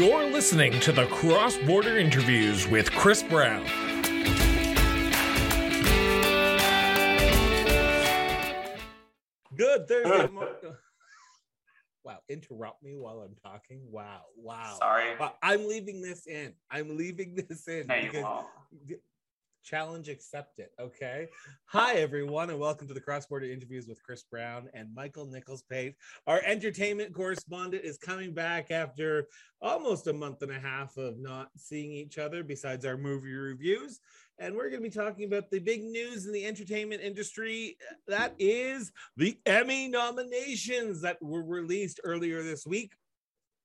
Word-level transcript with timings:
You're 0.00 0.30
listening 0.30 0.80
to 0.80 0.92
the 0.92 1.04
Cross 1.08 1.58
Border 1.58 1.98
Interviews 1.98 2.66
with 2.66 2.90
Chris 2.90 3.22
Brown. 3.22 3.66
Good 9.56 9.88
Thursday. 9.88 10.32
mo- 10.32 10.54
wow, 12.04 12.18
interrupt 12.28 12.82
me 12.82 12.96
while 12.96 13.20
I'm 13.20 13.34
talking. 13.44 13.80
Wow, 13.90 14.22
wow. 14.36 14.76
Sorry. 14.78 15.16
Wow, 15.18 15.34
I'm 15.42 15.68
leaving 15.68 16.00
this 16.00 16.26
in. 16.26 16.54
I'm 16.70 16.96
leaving 16.96 17.34
this 17.34 17.66
in. 17.68 17.86
No, 17.88 17.94
you 17.96 18.02
because- 18.10 18.22
won't. 18.24 18.46
Challenge 19.62 20.08
accepted. 20.08 20.68
Okay. 20.80 21.28
Hi, 21.66 21.94
everyone, 21.94 22.50
and 22.50 22.58
welcome 22.58 22.88
to 22.88 22.94
the 22.94 23.00
Cross 23.00 23.26
Border 23.26 23.46
Interviews 23.46 23.86
with 23.86 24.02
Chris 24.02 24.22
Brown 24.22 24.68
and 24.74 24.94
Michael 24.94 25.26
Nichols 25.26 25.62
Pate. 25.62 25.94
Our 26.26 26.40
entertainment 26.44 27.14
correspondent 27.14 27.84
is 27.84 27.98
coming 27.98 28.32
back 28.32 28.70
after 28.70 29.28
almost 29.60 30.06
a 30.06 30.12
month 30.12 30.42
and 30.42 30.52
a 30.52 30.58
half 30.58 30.96
of 30.96 31.18
not 31.18 31.50
seeing 31.56 31.92
each 31.92 32.18
other, 32.18 32.42
besides 32.42 32.84
our 32.84 32.96
movie 32.96 33.32
reviews. 33.32 34.00
And 34.38 34.54
we're 34.54 34.70
going 34.70 34.82
to 34.82 34.88
be 34.88 34.94
talking 34.94 35.26
about 35.26 35.50
the 35.50 35.58
big 35.58 35.82
news 35.84 36.26
in 36.26 36.32
the 36.32 36.46
entertainment 36.46 37.02
industry. 37.02 37.76
That 38.08 38.34
is 38.38 38.90
the 39.18 39.38
Emmy 39.44 39.88
nominations 39.88 41.02
that 41.02 41.20
were 41.20 41.44
released 41.44 42.00
earlier 42.04 42.42
this 42.42 42.66
week. 42.66 42.92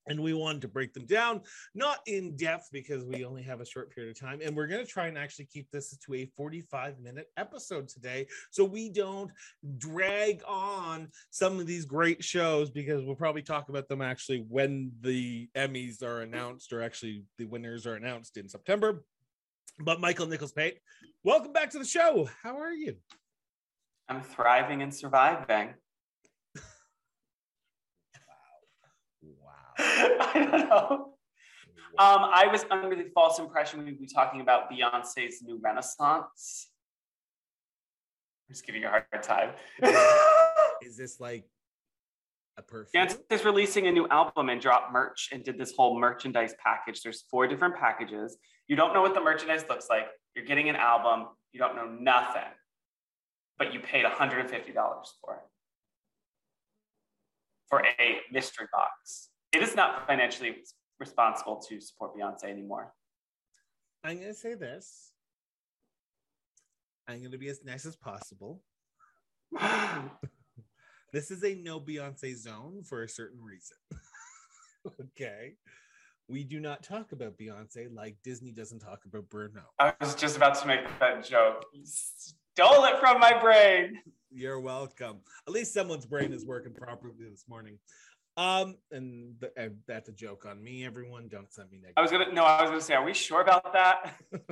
And 0.08 0.20
we 0.20 0.34
wanted 0.34 0.62
to 0.62 0.68
break 0.68 0.92
them 0.92 1.06
down, 1.06 1.40
not 1.74 1.98
in 2.06 2.36
depth 2.36 2.68
because 2.72 3.04
we 3.04 3.24
only 3.24 3.42
have 3.42 3.60
a 3.60 3.66
short 3.66 3.94
period 3.94 4.16
of 4.16 4.20
time. 4.20 4.40
And 4.42 4.56
we're 4.56 4.66
going 4.66 4.84
to 4.84 4.90
try 4.90 5.08
and 5.08 5.18
actually 5.18 5.46
keep 5.46 5.70
this 5.70 5.96
to 5.96 6.14
a 6.14 6.26
45 6.36 7.00
minute 7.00 7.26
episode 7.36 7.88
today 7.88 8.26
so 8.50 8.64
we 8.64 8.90
don't 8.90 9.30
drag 9.78 10.42
on 10.46 11.08
some 11.30 11.58
of 11.58 11.66
these 11.66 11.84
great 11.84 12.22
shows 12.22 12.70
because 12.70 13.04
we'll 13.04 13.16
probably 13.16 13.42
talk 13.42 13.68
about 13.68 13.88
them 13.88 14.02
actually 14.02 14.44
when 14.48 14.92
the 15.00 15.48
Emmys 15.56 16.02
are 16.02 16.20
announced 16.20 16.72
or 16.72 16.82
actually 16.82 17.24
the 17.38 17.44
winners 17.44 17.86
are 17.86 17.94
announced 17.94 18.36
in 18.36 18.48
September. 18.48 19.04
But 19.78 20.00
Michael 20.00 20.26
Nichols 20.26 20.52
Pate, 20.52 20.78
welcome 21.22 21.52
back 21.52 21.70
to 21.70 21.78
the 21.78 21.84
show. 21.84 22.28
How 22.42 22.58
are 22.58 22.72
you? 22.72 22.96
I'm 24.08 24.22
thriving 24.22 24.82
and 24.82 24.94
surviving. 24.94 25.74
I 29.78 30.48
don't 30.50 30.68
know. 30.68 31.12
Um, 31.98 32.28
I 32.30 32.48
was 32.52 32.66
under 32.70 32.94
the 32.94 33.10
false 33.14 33.38
impression 33.38 33.84
we'd 33.84 33.98
be 33.98 34.06
talking 34.06 34.40
about 34.42 34.70
Beyonce's 34.70 35.42
new 35.42 35.58
renaissance. 35.62 36.68
I'm 38.48 38.54
just 38.54 38.66
giving 38.66 38.82
you 38.82 38.88
a 38.88 38.90
hard 38.90 39.22
time. 39.22 39.50
Is 40.82 40.96
this 40.98 41.20
like 41.20 41.44
a 42.58 42.62
perfume? 42.62 43.06
Beyonce's 43.06 43.44
releasing 43.44 43.86
a 43.86 43.92
new 43.92 44.06
album 44.08 44.50
and 44.50 44.60
dropped 44.60 44.92
merch 44.92 45.30
and 45.32 45.42
did 45.42 45.58
this 45.58 45.72
whole 45.74 45.98
merchandise 45.98 46.54
package. 46.62 47.02
There's 47.02 47.24
four 47.30 47.46
different 47.46 47.76
packages. 47.76 48.36
You 48.68 48.76
don't 48.76 48.92
know 48.92 49.00
what 49.00 49.14
the 49.14 49.22
merchandise 49.22 49.64
looks 49.68 49.86
like. 49.88 50.06
You're 50.34 50.44
getting 50.44 50.68
an 50.68 50.76
album. 50.76 51.28
You 51.52 51.60
don't 51.60 51.76
know 51.76 51.86
nothing, 51.86 52.42
but 53.58 53.72
you 53.72 53.80
paid 53.80 54.04
$150 54.04 54.50
for 55.22 55.34
it 55.34 55.40
for 57.68 57.80
a 57.80 58.20
mystery 58.30 58.66
box. 58.72 59.30
It 59.56 59.62
is 59.62 59.74
not 59.74 60.06
financially 60.06 60.56
responsible 61.00 61.56
to 61.66 61.80
support 61.80 62.14
Beyonce 62.14 62.44
anymore. 62.44 62.92
I'm 64.04 64.16
going 64.16 64.28
to 64.28 64.34
say 64.34 64.52
this. 64.52 65.12
I'm 67.08 67.20
going 67.20 67.32
to 67.32 67.38
be 67.38 67.48
as 67.48 67.64
nice 67.64 67.86
as 67.86 67.96
possible. 67.96 68.62
This 71.12 71.30
is 71.30 71.44
a 71.44 71.54
no 71.54 71.80
Beyonce 71.80 72.36
zone 72.36 72.82
for 72.84 73.02
a 73.02 73.08
certain 73.08 73.38
reason. 73.42 73.76
okay. 75.00 75.54
We 76.28 76.44
do 76.44 76.60
not 76.60 76.82
talk 76.82 77.12
about 77.12 77.38
Beyonce 77.38 77.86
like 77.94 78.16
Disney 78.22 78.50
doesn't 78.50 78.80
talk 78.80 79.04
about 79.06 79.30
Bruno. 79.30 79.62
I 79.78 79.94
was 80.00 80.14
just 80.14 80.36
about 80.36 80.56
to 80.60 80.66
make 80.66 80.80
that 81.00 81.24
joke. 81.24 81.64
You 81.72 81.84
stole 81.86 82.84
it 82.84 82.98
from 82.98 83.18
my 83.18 83.40
brain. 83.40 83.98
You're 84.30 84.60
welcome. 84.60 85.20
At 85.46 85.54
least 85.54 85.72
someone's 85.72 86.04
brain 86.04 86.34
is 86.34 86.44
working 86.44 86.74
properly 86.74 87.14
this 87.30 87.44
morning. 87.48 87.78
Um, 88.36 88.76
and, 88.90 89.40
th- 89.40 89.52
and 89.56 89.76
that's 89.86 90.08
a 90.08 90.12
joke 90.12 90.44
on 90.46 90.62
me. 90.62 90.84
Everyone, 90.84 91.28
don't 91.28 91.52
send 91.52 91.70
me 91.70 91.78
negative. 91.78 91.94
I 91.96 92.02
was 92.02 92.10
gonna 92.10 92.32
no, 92.32 92.44
I 92.44 92.62
was 92.62 92.70
gonna 92.70 92.80
say, 92.82 92.94
are 92.94 93.04
we 93.04 93.14
sure 93.14 93.40
about 93.40 93.72
that? 93.72 94.14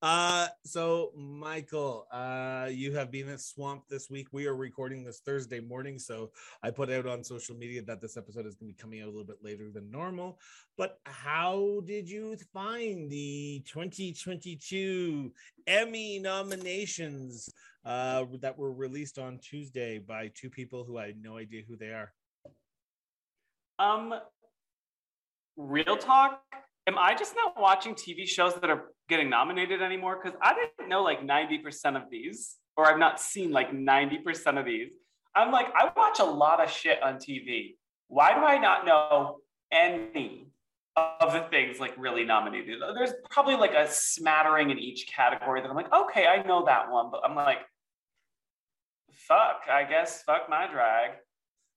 Uh, 0.00 0.46
so 0.64 1.10
Michael, 1.16 2.06
uh, 2.12 2.68
you 2.70 2.92
have 2.92 3.10
been 3.10 3.28
at 3.28 3.40
Swamp 3.40 3.82
this 3.88 4.08
week. 4.08 4.28
We 4.30 4.46
are 4.46 4.54
recording 4.54 5.02
this 5.02 5.20
Thursday 5.20 5.58
morning, 5.58 5.98
so 5.98 6.30
I 6.62 6.70
put 6.70 6.88
out 6.90 7.06
on 7.06 7.24
social 7.24 7.56
media 7.56 7.82
that 7.82 8.00
this 8.00 8.16
episode 8.16 8.46
is 8.46 8.54
going 8.54 8.70
to 8.70 8.76
be 8.76 8.80
coming 8.80 9.00
out 9.00 9.06
a 9.06 9.10
little 9.10 9.24
bit 9.24 9.42
later 9.42 9.70
than 9.70 9.90
normal. 9.90 10.38
But 10.76 11.00
how 11.04 11.82
did 11.84 12.08
you 12.08 12.36
find 12.52 13.10
the 13.10 13.64
2022 13.66 15.32
Emmy 15.66 16.20
nominations 16.20 17.48
uh, 17.88 18.26
that 18.42 18.56
were 18.56 18.70
released 18.70 19.18
on 19.18 19.38
Tuesday 19.38 19.98
by 19.98 20.30
two 20.34 20.50
people 20.50 20.84
who 20.84 20.98
I 20.98 21.06
had 21.06 21.22
no 21.22 21.38
idea 21.38 21.62
who 21.66 21.74
they 21.74 21.86
are? 21.86 22.12
Um, 23.78 24.12
real 25.56 25.96
talk. 25.96 26.42
Am 26.86 26.98
I 26.98 27.14
just 27.14 27.34
not 27.34 27.58
watching 27.58 27.94
TV 27.94 28.26
shows 28.26 28.54
that 28.56 28.68
are 28.68 28.92
getting 29.08 29.30
nominated 29.30 29.80
anymore? 29.80 30.20
Because 30.22 30.38
I 30.42 30.54
didn't 30.54 30.90
know 30.90 31.02
like 31.02 31.22
90% 31.22 31.96
of 31.96 32.10
these, 32.10 32.56
or 32.76 32.86
I've 32.86 32.98
not 32.98 33.20
seen 33.20 33.52
like 33.52 33.72
90% 33.72 34.58
of 34.58 34.66
these. 34.66 34.90
I'm 35.34 35.50
like, 35.50 35.68
I 35.74 35.90
watch 35.96 36.20
a 36.20 36.24
lot 36.24 36.62
of 36.62 36.70
shit 36.70 37.02
on 37.02 37.14
TV. 37.14 37.76
Why 38.08 38.34
do 38.34 38.40
I 38.40 38.58
not 38.58 38.84
know 38.84 39.38
any 39.72 40.48
of 40.96 41.32
the 41.32 41.46
things 41.50 41.80
like 41.80 41.94
really 41.96 42.24
nominated? 42.24 42.82
There's 42.94 43.12
probably 43.30 43.56
like 43.56 43.72
a 43.72 43.86
smattering 43.90 44.70
in 44.70 44.78
each 44.78 45.06
category 45.06 45.62
that 45.62 45.70
I'm 45.70 45.76
like, 45.76 45.92
okay, 45.92 46.26
I 46.26 46.42
know 46.42 46.64
that 46.66 46.90
one, 46.90 47.10
but 47.10 47.22
I'm 47.24 47.34
like, 47.34 47.58
fuck, 49.28 49.62
I 49.70 49.84
guess, 49.84 50.22
fuck 50.22 50.48
my 50.48 50.66
drag. 50.66 51.10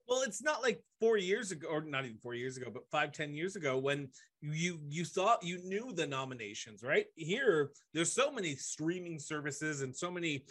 Well, 0.07 0.21
it's 0.23 0.41
not 0.41 0.61
like 0.63 0.81
four 0.99 1.17
years 1.17 1.51
ago, 1.51 1.67
or 1.69 1.81
not 1.81 2.05
even 2.05 2.17
four 2.17 2.33
years 2.33 2.57
ago, 2.57 2.71
but 2.73 2.89
five, 2.89 3.11
ten 3.11 3.33
years 3.33 3.55
ago 3.55 3.77
when 3.77 4.09
you 4.41 4.79
you 4.89 5.05
thought 5.05 5.43
you 5.43 5.59
knew 5.63 5.93
the 5.93 6.07
nominations, 6.07 6.83
right? 6.83 7.05
Here, 7.15 7.69
there's 7.93 8.11
so 8.11 8.31
many 8.31 8.55
streaming 8.55 9.19
services 9.19 9.81
and 9.81 9.95
so 9.95 10.09
many 10.09 10.45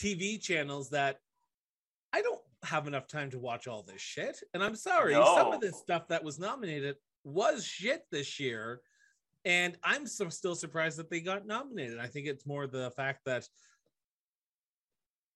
TV 0.00 0.40
channels 0.40 0.90
that 0.90 1.18
I 2.12 2.22
don't 2.22 2.40
have 2.64 2.86
enough 2.86 3.06
time 3.06 3.30
to 3.30 3.38
watch 3.38 3.68
all 3.68 3.82
this 3.82 4.00
shit. 4.00 4.40
And 4.54 4.64
I'm 4.64 4.74
sorry, 4.76 5.12
some 5.12 5.52
of 5.52 5.52
No. 5.54 5.58
this 5.60 5.78
stuff 5.78 6.08
that 6.08 6.24
was 6.24 6.38
nominated 6.38 6.96
was 7.24 7.64
shit 7.64 8.04
this 8.10 8.40
year. 8.40 8.80
And 9.44 9.76
I'm 9.84 10.06
so, 10.06 10.30
still 10.30 10.54
surprised 10.54 10.98
that 10.98 11.10
they 11.10 11.20
got 11.20 11.46
nominated. 11.46 11.98
I 11.98 12.06
think 12.06 12.26
it's 12.26 12.46
more 12.46 12.66
the 12.66 12.90
fact 12.96 13.20
that 13.26 13.46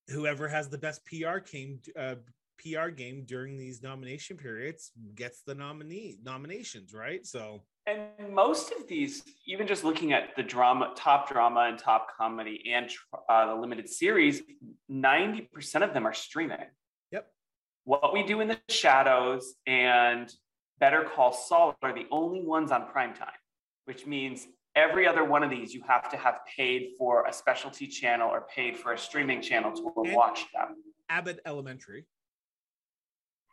whoever 0.09 0.49
has 0.49 0.69
the 0.69 0.79
best 0.79 1.05
PR 1.05 1.39
came 1.39 1.81
uh, 1.99 2.17
PR 2.59 2.89
game 2.89 3.25
during 3.25 3.57
these 3.57 3.83
nomination 3.83 4.37
periods 4.37 4.91
gets 5.15 5.43
the 5.43 5.55
nominee 5.55 6.19
nominations, 6.23 6.93
right? 6.93 7.25
So 7.27 7.63
And 7.87 8.35
most 8.35 8.73
of 8.73 8.89
these, 8.89 9.23
even 9.47 9.67
just 9.67 9.85
looking 9.85 10.13
at 10.13 10.31
the 10.37 10.43
drama, 10.43 10.93
top 10.97 11.29
drama 11.29 11.67
and 11.69 11.79
top 11.79 12.09
comedy 12.17 12.73
and 12.73 12.91
uh, 13.29 13.55
the 13.55 13.61
limited 13.61 13.89
series, 13.89 14.43
90% 14.91 15.83
of 15.83 15.95
them 15.95 16.07
are 16.07 16.15
streaming. 16.15 16.67
Yep. 17.13 17.27
What 17.85 18.13
We 18.13 18.25
Do 18.25 18.41
in 18.41 18.49
the 18.49 18.59
Shadows 18.69 19.55
and 19.67 20.33
Better 20.81 21.05
Call 21.15 21.33
Saul 21.33 21.77
are 21.83 21.95
the 21.95 22.07
only 22.11 22.41
ones 22.41 22.71
on 22.71 22.87
primetime, 22.95 23.39
which 23.85 24.07
means 24.07 24.47
every 24.79 25.07
other 25.07 25.25
one 25.25 25.43
of 25.43 25.51
these 25.51 25.75
you 25.75 25.83
have 25.87 26.09
to 26.11 26.17
have 26.17 26.39
paid 26.57 26.91
for 26.97 27.27
a 27.27 27.33
specialty 27.33 27.87
channel 27.87 28.31
or 28.31 28.43
paid 28.55 28.77
for 28.77 28.93
a 28.93 28.99
streaming 28.99 29.43
channel 29.43 29.73
to 29.73 29.93
And- 30.05 30.15
watch 30.15 30.51
them. 30.53 30.83
Abbott 31.09 31.41
Elementary. 31.45 32.07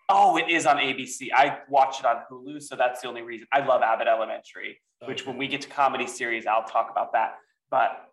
Oh, 0.07 0.37
it 0.37 0.49
is 0.49 0.67
on 0.67 0.77
ABC. 0.77 1.31
I 1.33 1.61
watch 1.67 1.99
it 1.99 2.05
on 2.05 2.23
Hulu, 2.29 2.61
so 2.61 2.75
that's 2.75 3.01
the 3.01 3.07
only 3.07 3.23
reason. 3.23 3.47
I 3.51 3.65
love 3.65 3.81
Abbott 3.81 4.07
Elementary, 4.07 4.79
which 5.05 5.25
when 5.25 5.35
we 5.35 5.47
get 5.47 5.61
to 5.61 5.67
comedy 5.69 6.05
series, 6.05 6.45
I'll 6.45 6.65
talk 6.67 6.91
about 6.91 7.11
that. 7.13 7.39
But 7.71 8.11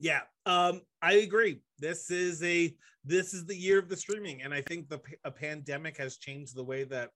Yeah, 0.00 0.22
um, 0.46 0.80
I 1.02 1.14
agree. 1.14 1.60
This 1.78 2.10
is 2.10 2.42
a 2.42 2.74
this 3.06 3.34
is 3.34 3.44
the 3.44 3.54
year 3.54 3.78
of 3.78 3.90
the 3.90 3.96
streaming, 3.98 4.40
and 4.42 4.54
I 4.54 4.62
think 4.62 4.88
the 4.88 4.98
a 5.24 5.30
pandemic 5.30 5.98
has 5.98 6.16
changed 6.16 6.56
the 6.56 6.64
way 6.64 6.84
that 6.84 7.10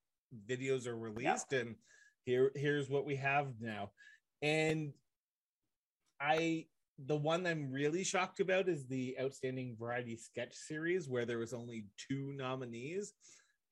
videos 0.46 0.87
are 0.87 0.96
released. 0.99 1.54
And 1.54 1.75
here 2.25 2.52
here's 2.54 2.90
what 2.90 3.06
we 3.06 3.16
have 3.16 3.46
now. 3.58 3.90
And 4.43 4.93
I 6.20 6.67
the 7.06 7.17
one 7.17 7.46
I'm 7.46 7.70
really 7.70 8.02
shocked 8.02 8.40
about 8.40 8.69
is 8.69 8.87
the 8.87 9.17
outstanding 9.20 9.76
variety 9.79 10.17
sketch 10.17 10.55
series 10.55 11.08
where 11.08 11.25
there 11.25 11.38
was 11.38 11.52
only 11.52 11.87
two 11.96 12.32
nominees, 12.37 13.12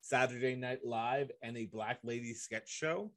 Saturday 0.00 0.54
Night 0.54 0.80
Live 0.84 1.32
and 1.42 1.56
a 1.56 1.66
Black 1.66 1.98
Lady 2.04 2.34
sketch 2.34 2.68
show. 2.68 3.10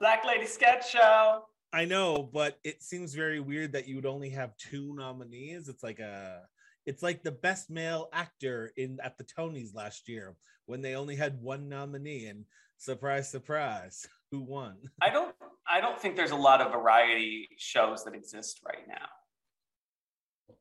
Black 0.00 0.24
Lady 0.24 0.46
Sketch 0.46 0.90
Show. 0.90 1.44
I 1.72 1.84
know, 1.84 2.28
but 2.32 2.58
it 2.64 2.82
seems 2.82 3.14
very 3.14 3.40
weird 3.40 3.72
that 3.72 3.88
you 3.88 3.96
would 3.96 4.06
only 4.06 4.30
have 4.30 4.56
two 4.56 4.94
nominees. 4.94 5.68
It's 5.68 5.82
like 5.82 5.98
a 5.98 6.42
It's 6.86 7.02
like 7.02 7.22
the 7.22 7.32
best 7.32 7.70
male 7.70 8.08
actor 8.12 8.72
in 8.76 8.98
at 9.02 9.18
the 9.18 9.24
Tonys 9.24 9.74
last 9.74 10.08
year 10.08 10.36
when 10.66 10.82
they 10.82 10.94
only 10.94 11.16
had 11.16 11.42
one 11.42 11.68
nominee, 11.68 12.26
and 12.26 12.44
surprise, 12.78 13.30
surprise, 13.30 14.06
who 14.30 14.40
won? 14.42 14.76
I 15.02 15.10
don't. 15.10 15.34
I 15.74 15.80
don't 15.80 15.98
think 16.00 16.14
there's 16.14 16.30
a 16.30 16.36
lot 16.50 16.60
of 16.60 16.70
variety 16.72 17.48
shows 17.58 18.04
that 18.04 18.14
exist 18.14 18.60
right 18.64 18.86
now 18.86 19.08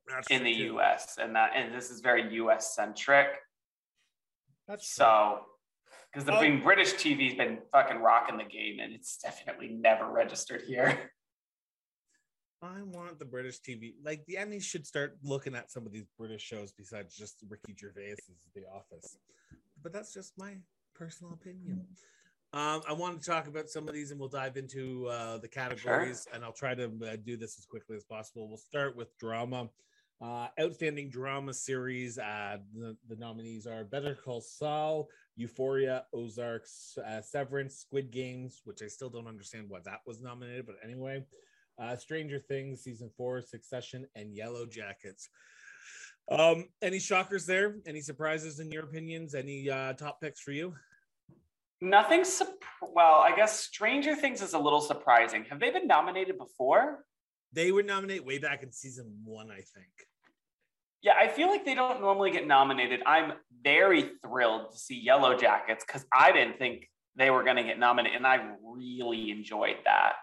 That's 0.10 0.28
in 0.30 0.44
the 0.44 0.54
true. 0.56 0.66
U.S. 0.78 1.18
and 1.22 1.36
that 1.36 1.52
and 1.56 1.74
this 1.74 1.92
is 1.92 2.00
very 2.02 2.34
U.S. 2.42 2.74
centric. 2.76 3.28
That's. 4.68 4.88
So, 4.90 5.40
because 6.12 6.26
the 6.26 6.34
Oh. 6.36 6.60
British 6.64 6.94
TV's 6.94 7.36
been 7.36 7.60
fucking 7.72 7.98
rocking 7.98 8.38
the 8.38 8.44
game, 8.44 8.78
and 8.82 8.94
it's 8.94 9.18
definitely 9.18 9.70
never 9.70 10.06
registered 10.12 10.62
here. 10.62 11.12
I 12.62 12.82
want 12.82 13.20
the 13.20 13.26
British 13.26 13.60
TV. 13.60 13.94
Like 14.04 14.26
the 14.26 14.36
Emmys 14.36 14.64
should 14.64 14.88
start 14.88 15.18
looking 15.22 15.54
at 15.54 15.70
some 15.70 15.86
of 15.86 15.92
these 15.92 16.08
British 16.18 16.42
shows 16.42 16.72
besides 16.72 17.16
just 17.16 17.36
Ricky 17.50 17.76
Gervais's 17.80 18.48
The 18.56 18.64
Office. 18.74 19.18
But 19.84 19.92
that's 19.94 20.14
just 20.14 20.32
my 20.38 20.54
personal 20.96 21.34
opinion. 21.34 21.86
Um, 22.54 22.82
I 22.88 22.94
want 22.94 23.20
to 23.20 23.28
talk 23.28 23.48
about 23.48 23.70
some 23.70 23.88
of 23.88 23.94
these, 23.94 24.12
and 24.12 24.20
we'll 24.20 24.30
dive 24.30 24.58
into 24.58 25.08
uh, 25.08 25.40
the 25.40 25.48
categories. 25.48 26.28
And 26.34 26.44
I'll 26.44 26.54
try 26.54 26.76
to 26.76 26.86
uh, 26.86 27.16
do 27.26 27.36
this 27.36 27.58
as 27.58 27.66
quickly 27.66 27.96
as 27.96 28.04
possible. 28.04 28.48
We'll 28.48 28.58
start 28.58 28.96
with 28.96 29.18
drama. 29.18 29.70
Uh, 30.22 30.48
outstanding 30.62 31.10
drama 31.10 31.54
series. 31.54 32.18
Uh, 32.18 32.58
the, 32.76 32.96
the 33.10 33.16
nominees 33.16 33.66
are 33.66 33.84
Better 33.84 34.16
Call 34.16 34.40
Saul, 34.40 35.10
Euphoria, 35.36 36.06
Ozarks, 36.14 36.98
uh, 37.06 37.22
Severance, 37.22 37.78
Squid 37.78 38.12
Games, 38.12 38.62
which 38.64 38.82
I 38.84 38.88
still 38.88 39.10
don't 39.10 39.28
understand 39.28 39.66
why 39.68 39.80
that 39.84 40.02
was 40.06 40.22
nominated, 40.22 40.66
but 40.66 40.76
anyway 40.84 41.26
uh, 41.80 41.96
Stranger 41.96 42.40
Things 42.40 42.82
season 42.82 43.10
four, 43.18 43.42
Succession, 43.42 44.08
and 44.16 44.36
Yellow 44.36 44.66
Jackets. 44.66 45.30
Um, 46.32 46.70
any 46.82 47.00
shockers 47.00 47.46
there? 47.46 47.78
Any 47.86 48.02
surprises 48.02 48.60
in 48.60 48.72
your 48.72 48.84
opinions? 48.84 49.36
Any 49.36 49.70
uh, 49.70 49.94
top 49.94 50.22
picks 50.22 50.40
for 50.40 50.52
you? 50.52 50.74
Nothing. 51.84 52.24
Well, 52.82 53.16
I 53.16 53.36
guess 53.36 53.60
Stranger 53.60 54.16
Things 54.16 54.42
is 54.42 54.54
a 54.54 54.58
little 54.58 54.80
surprising. 54.80 55.44
Have 55.50 55.60
they 55.60 55.70
been 55.70 55.86
nominated 55.86 56.38
before? 56.38 57.04
They 57.52 57.74
were 57.74 57.84
nominated 57.84 58.26
way 58.26 58.38
back 58.38 58.64
in 58.64 58.72
season 58.72 59.20
one, 59.26 59.52
I 59.52 59.62
think. 59.76 59.92
Yeah, 61.02 61.12
I 61.20 61.28
feel 61.28 61.50
like 61.50 61.66
they 61.66 61.76
don't 61.76 62.00
normally 62.00 62.32
get 62.32 62.48
nominated. 62.48 63.02
I'm 63.06 63.34
very 63.62 64.12
thrilled 64.26 64.72
to 64.72 64.78
see 64.78 64.98
Yellow 64.98 65.36
Jackets 65.36 65.84
because 65.86 66.06
I 66.18 66.32
didn't 66.32 66.58
think 66.58 66.90
they 67.18 67.30
were 67.30 67.44
going 67.44 67.58
to 67.58 67.64
get 67.64 67.78
nominated, 67.78 68.16
and 68.16 68.26
I 68.26 68.40
really 68.64 69.30
enjoyed 69.32 69.76
that. 69.84 70.14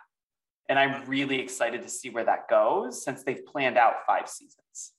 And 0.71 0.79
I'm 0.79 1.07
really 1.07 1.41
excited 1.41 1.83
to 1.83 1.91
see 1.91 2.09
where 2.09 2.25
that 2.25 2.49
goes 2.49 3.05
since 3.05 3.23
they've 3.23 3.45
planned 3.45 3.77
out 3.77 3.97
five 4.07 4.31
seasons. 4.31 4.93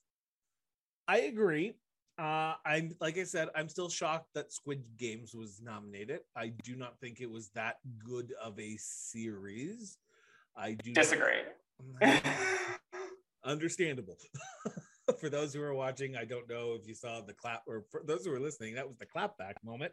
I 1.08 1.22
agree. 1.22 1.74
Uh, 2.22 2.54
I'm 2.64 2.92
like 3.00 3.18
I 3.18 3.24
said, 3.24 3.48
I'm 3.56 3.68
still 3.68 3.88
shocked 3.88 4.28
that 4.34 4.52
Squid 4.52 4.84
Games 4.96 5.34
was 5.34 5.60
nominated. 5.60 6.20
I 6.36 6.52
do 6.62 6.76
not 6.76 7.00
think 7.00 7.20
it 7.20 7.28
was 7.28 7.48
that 7.56 7.78
good 8.04 8.32
of 8.40 8.56
a 8.60 8.76
series. 8.78 9.98
I 10.56 10.74
do 10.74 10.92
not- 10.92 11.02
Disagree. 11.02 11.42
understandable. 13.44 14.16
for 15.18 15.28
those 15.28 15.52
who 15.52 15.60
are 15.62 15.74
watching, 15.74 16.14
I 16.16 16.24
don't 16.24 16.48
know 16.48 16.76
if 16.80 16.86
you 16.86 16.94
saw 16.94 17.22
the 17.22 17.32
clap, 17.32 17.62
or 17.66 17.84
for 17.90 18.02
those 18.04 18.24
who 18.24 18.32
are 18.32 18.38
listening, 18.38 18.76
that 18.76 18.86
was 18.86 18.96
the 18.98 19.06
clapback 19.06 19.54
moment. 19.64 19.92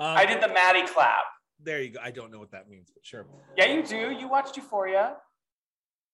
Um, 0.00 0.16
I 0.16 0.26
did 0.26 0.42
the 0.42 0.48
Maddie 0.48 0.86
clap. 0.86 1.22
There 1.62 1.80
you 1.80 1.90
go. 1.90 2.00
I 2.02 2.10
don't 2.10 2.32
know 2.32 2.40
what 2.40 2.50
that 2.50 2.68
means, 2.68 2.90
but 2.92 3.06
sure. 3.06 3.24
Yeah, 3.56 3.66
you 3.66 3.84
do. 3.84 4.10
You 4.10 4.28
watched 4.28 4.56
Euphoria 4.56 5.16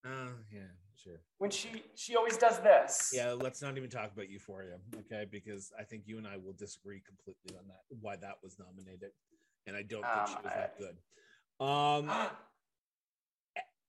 Uh, 0.05 0.29
yeah, 0.53 0.61
sure. 1.05 1.21
when 1.39 1.51
she 1.51 1.83
she 1.95 2.17
always 2.17 2.37
does 2.37 2.59
this. 2.61 3.13
Yeah, 3.15 3.33
let's 3.33 3.63
not 3.63 3.77
even 3.77 3.91
talk 3.91 4.13
about 4.13 4.31
Euphoria, 4.31 4.77
okay? 5.01 5.27
Because 5.31 5.73
I 5.79 5.85
think 5.85 6.05
you 6.07 6.19
and 6.19 6.27
I 6.27 6.37
will 6.37 6.55
disagree 6.55 7.01
completely 7.07 7.57
on 7.59 7.67
that. 7.69 7.83
Why 8.01 8.17
that 8.17 8.37
was 8.43 8.59
nominated, 8.59 9.11
and 9.67 9.77
I 9.77 9.83
don't 9.83 10.03
think 10.03 10.17
Um, 10.17 10.27
she 10.27 10.35
was 10.43 10.53
I- 10.53 10.57
that 10.57 10.79
good. 10.79 10.97
Um, 11.61 12.11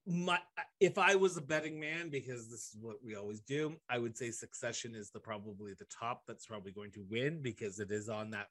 my 0.06 0.38
if 0.78 0.98
I 0.98 1.16
was 1.16 1.36
a 1.36 1.40
betting 1.40 1.80
man, 1.80 2.10
because 2.10 2.48
this 2.48 2.68
is 2.72 2.76
what 2.80 3.02
we 3.02 3.16
always 3.16 3.40
do, 3.40 3.76
I 3.88 3.98
would 3.98 4.16
say 4.16 4.30
Succession 4.30 4.94
is 4.94 5.10
the 5.10 5.20
probably 5.20 5.72
the 5.74 5.86
top. 5.86 6.22
That's 6.28 6.46
probably 6.46 6.72
going 6.72 6.92
to 6.92 7.04
win 7.10 7.42
because 7.42 7.80
it 7.80 7.90
is 7.90 8.08
on 8.08 8.30
that 8.30 8.48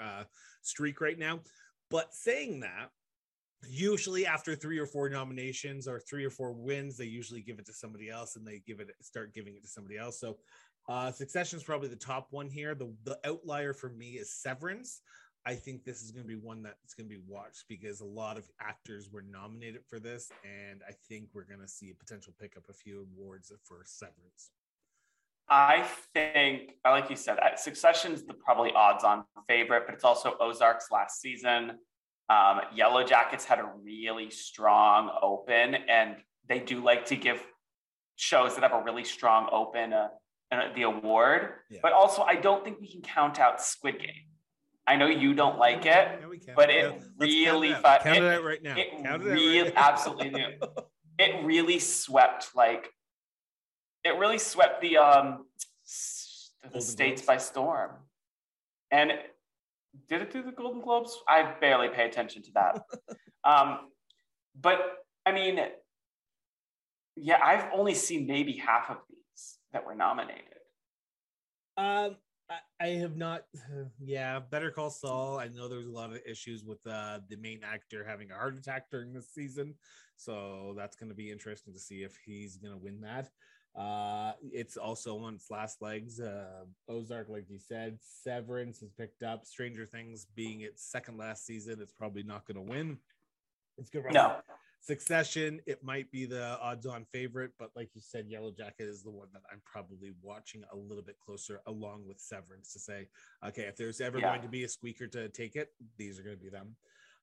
uh, 0.00 0.24
streak 0.62 1.00
right 1.00 1.18
now. 1.18 1.40
But 1.90 2.14
saying 2.14 2.60
that, 2.60 2.90
usually 3.68 4.26
after 4.26 4.54
three 4.54 4.78
or 4.78 4.86
four 4.86 5.08
nominations 5.08 5.86
or 5.88 6.00
three 6.00 6.24
or 6.24 6.30
four 6.30 6.52
wins, 6.52 6.96
they 6.96 7.04
usually 7.04 7.40
give 7.40 7.58
it 7.58 7.66
to 7.66 7.72
somebody 7.72 8.10
else, 8.10 8.36
and 8.36 8.46
they 8.46 8.62
give 8.66 8.80
it 8.80 8.90
start 9.00 9.34
giving 9.34 9.54
it 9.54 9.62
to 9.62 9.68
somebody 9.68 9.98
else. 9.98 10.18
So, 10.20 10.38
uh, 10.88 11.10
Succession 11.10 11.58
is 11.58 11.64
probably 11.64 11.88
the 11.88 11.96
top 11.96 12.28
one 12.30 12.48
here. 12.48 12.74
The 12.74 12.94
the 13.04 13.18
outlier 13.24 13.72
for 13.72 13.90
me 13.90 14.12
is 14.12 14.32
Severance. 14.32 15.00
I 15.46 15.54
think 15.54 15.84
this 15.84 16.02
is 16.02 16.10
going 16.10 16.24
to 16.24 16.28
be 16.28 16.40
one 16.40 16.62
that's 16.62 16.94
going 16.94 17.08
to 17.08 17.14
be 17.14 17.22
watched 17.28 17.64
because 17.68 18.00
a 18.00 18.06
lot 18.06 18.38
of 18.38 18.48
actors 18.60 19.10
were 19.12 19.22
nominated 19.22 19.84
for 19.86 20.00
this, 20.00 20.30
and 20.42 20.80
I 20.88 20.92
think 21.08 21.28
we're 21.34 21.44
going 21.44 21.60
to 21.60 21.68
see 21.68 21.90
a 21.90 21.94
potential 21.94 22.32
pick 22.40 22.56
up 22.56 22.64
a 22.70 22.72
few 22.72 23.06
awards 23.14 23.52
for 23.62 23.82
Severance. 23.84 24.50
I 25.48 25.86
think, 26.14 26.76
like 26.84 27.10
you 27.10 27.16
said, 27.16 27.38
I- 27.40 27.56
Succession's 27.56 28.24
the 28.24 28.32
probably 28.32 28.72
odds-on 28.72 29.24
favorite, 29.46 29.82
but 29.84 29.94
it's 29.94 30.04
also 30.04 30.34
Ozark's 30.40 30.90
last 30.90 31.20
season. 31.20 31.72
Um, 32.28 32.60
Yellow 32.74 33.04
Jackets 33.04 33.44
had 33.44 33.58
a 33.58 33.70
really 33.82 34.30
strong 34.30 35.10
open, 35.22 35.74
and 35.74 36.16
they 36.48 36.58
do 36.58 36.82
like 36.82 37.06
to 37.06 37.16
give 37.16 37.42
shows 38.16 38.54
that 38.54 38.62
have 38.62 38.72
a 38.72 38.82
really 38.82 39.04
strong 39.04 39.48
open 39.52 39.92
uh, 39.92 40.08
uh, 40.50 40.72
the 40.74 40.82
award. 40.82 41.50
Yeah. 41.70 41.80
But 41.82 41.92
also, 41.92 42.22
I 42.22 42.36
don't 42.36 42.64
think 42.64 42.80
we 42.80 42.90
can 42.90 43.02
count 43.02 43.38
out 43.38 43.60
Squid 43.60 43.98
Game. 43.98 44.28
I 44.86 44.96
know 44.96 45.06
you 45.06 45.34
don't 45.34 45.58
like 45.58 45.86
it, 45.86 46.20
Yeah, 46.46 46.52
but 46.54 46.70
it 46.70 46.90
count 46.90 47.04
really 47.18 47.70
it 47.70 47.84
out. 47.84 48.02
count 48.02 48.16
it, 48.18 48.22
it- 48.22 48.32
out 48.34 48.44
right 48.44 48.62
now. 48.62 48.76
it 48.76 49.02
Count 49.02 49.22
it 49.22 49.26
really- 49.26 49.62
right 49.62 49.72
absolutely 49.76 50.30
do. 50.30 50.46
it 51.18 51.44
really 51.44 51.78
swept 51.78 52.54
like 52.54 52.90
it 54.02 54.16
really 54.18 54.36
swept 54.38 54.82
the 54.82 54.98
um 54.98 55.46
the 56.62 56.68
Golden 56.68 56.80
states 56.82 57.22
Globes? 57.22 57.26
by 57.26 57.36
storm 57.38 57.90
and 58.90 59.12
did 60.08 60.22
it 60.22 60.32
do 60.32 60.42
the 60.42 60.52
golden 60.52 60.80
globes 60.80 61.16
i 61.28 61.54
barely 61.60 61.88
pay 61.88 62.06
attention 62.06 62.42
to 62.42 62.50
that 62.52 62.82
um 63.44 63.78
but 64.60 64.78
i 65.26 65.32
mean 65.32 65.58
yeah 67.16 67.38
i've 67.42 67.66
only 67.72 67.94
seen 67.94 68.26
maybe 68.26 68.56
half 68.56 68.90
of 68.90 68.98
these 69.08 69.58
that 69.72 69.84
were 69.84 69.94
nominated 69.94 70.42
Um, 71.76 72.16
I, 72.50 72.58
I 72.80 72.88
have 73.00 73.16
not. 73.16 73.42
Yeah, 74.00 74.38
Better 74.38 74.70
Call 74.70 74.90
Saul. 74.90 75.38
I 75.38 75.48
know 75.48 75.66
there 75.68 75.78
was 75.78 75.88
a 75.88 75.90
lot 75.90 76.12
of 76.12 76.20
issues 76.26 76.62
with 76.64 76.86
uh, 76.86 77.20
the 77.28 77.36
main 77.36 77.60
actor 77.64 78.04
having 78.04 78.30
a 78.30 78.34
heart 78.34 78.56
attack 78.56 78.90
during 78.90 79.12
this 79.12 79.32
season, 79.32 79.74
so 80.16 80.74
that's 80.76 80.94
going 80.96 81.08
to 81.08 81.14
be 81.16 81.30
interesting 81.32 81.72
to 81.72 81.80
see 81.80 82.02
if 82.02 82.16
he's 82.24 82.56
going 82.56 82.72
to 82.72 82.78
win 82.78 83.00
that. 83.00 83.30
Uh, 83.76 84.32
it's 84.52 84.76
also 84.76 85.18
on 85.18 85.34
its 85.34 85.50
last 85.50 85.82
legs. 85.82 86.20
Uh, 86.20 86.64
Ozark, 86.88 87.28
like 87.28 87.50
you 87.50 87.58
said, 87.58 87.98
Severance 88.00 88.80
has 88.80 88.90
picked 88.90 89.22
up. 89.22 89.44
Stranger 89.44 89.84
Things 89.84 90.26
being 90.34 90.60
its 90.60 90.84
second 90.84 91.18
last 91.18 91.44
season, 91.44 91.78
it's 91.80 91.92
probably 91.92 92.22
not 92.22 92.46
going 92.46 92.64
to 92.64 92.70
win. 92.72 92.98
It's 93.76 93.90
to 93.90 94.02
no 94.12 94.36
Succession, 94.80 95.62
it 95.66 95.82
might 95.82 96.10
be 96.12 96.26
the 96.26 96.58
odds 96.60 96.84
on 96.84 97.06
favorite, 97.06 97.52
but 97.58 97.70
like 97.74 97.88
you 97.94 98.02
said, 98.02 98.26
Yellow 98.28 98.52
Jacket 98.52 98.86
is 98.86 99.02
the 99.02 99.10
one 99.10 99.28
that 99.32 99.40
I'm 99.50 99.62
probably 99.64 100.12
watching 100.20 100.62
a 100.70 100.76
little 100.76 101.02
bit 101.02 101.16
closer 101.24 101.62
along 101.66 102.06
with 102.06 102.20
Severance 102.20 102.70
to 102.74 102.78
say, 102.78 103.08
okay, 103.46 103.62
if 103.62 103.76
there's 103.76 104.02
ever 104.02 104.18
Yeah. 104.18 104.28
going 104.28 104.42
to 104.42 104.48
be 104.48 104.64
a 104.64 104.68
squeaker 104.68 105.06
to 105.06 105.30
take 105.30 105.56
it, 105.56 105.72
these 105.96 106.18
are 106.18 106.22
going 106.22 106.36
to 106.36 106.42
be 106.42 106.50
them. 106.50 106.76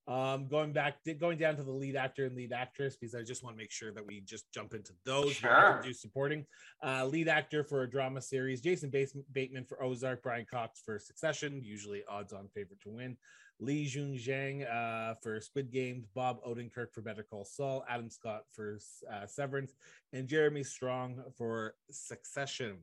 Um, 0.07 0.47
going 0.47 0.73
back, 0.73 0.97
going 1.19 1.37
down 1.37 1.55
to 1.57 1.63
the 1.63 1.71
lead 1.71 1.95
actor 1.95 2.25
and 2.25 2.35
lead 2.35 2.51
actress, 2.51 2.97
because 2.97 3.13
I 3.13 3.21
just 3.21 3.43
want 3.43 3.55
to 3.55 3.57
make 3.57 3.71
sure 3.71 3.93
that 3.93 4.05
we 4.05 4.21
just 4.21 4.51
jump 4.51 4.73
into 4.73 4.93
those. 5.05 5.33
Sure. 5.33 5.79
Do 5.83 5.93
supporting 5.93 6.45
uh, 6.83 7.05
lead 7.05 7.27
actor 7.27 7.63
for 7.63 7.83
a 7.83 7.89
drama 7.89 8.21
series, 8.21 8.61
Jason 8.61 8.91
Bateman 9.31 9.65
for 9.65 9.81
Ozark, 9.83 10.23
Brian 10.23 10.45
Cox 10.49 10.81
for 10.83 10.97
Succession, 10.97 11.61
usually 11.63 12.03
odds 12.09 12.33
on 12.33 12.47
favorite 12.53 12.81
to 12.81 12.89
win. 12.89 13.17
Lee 13.59 13.85
Jun 13.85 14.15
Zhang 14.15 14.65
uh, 14.67 15.13
for 15.21 15.39
Squid 15.39 15.71
Games, 15.71 16.07
Bob 16.15 16.43
Odenkirk 16.43 16.91
for 16.93 17.01
Better 17.01 17.23
Call 17.23 17.45
Saul, 17.45 17.85
Adam 17.87 18.09
Scott 18.09 18.41
for 18.51 18.79
uh, 19.09 19.27
Severance, 19.27 19.73
and 20.13 20.27
Jeremy 20.27 20.63
Strong 20.63 21.21
for 21.37 21.75
Succession. 21.91 22.77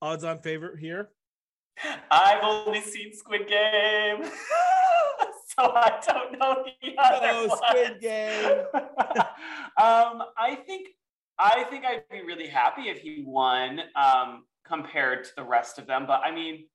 Odds 0.00 0.22
on 0.22 0.38
favorite 0.38 0.78
here. 0.78 1.10
i've 2.10 2.44
only 2.44 2.82
seen 2.82 3.14
squid 3.14 3.48
game 3.48 4.22
so 5.58 5.72
i 5.74 6.00
don't 6.06 6.38
know 6.38 6.64
the 6.82 6.94
other 6.98 7.28
Oh, 7.30 7.46
ones. 7.46 7.60
Squid 7.68 8.00
Game. 8.00 8.60
um, 8.74 10.22
I 10.38 10.56
think 10.66 10.88
I 11.38 11.64
think 11.64 11.84
I'd 11.84 12.08
be 12.10 12.22
really 12.22 12.46
happy 12.46 12.82
if 12.82 13.00
he 13.00 13.24
won 13.26 13.80
um, 13.96 14.44
compared 14.66 15.24
to 15.24 15.30
the 15.36 15.42
rest 15.42 15.78
of 15.78 15.86
them. 15.86 16.04
But 16.06 16.20
I 16.24 16.30
mean, 16.30 16.66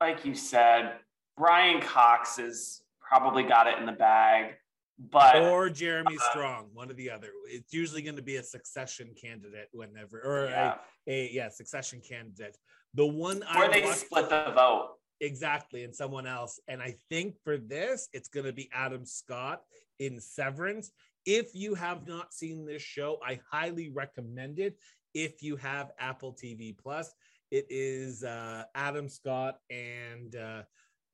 like 0.00 0.24
you 0.24 0.34
said, 0.34 0.94
Brian 1.36 1.80
Cox 1.80 2.36
has 2.38 2.80
probably 3.00 3.42
got 3.44 3.66
it 3.66 3.78
in 3.78 3.86
the 3.86 3.92
bag. 3.92 4.54
But 4.98 5.36
Or 5.36 5.68
Jeremy 5.68 6.16
uh, 6.16 6.30
Strong, 6.30 6.70
one 6.72 6.90
or 6.90 6.94
the 6.94 7.10
other. 7.10 7.28
It's 7.48 7.72
usually 7.72 8.00
going 8.02 8.16
to 8.16 8.22
be 8.22 8.36
a 8.36 8.42
succession 8.42 9.10
candidate 9.20 9.68
whenever, 9.72 10.20
or 10.24 10.48
yeah, 10.48 10.76
a, 11.06 11.28
a 11.28 11.30
yeah, 11.32 11.48
succession 11.50 12.00
candidate. 12.00 12.56
The 12.94 13.06
one 13.06 13.42
Where 13.54 13.70
I 13.70 13.72
they 13.72 13.82
watched- 13.84 13.98
split 13.98 14.30
the 14.30 14.50
vote. 14.54 14.95
Exactly 15.20 15.84
and 15.84 15.94
someone 15.94 16.26
else 16.26 16.60
and 16.68 16.82
i 16.82 16.94
think 17.08 17.34
for 17.42 17.56
this 17.56 18.08
it's 18.12 18.28
going 18.28 18.44
to 18.44 18.52
be 18.52 18.68
adam 18.74 19.04
scott 19.04 19.62
in 19.98 20.20
severance. 20.20 20.90
If 21.24 21.54
you 21.54 21.74
have 21.74 22.06
not 22.06 22.32
seen 22.32 22.64
this 22.64 22.82
show 22.82 23.18
i 23.24 23.40
highly 23.50 23.90
recommend 23.90 24.58
it 24.58 24.76
if 25.14 25.42
you 25.42 25.56
have 25.56 25.92
apple 25.98 26.32
tv 26.32 26.76
plus. 26.76 27.12
It 27.50 27.66
is 27.70 28.24
uh, 28.24 28.64
adam 28.74 29.08
scott 29.08 29.58
and 29.70 30.34
uh, 30.36 30.62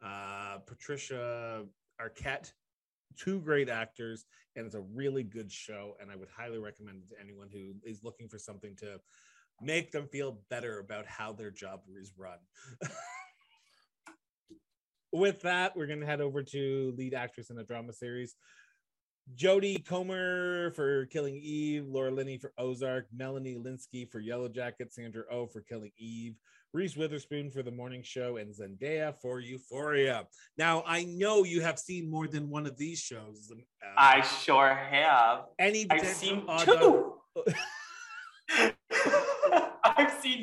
uh, 0.05 0.59
patricia 0.67 1.65
arquette 2.01 2.53
two 3.17 3.41
great 3.41 3.69
actors 3.69 4.25
and 4.57 4.65
it's 4.65 4.75
a 4.75 4.81
really 4.81 5.23
good 5.23 5.53
show 5.53 5.95
and 6.01 6.11
i 6.11 6.17
would 6.17 6.31
highly 6.35 6.59
recommend 6.59 7.03
it 7.03 7.15
to 7.15 7.21
anyone 7.21 7.49
who 7.53 7.75
is 7.85 8.03
looking 8.03 8.27
for 8.27 8.39
something 8.39 8.75
to 8.75 8.99
make 9.61 9.93
them 9.93 10.09
feel 10.09 10.41
better 10.49 10.79
about 10.79 11.05
how 11.05 11.31
their 11.31 11.51
job 11.51 11.81
is 12.01 12.15
run 12.17 12.39
with 15.13 15.43
that, 15.43 15.77
we're 15.77 15.87
gonna 15.87 16.07
head 16.07 16.21
over 16.21 16.43
to 16.43 16.95
lead 16.97 17.15
actress 17.15 17.51
in 17.51 17.59
a 17.59 17.65
drama 17.65 17.93
series. 17.93 18.35
Jodie 19.37 19.85
Comer 19.87 20.73
for 20.73 21.07
Killing 21.07 21.37
Eve, 21.37 21.87
Laura 21.87 22.11
Linney 22.11 22.39
for 22.39 22.53
Ozark, 22.59 23.07
Melanie 23.15 23.55
Lynskey 23.55 24.11
for 24.11 24.19
Yellow 24.19 24.49
Jacket, 24.49 24.93
Sandra 24.93 25.23
Oh 25.31 25.47
for 25.47 25.61
Killing 25.61 25.93
Eve, 25.97 26.35
Reese 26.73 26.97
Witherspoon 26.97 27.51
for 27.51 27.63
The 27.63 27.71
Morning 27.71 28.03
Show, 28.03 28.39
and 28.39 28.53
Zendaya 28.53 29.15
for 29.21 29.41
Euphoria. 29.41 30.27
Now, 30.59 30.83
I 30.87 31.05
know 31.05 31.45
you 31.45 31.61
have 31.61 31.79
seen 31.79 32.11
more 32.11 32.27
than 32.27 32.51
one 32.51 32.67
of 32.67 32.77
these 32.77 32.99
shows. 32.99 33.49
Um, 33.53 33.63
I 33.97 34.23
sure 34.23 34.75
have. 34.75 35.45
any 35.59 35.87
I've 35.89 36.07
seen 36.07 36.45
two. 36.65 37.15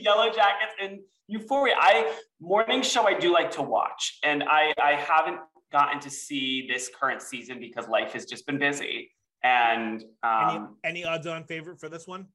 Yellow 0.09 0.31
Jackets 0.31 0.73
and 0.81 0.99
Euphoria. 1.27 1.75
I 1.77 2.11
morning 2.41 2.81
show 2.81 3.07
I 3.07 3.13
do 3.13 3.31
like 3.31 3.51
to 3.51 3.61
watch, 3.61 4.17
and 4.23 4.43
I 4.43 4.73
I 4.81 4.93
haven't 4.93 5.39
gotten 5.71 5.99
to 6.01 6.09
see 6.09 6.67
this 6.67 6.89
current 6.99 7.21
season 7.21 7.59
because 7.59 7.87
life 7.87 8.13
has 8.13 8.25
just 8.25 8.47
been 8.47 8.57
busy. 8.57 9.11
And 9.43 10.03
any, 10.25 10.57
um, 10.57 10.77
any 10.83 11.05
odds 11.05 11.27
on 11.27 11.43
favorite 11.45 11.79
for 11.79 11.89
this 11.89 12.07
one? 12.07 12.25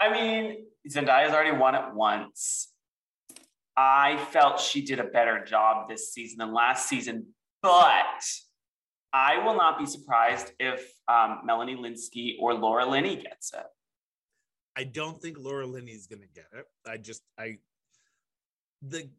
I 0.00 0.10
mean, 0.10 0.64
Zendaya's 0.90 1.32
already 1.34 1.56
won 1.56 1.74
it 1.74 1.84
once. 1.92 2.72
I 3.76 4.16
felt 4.32 4.58
she 4.58 4.80
did 4.80 4.98
a 5.00 5.04
better 5.04 5.44
job 5.44 5.88
this 5.88 6.12
season 6.12 6.38
than 6.38 6.54
last 6.54 6.88
season, 6.88 7.26
but 7.62 8.24
I 9.12 9.44
will 9.44 9.54
not 9.54 9.78
be 9.78 9.86
surprised 9.86 10.52
if 10.58 10.90
um, 11.08 11.40
Melanie 11.44 11.76
Lynskey 11.76 12.36
or 12.40 12.54
Laura 12.54 12.86
Linney 12.86 13.16
gets 13.16 13.52
it. 13.52 13.66
I 14.78 14.84
don't 14.84 15.20
think 15.20 15.38
Laura 15.40 15.66
Linney 15.66 15.90
is 15.90 16.06
gonna 16.06 16.30
get 16.36 16.46
it. 16.52 16.64
I 16.86 16.98
just 16.98 17.22
I 17.36 17.58
the 18.80 19.10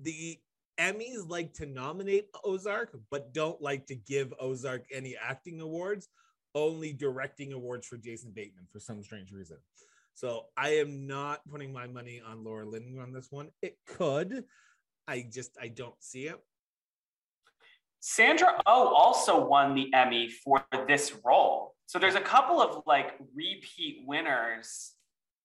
the 0.00 0.38
Emmys 0.78 1.28
like 1.28 1.52
to 1.54 1.66
nominate 1.66 2.28
Ozark, 2.44 2.96
but 3.10 3.34
don't 3.34 3.60
like 3.60 3.86
to 3.86 3.96
give 3.96 4.32
Ozark 4.38 4.84
any 4.94 5.16
acting 5.20 5.60
awards, 5.60 6.06
only 6.54 6.92
directing 6.92 7.52
awards 7.52 7.88
for 7.88 7.96
Jason 7.96 8.30
Bateman 8.30 8.68
for 8.72 8.78
some 8.78 9.02
strange 9.02 9.32
reason. 9.32 9.56
So 10.14 10.44
I 10.56 10.76
am 10.76 11.08
not 11.08 11.40
putting 11.50 11.72
my 11.72 11.88
money 11.88 12.22
on 12.24 12.44
Laura 12.44 12.64
Linney 12.64 12.96
on 13.00 13.12
this 13.12 13.32
one. 13.32 13.48
It 13.62 13.78
could. 13.88 14.44
I 15.08 15.26
just 15.28 15.58
I 15.60 15.68
don't 15.68 16.00
see 16.00 16.28
it. 16.28 16.38
Sandra 17.98 18.62
Oh 18.64 18.94
also 18.94 19.44
won 19.44 19.74
the 19.74 19.92
Emmy 19.92 20.28
for 20.28 20.64
this 20.86 21.16
role. 21.24 21.74
So 21.86 21.98
there's 21.98 22.14
a 22.14 22.20
couple 22.20 22.62
of 22.62 22.84
like 22.86 23.18
repeat 23.34 24.04
winners 24.06 24.94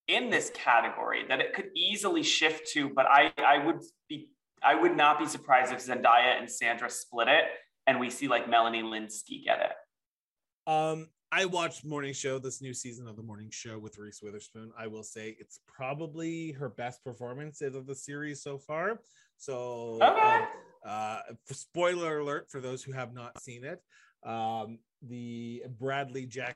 in 0.07 0.29
this 0.29 0.51
category 0.53 1.23
that 1.27 1.39
it 1.39 1.53
could 1.53 1.69
easily 1.75 2.23
shift 2.23 2.71
to, 2.73 2.89
but 2.89 3.05
I, 3.07 3.31
I 3.37 3.65
would 3.65 3.81
be 4.07 4.29
I 4.63 4.73
would 4.73 4.95
not 4.95 5.19
be 5.19 5.25
surprised 5.27 5.71
if 5.71 5.85
Zendaya 5.85 6.39
and 6.39 6.49
Sandra 6.49 6.89
split 6.89 7.27
it 7.27 7.43
and 7.85 7.99
we 7.99 8.09
see 8.09 8.27
like 8.27 8.49
Melanie 8.49 8.81
Lynskey 8.81 9.43
get 9.43 9.59
it. 9.59 10.71
Um, 10.71 11.09
I 11.31 11.45
watched 11.45 11.85
Morning 11.85 12.13
Show, 12.13 12.39
this 12.39 12.61
new 12.61 12.73
season 12.73 13.07
of 13.07 13.15
the 13.15 13.21
Morning 13.21 13.49
Show 13.51 13.77
with 13.77 13.97
Reese 13.97 14.21
Witherspoon. 14.23 14.71
I 14.77 14.87
will 14.87 15.03
say 15.03 15.35
it's 15.39 15.59
probably 15.67 16.51
her 16.53 16.69
best 16.69 17.03
performance 17.03 17.61
of 17.61 17.85
the 17.85 17.93
series 17.93 18.41
so 18.41 18.57
far. 18.57 19.01
So, 19.37 19.99
Okay. 20.01 20.21
um, 20.21 20.47
uh, 20.85 21.19
spoiler 21.51 22.19
alert 22.19 22.49
for 22.49 22.61
those 22.61 22.83
who 22.83 22.91
have 22.93 23.13
not 23.13 23.39
seen 23.41 23.63
it. 23.65 23.81
Um, 24.27 24.79
the 25.01 25.63
Bradley 25.77 26.25
Jack 26.25 26.55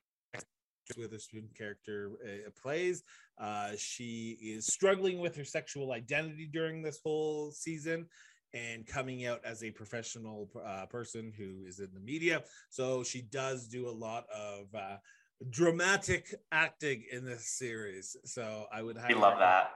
Witherspoon 0.97 1.49
character 1.57 2.11
uh, 2.23 2.49
plays. 2.61 3.03
Uh, 3.39 3.71
she 3.77 4.37
is 4.41 4.65
struggling 4.65 5.19
with 5.19 5.35
her 5.35 5.45
sexual 5.45 5.91
identity 5.91 6.49
during 6.51 6.81
this 6.81 6.99
whole 7.03 7.51
season 7.51 8.07
and 8.53 8.87
coming 8.87 9.25
out 9.25 9.39
as 9.45 9.63
a 9.63 9.71
professional 9.71 10.49
uh, 10.65 10.85
person 10.87 11.31
who 11.37 11.65
is 11.67 11.79
in 11.79 11.89
the 11.93 11.99
media. 11.99 12.43
So 12.69 13.03
she 13.03 13.21
does 13.21 13.67
do 13.67 13.87
a 13.87 13.91
lot 13.91 14.25
of 14.33 14.73
uh, 14.73 14.97
dramatic 15.49 16.33
acting 16.51 17.03
in 17.11 17.25
this 17.25 17.47
series. 17.47 18.17
So 18.25 18.65
I 18.71 18.81
would 18.81 18.97
highly 18.97 19.15
love 19.15 19.39
that. 19.39 19.71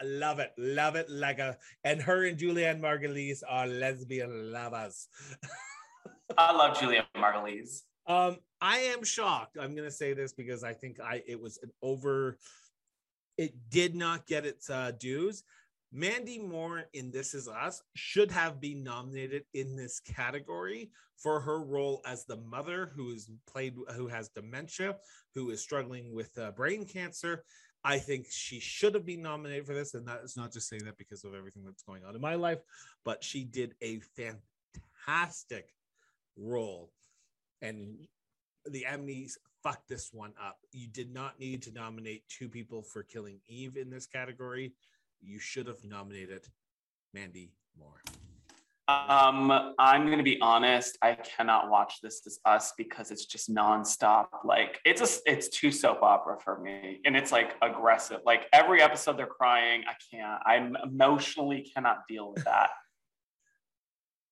I 0.00 0.04
love 0.04 0.38
it, 0.38 0.52
love 0.56 0.96
it 0.96 1.08
like 1.10 1.38
a. 1.38 1.56
And 1.84 2.00
her 2.02 2.26
and 2.26 2.38
Julianne 2.38 2.80
Margulies 2.80 3.42
are 3.48 3.66
lesbian 3.66 4.52
lovers. 4.52 5.08
I 6.38 6.52
love 6.52 6.78
Julia 6.78 7.06
Margulies. 7.16 7.82
Um, 8.06 8.36
I 8.60 8.78
am 8.78 9.04
shocked. 9.04 9.58
I'm 9.60 9.74
gonna 9.74 9.90
say 9.90 10.12
this 10.12 10.32
because 10.32 10.64
I 10.64 10.72
think 10.72 11.00
I 11.00 11.22
it 11.26 11.40
was 11.40 11.58
an 11.62 11.70
over. 11.82 12.38
It 13.36 13.54
did 13.70 13.94
not 13.94 14.26
get 14.26 14.46
its 14.46 14.70
uh, 14.70 14.92
dues. 14.98 15.42
Mandy 15.92 16.38
Moore 16.38 16.84
in 16.94 17.10
This 17.10 17.34
Is 17.34 17.48
Us 17.48 17.82
should 17.94 18.30
have 18.30 18.60
been 18.60 18.82
nominated 18.82 19.44
in 19.54 19.76
this 19.76 20.00
category 20.00 20.90
for 21.16 21.40
her 21.40 21.60
role 21.62 22.02
as 22.04 22.24
the 22.24 22.36
mother 22.36 22.92
who 22.94 23.12
is 23.12 23.30
played 23.46 23.74
who 23.94 24.08
has 24.08 24.28
dementia, 24.28 24.96
who 25.34 25.50
is 25.50 25.60
struggling 25.60 26.14
with 26.14 26.36
uh, 26.38 26.50
brain 26.52 26.84
cancer. 26.84 27.44
I 27.84 27.98
think 27.98 28.26
she 28.30 28.58
should 28.58 28.94
have 28.94 29.06
been 29.06 29.22
nominated 29.22 29.66
for 29.66 29.74
this, 29.74 29.94
and 29.94 30.06
that 30.08 30.20
is 30.24 30.36
not 30.36 30.52
just 30.52 30.68
saying 30.68 30.84
that 30.86 30.98
because 30.98 31.24
of 31.24 31.34
everything 31.34 31.64
that's 31.64 31.84
going 31.84 32.04
on 32.04 32.16
in 32.16 32.20
my 32.20 32.34
life, 32.34 32.58
but 33.04 33.22
she 33.22 33.44
did 33.44 33.74
a 33.80 34.00
fantastic 34.16 35.72
role 36.36 36.90
and 37.62 38.06
the 38.70 38.86
Emmys 38.88 39.32
fucked 39.62 39.88
this 39.88 40.10
one 40.12 40.32
up. 40.42 40.58
You 40.72 40.88
did 40.88 41.12
not 41.12 41.38
need 41.38 41.62
to 41.62 41.72
nominate 41.72 42.24
two 42.28 42.48
people 42.48 42.82
for 42.82 43.02
Killing 43.02 43.40
Eve 43.48 43.76
in 43.76 43.90
this 43.90 44.06
category. 44.06 44.74
You 45.20 45.38
should 45.38 45.66
have 45.66 45.84
nominated 45.84 46.46
Mandy 47.12 47.52
Moore. 47.78 48.02
Um, 48.88 49.50
I'm 49.80 50.08
gonna 50.08 50.22
be 50.22 50.38
honest. 50.40 50.96
I 51.02 51.14
cannot 51.14 51.68
watch 51.68 51.94
This 52.00 52.24
Is 52.24 52.38
Us 52.44 52.72
because 52.78 53.10
it's 53.10 53.24
just 53.24 53.52
nonstop. 53.52 54.26
Like 54.44 54.78
it's 54.84 55.00
a, 55.00 55.30
it's 55.30 55.48
too 55.48 55.72
soap 55.72 56.02
opera 56.02 56.38
for 56.38 56.60
me, 56.60 57.00
and 57.04 57.16
it's 57.16 57.32
like 57.32 57.56
aggressive. 57.62 58.20
Like 58.24 58.46
every 58.52 58.80
episode 58.80 59.18
they're 59.18 59.26
crying. 59.26 59.82
I 59.88 59.94
can't. 60.08 60.40
I'm 60.46 60.76
emotionally 60.84 61.68
cannot 61.74 62.06
deal 62.08 62.32
with 62.32 62.44
that. 62.44 62.70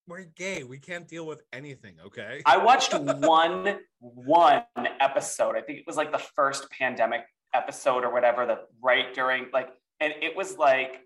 We're 0.06 0.24
gay. 0.24 0.64
We 0.64 0.78
can't 0.78 1.08
deal 1.08 1.26
with 1.26 1.42
anything, 1.52 1.94
okay? 2.06 2.42
I 2.44 2.58
watched 2.58 2.92
one 2.92 3.78
one 4.00 4.64
episode. 5.00 5.56
I 5.56 5.62
think 5.62 5.78
it 5.78 5.84
was 5.86 5.96
like 5.96 6.12
the 6.12 6.18
first 6.18 6.70
pandemic 6.70 7.22
episode 7.54 8.04
or 8.04 8.12
whatever. 8.12 8.44
The 8.44 8.58
right 8.82 9.14
during 9.14 9.46
like, 9.52 9.70
and 10.00 10.12
it 10.20 10.36
was 10.36 10.58
like 10.58 11.00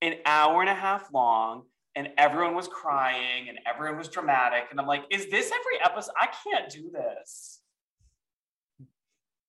an 0.00 0.14
hour 0.24 0.62
and 0.62 0.70
a 0.70 0.74
half 0.74 1.12
long, 1.12 1.64
and 1.96 2.08
everyone 2.16 2.54
was 2.54 2.66
crying 2.66 3.50
and 3.50 3.58
everyone 3.66 3.98
was 3.98 4.08
dramatic. 4.08 4.64
And 4.70 4.80
I'm 4.80 4.86
like, 4.86 5.04
is 5.10 5.30
this 5.30 5.52
every 5.52 5.84
episode? 5.84 6.14
I 6.18 6.28
can't 6.44 6.70
do 6.70 6.90
this. 6.90 7.60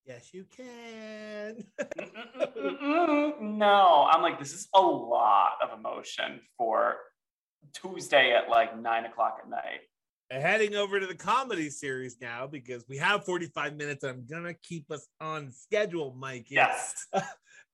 yes, 0.06 0.34
you 0.34 0.46
can. 0.56 1.64
no, 3.40 4.10
I'm 4.12 4.22
like, 4.22 4.38
this 4.38 4.52
is 4.52 4.68
a 4.74 4.82
lot 4.82 5.54
of 5.64 5.80
emotion 5.80 6.42
for 6.58 6.98
Tuesday 7.74 8.34
at 8.34 8.50
like 8.50 8.80
nine 8.80 9.06
o'clock 9.06 9.40
at 9.42 9.50
night. 9.50 9.82
Heading 10.32 10.76
over 10.76 11.00
to 11.00 11.06
the 11.06 11.16
comedy 11.16 11.70
series 11.70 12.18
now 12.20 12.48
because 12.48 12.84
we 12.90 12.98
have 12.98 13.26
45 13.26 13.76
minutes. 13.76 14.04
I'm 14.04 14.26
gonna 14.26 14.56
keep 14.56 14.92
us 14.92 15.08
on 15.22 15.52
schedule, 15.52 16.16
Mike. 16.18 16.48
Yes. 16.50 17.08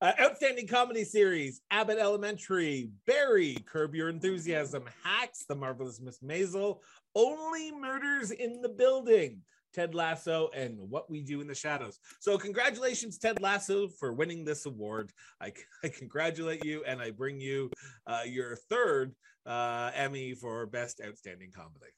Uh, 0.01 0.13
outstanding 0.19 0.65
comedy 0.65 1.03
series 1.03 1.61
Abbott 1.69 1.99
Elementary, 1.99 2.89
Barry, 3.05 3.55
Curb 3.67 3.93
Your 3.93 4.09
Enthusiasm, 4.09 4.83
Hacks, 5.03 5.45
The 5.47 5.53
Marvelous 5.53 6.01
Miss 6.01 6.17
Maisel, 6.21 6.79
Only 7.13 7.71
Murders 7.71 8.31
in 8.31 8.63
the 8.63 8.69
Building, 8.69 9.41
Ted 9.75 9.93
Lasso, 9.93 10.49
and 10.55 10.75
What 10.89 11.11
We 11.11 11.21
Do 11.21 11.39
in 11.39 11.47
the 11.47 11.53
Shadows. 11.53 11.99
So, 12.19 12.35
congratulations, 12.39 13.19
Ted 13.19 13.39
Lasso, 13.41 13.89
for 13.89 14.11
winning 14.11 14.43
this 14.43 14.65
award. 14.65 15.11
I, 15.39 15.53
I 15.83 15.89
congratulate 15.89 16.65
you, 16.65 16.83
and 16.85 16.99
I 16.99 17.11
bring 17.11 17.39
you 17.39 17.69
uh, 18.07 18.21
your 18.25 18.55
third 18.55 19.13
uh, 19.45 19.91
Emmy 19.95 20.33
for 20.33 20.65
Best 20.65 21.01
Outstanding 21.05 21.51
Comedy. 21.55 21.91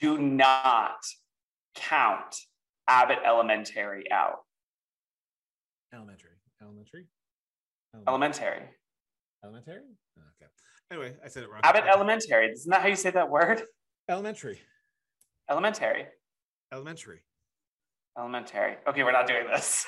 Do 0.00 0.18
not 0.18 0.96
count 1.74 2.36
Abbott 2.88 3.18
Elementary 3.26 4.10
out. 4.12 4.38
Elementary. 5.94 6.30
Elementary. 6.62 7.06
Elementary. 8.08 8.62
Elementary? 9.44 9.76
Okay. 10.18 10.50
Anyway, 10.90 11.14
I 11.24 11.28
said 11.28 11.42
it 11.42 11.50
wrong. 11.50 11.60
Abbott 11.64 11.84
Elementary. 11.92 12.46
Isn't 12.52 12.70
that 12.70 12.82
how 12.82 12.88
you 12.88 12.96
say 12.96 13.10
that 13.10 13.28
word? 13.30 13.62
Elementary. 14.08 14.60
Elementary. 15.50 16.06
Elementary. 16.72 17.20
Elementary. 18.18 18.76
Okay, 18.86 19.02
we're 19.04 19.12
not 19.12 19.26
doing 19.26 19.46
this. 19.52 19.84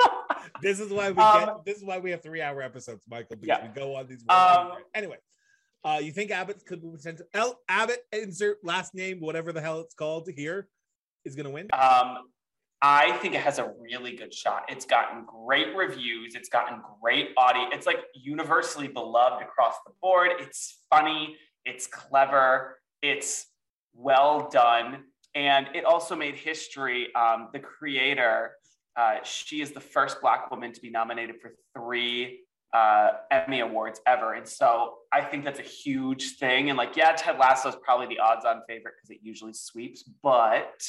this 0.62 0.80
is 0.80 0.90
why 0.90 1.10
we 1.10 1.22
Um, 1.22 1.44
get 1.44 1.64
this 1.64 1.76
is 1.78 1.84
why 1.84 1.98
we 1.98 2.10
have 2.12 2.22
three 2.22 2.40
hour 2.40 2.62
episodes, 2.62 3.04
Michael, 3.08 3.36
because 3.36 3.48
Yeah. 3.60 3.66
we 3.68 3.74
go 3.74 3.94
on 3.96 4.06
these 4.06 4.24
Um, 4.28 4.72
anyway. 4.94 5.16
Uh, 5.84 5.98
you 6.02 6.10
think 6.10 6.30
Abbott 6.30 6.64
could 6.66 6.82
potential 6.82 7.26
L 7.32 7.60
Abbott 7.68 8.00
insert 8.12 8.58
last 8.64 8.94
name, 8.94 9.20
whatever 9.20 9.52
the 9.52 9.60
hell 9.60 9.80
it's 9.80 9.94
called 9.94 10.28
here, 10.34 10.68
is 11.24 11.36
gonna 11.36 11.50
win? 11.50 11.68
Um, 11.72 12.18
I 12.82 13.12
think 13.18 13.34
it 13.34 13.40
has 13.40 13.58
a 13.58 13.72
really 13.80 14.14
good 14.16 14.34
shot. 14.34 14.64
It's 14.68 14.84
gotten 14.84 15.24
great 15.24 15.74
reviews. 15.74 16.34
It's 16.34 16.48
gotten 16.48 16.80
great 17.00 17.30
audience. 17.36 17.70
It's 17.72 17.86
like 17.86 18.00
universally 18.14 18.88
beloved 18.88 19.42
across 19.42 19.74
the 19.86 19.92
board. 20.02 20.32
It's 20.38 20.82
funny. 20.90 21.36
It's 21.64 21.86
clever. 21.86 22.78
It's 23.00 23.46
well 23.94 24.48
done. 24.50 25.04
And 25.34 25.68
it 25.74 25.84
also 25.84 26.14
made 26.14 26.34
history. 26.34 27.14
Um, 27.14 27.48
the 27.52 27.60
creator, 27.60 28.52
uh, 28.96 29.16
she 29.22 29.62
is 29.62 29.72
the 29.72 29.80
first 29.80 30.20
Black 30.20 30.50
woman 30.50 30.72
to 30.72 30.80
be 30.80 30.90
nominated 30.90 31.36
for 31.40 31.54
three 31.76 32.40
uh, 32.76 33.12
Emmy 33.30 33.60
Awards 33.60 34.00
ever. 34.06 34.34
And 34.34 34.46
so 34.46 34.98
I 35.10 35.22
think 35.22 35.44
that's 35.44 35.60
a 35.60 35.62
huge 35.62 36.36
thing. 36.36 36.68
And 36.68 36.76
like, 36.76 36.94
yeah, 36.94 37.12
Ted 37.12 37.38
Lasso 37.38 37.70
is 37.70 37.76
probably 37.82 38.06
the 38.06 38.18
odds 38.18 38.44
on 38.44 38.60
favorite 38.68 38.94
because 38.96 39.10
it 39.10 39.20
usually 39.22 39.54
sweeps, 39.54 40.02
but 40.22 40.82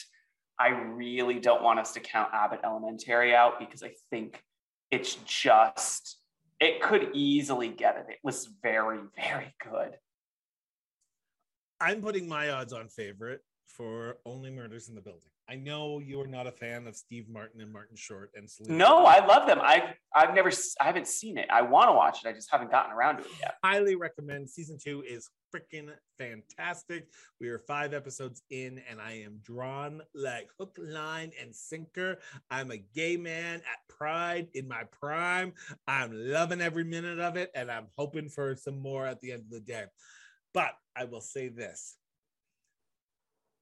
I 0.60 0.70
really 0.70 1.40
don't 1.40 1.64
want 1.64 1.80
us 1.80 1.94
to 1.94 2.02
count 2.02 2.30
Abbott 2.34 2.60
Elementary 2.66 3.34
out 3.34 3.58
because 3.58 3.84
I 3.84 3.94
think 4.10 4.44
it's 4.92 5.16
just, 5.26 6.18
it 6.60 6.82
could 6.82 7.12
easily 7.14 7.70
get 7.70 7.96
it. 7.98 8.06
It 8.10 8.20
was 8.22 8.50
very, 8.62 9.00
very 9.16 9.54
good. 9.64 9.96
I'm 11.80 12.02
putting 12.02 12.28
my 12.28 12.50
odds 12.50 12.74
on 12.74 12.90
favorite 12.90 13.42
for 13.68 14.18
Only 14.26 14.50
Murders 14.50 14.90
in 14.90 14.96
the 14.96 15.02
Building. 15.02 15.30
I 15.50 15.56
know 15.56 16.00
you 16.00 16.20
are 16.20 16.28
not 16.28 16.46
a 16.46 16.52
fan 16.52 16.88
of 16.88 16.96
Steve 16.96 17.30
Martin 17.30 17.62
and 17.62 17.72
Martin 17.72 17.96
Short 17.96 18.32
and 18.36 18.50
Selena. 18.50 18.76
No, 18.76 19.06
I 19.06 19.26
love 19.26 19.48
them. 19.48 19.60
I've, 19.62 19.94
I've 20.14 20.34
never, 20.34 20.52
I 20.82 20.84
haven't 20.84 21.08
seen 21.08 21.38
it. 21.38 21.48
I 21.50 21.62
want 21.62 21.88
to 21.88 21.94
watch 21.94 22.24
it. 22.24 22.28
I 22.28 22.34
just 22.34 22.52
haven't 22.52 22.70
gotten 22.70 22.92
around 22.92 23.18
to 23.18 23.24
it 23.24 23.32
yet. 23.40 23.56
highly 23.64 23.96
recommend. 23.96 24.50
Season 24.50 24.78
two 24.78 25.04
is 25.08 25.30
freaking 25.56 25.90
fantastic. 26.18 27.08
We 27.40 27.48
are 27.48 27.60
five 27.60 27.94
episodes 27.94 28.42
in, 28.50 28.82
and 28.90 29.00
I 29.00 29.22
am 29.24 29.40
drawn 29.44 30.02
like 30.14 30.50
hook, 30.60 30.78
line, 30.80 31.32
and 31.42 31.56
sinker. 31.56 32.18
I'm 32.52 32.72
a 32.72 32.78
gay 32.78 33.16
man 33.16 33.56
at 33.56 33.96
Pride 33.98 34.48
in 34.54 34.68
my 34.68 34.84
prime. 34.92 35.54
I'm 35.88 36.12
loving 36.14 36.62
every 36.62 36.84
minute 36.84 37.20
of 37.20 37.38
it, 37.38 37.52
and 37.56 37.72
I'm 37.72 37.88
hoping 37.98 38.30
for 38.30 38.56
some 38.56 38.80
more 38.80 39.06
at 39.06 39.22
the 39.22 39.32
end 39.32 39.44
of 39.44 39.50
the 39.50 39.60
day. 39.60 39.86
But 40.54 40.74
I 40.96 41.06
will 41.06 41.22
say 41.22 41.48
this. 41.48 41.96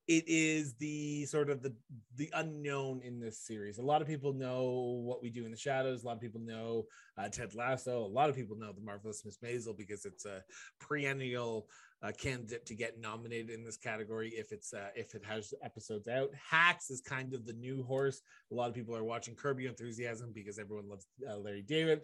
It 0.07 0.25
is 0.27 0.75
the 0.75 1.25
sort 1.25 1.49
of 1.49 1.63
the 1.63 1.73
the 2.15 2.29
unknown 2.35 3.01
in 3.01 3.19
this 3.19 3.39
series. 3.39 3.79
A 3.79 3.81
lot 3.81 4.03
of 4.03 4.07
people 4.07 4.33
know 4.33 5.01
what 5.03 5.21
we 5.23 5.31
do 5.31 5.45
in 5.45 5.51
the 5.51 5.57
shadows. 5.57 6.03
A 6.03 6.05
lot 6.05 6.15
of 6.15 6.21
people 6.21 6.41
know 6.41 6.85
uh, 7.17 7.27
Ted 7.27 7.55
Lasso. 7.55 8.03
A 8.03 8.05
lot 8.05 8.29
of 8.29 8.35
people 8.35 8.55
know 8.55 8.71
the 8.71 8.81
marvelous 8.81 9.25
Miss 9.25 9.39
Maisel 9.39 9.75
because 9.75 10.05
it's 10.05 10.25
a 10.25 10.43
perennial 10.79 11.67
uh, 12.03 12.11
candidate 12.11 12.67
to 12.67 12.75
get 12.75 12.99
nominated 12.99 13.49
in 13.49 13.63
this 13.63 13.77
category 13.77 14.29
if 14.29 14.51
it's 14.51 14.73
uh, 14.73 14.89
if 14.95 15.15
it 15.15 15.23
has 15.25 15.55
episodes 15.63 16.07
out. 16.07 16.29
Hacks 16.35 16.91
is 16.91 17.01
kind 17.01 17.33
of 17.33 17.45
the 17.45 17.53
new 17.53 17.83
horse. 17.83 18.21
A 18.51 18.55
lot 18.55 18.69
of 18.69 18.75
people 18.75 18.95
are 18.95 19.03
watching 19.03 19.35
Your 19.43 19.69
Enthusiasm 19.69 20.31
because 20.33 20.59
everyone 20.59 20.87
loves 20.87 21.07
uh, 21.27 21.37
Larry 21.37 21.63
David. 21.63 22.01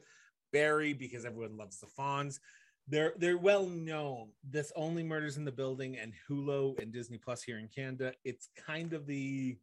Barry 0.52 0.94
because 0.94 1.24
everyone 1.24 1.56
loves 1.56 1.80
the 1.80 1.88
Fonz. 1.88 2.40
They're 2.92 3.14
they're 3.18 3.38
well 3.38 3.68
known. 3.68 4.32
This 4.44 4.74
only 4.76 5.02
murders 5.02 5.38
in 5.38 5.46
the 5.46 5.52
building 5.52 5.98
and 5.98 6.12
Hulu 6.30 6.78
and 6.82 6.92
Disney 6.92 7.18
Plus 7.18 7.42
here 7.42 7.58
in 7.58 7.70
Canada. 7.70 8.12
It's 8.26 8.50
kind 8.68 8.92
of 8.92 9.08
the 9.08 9.58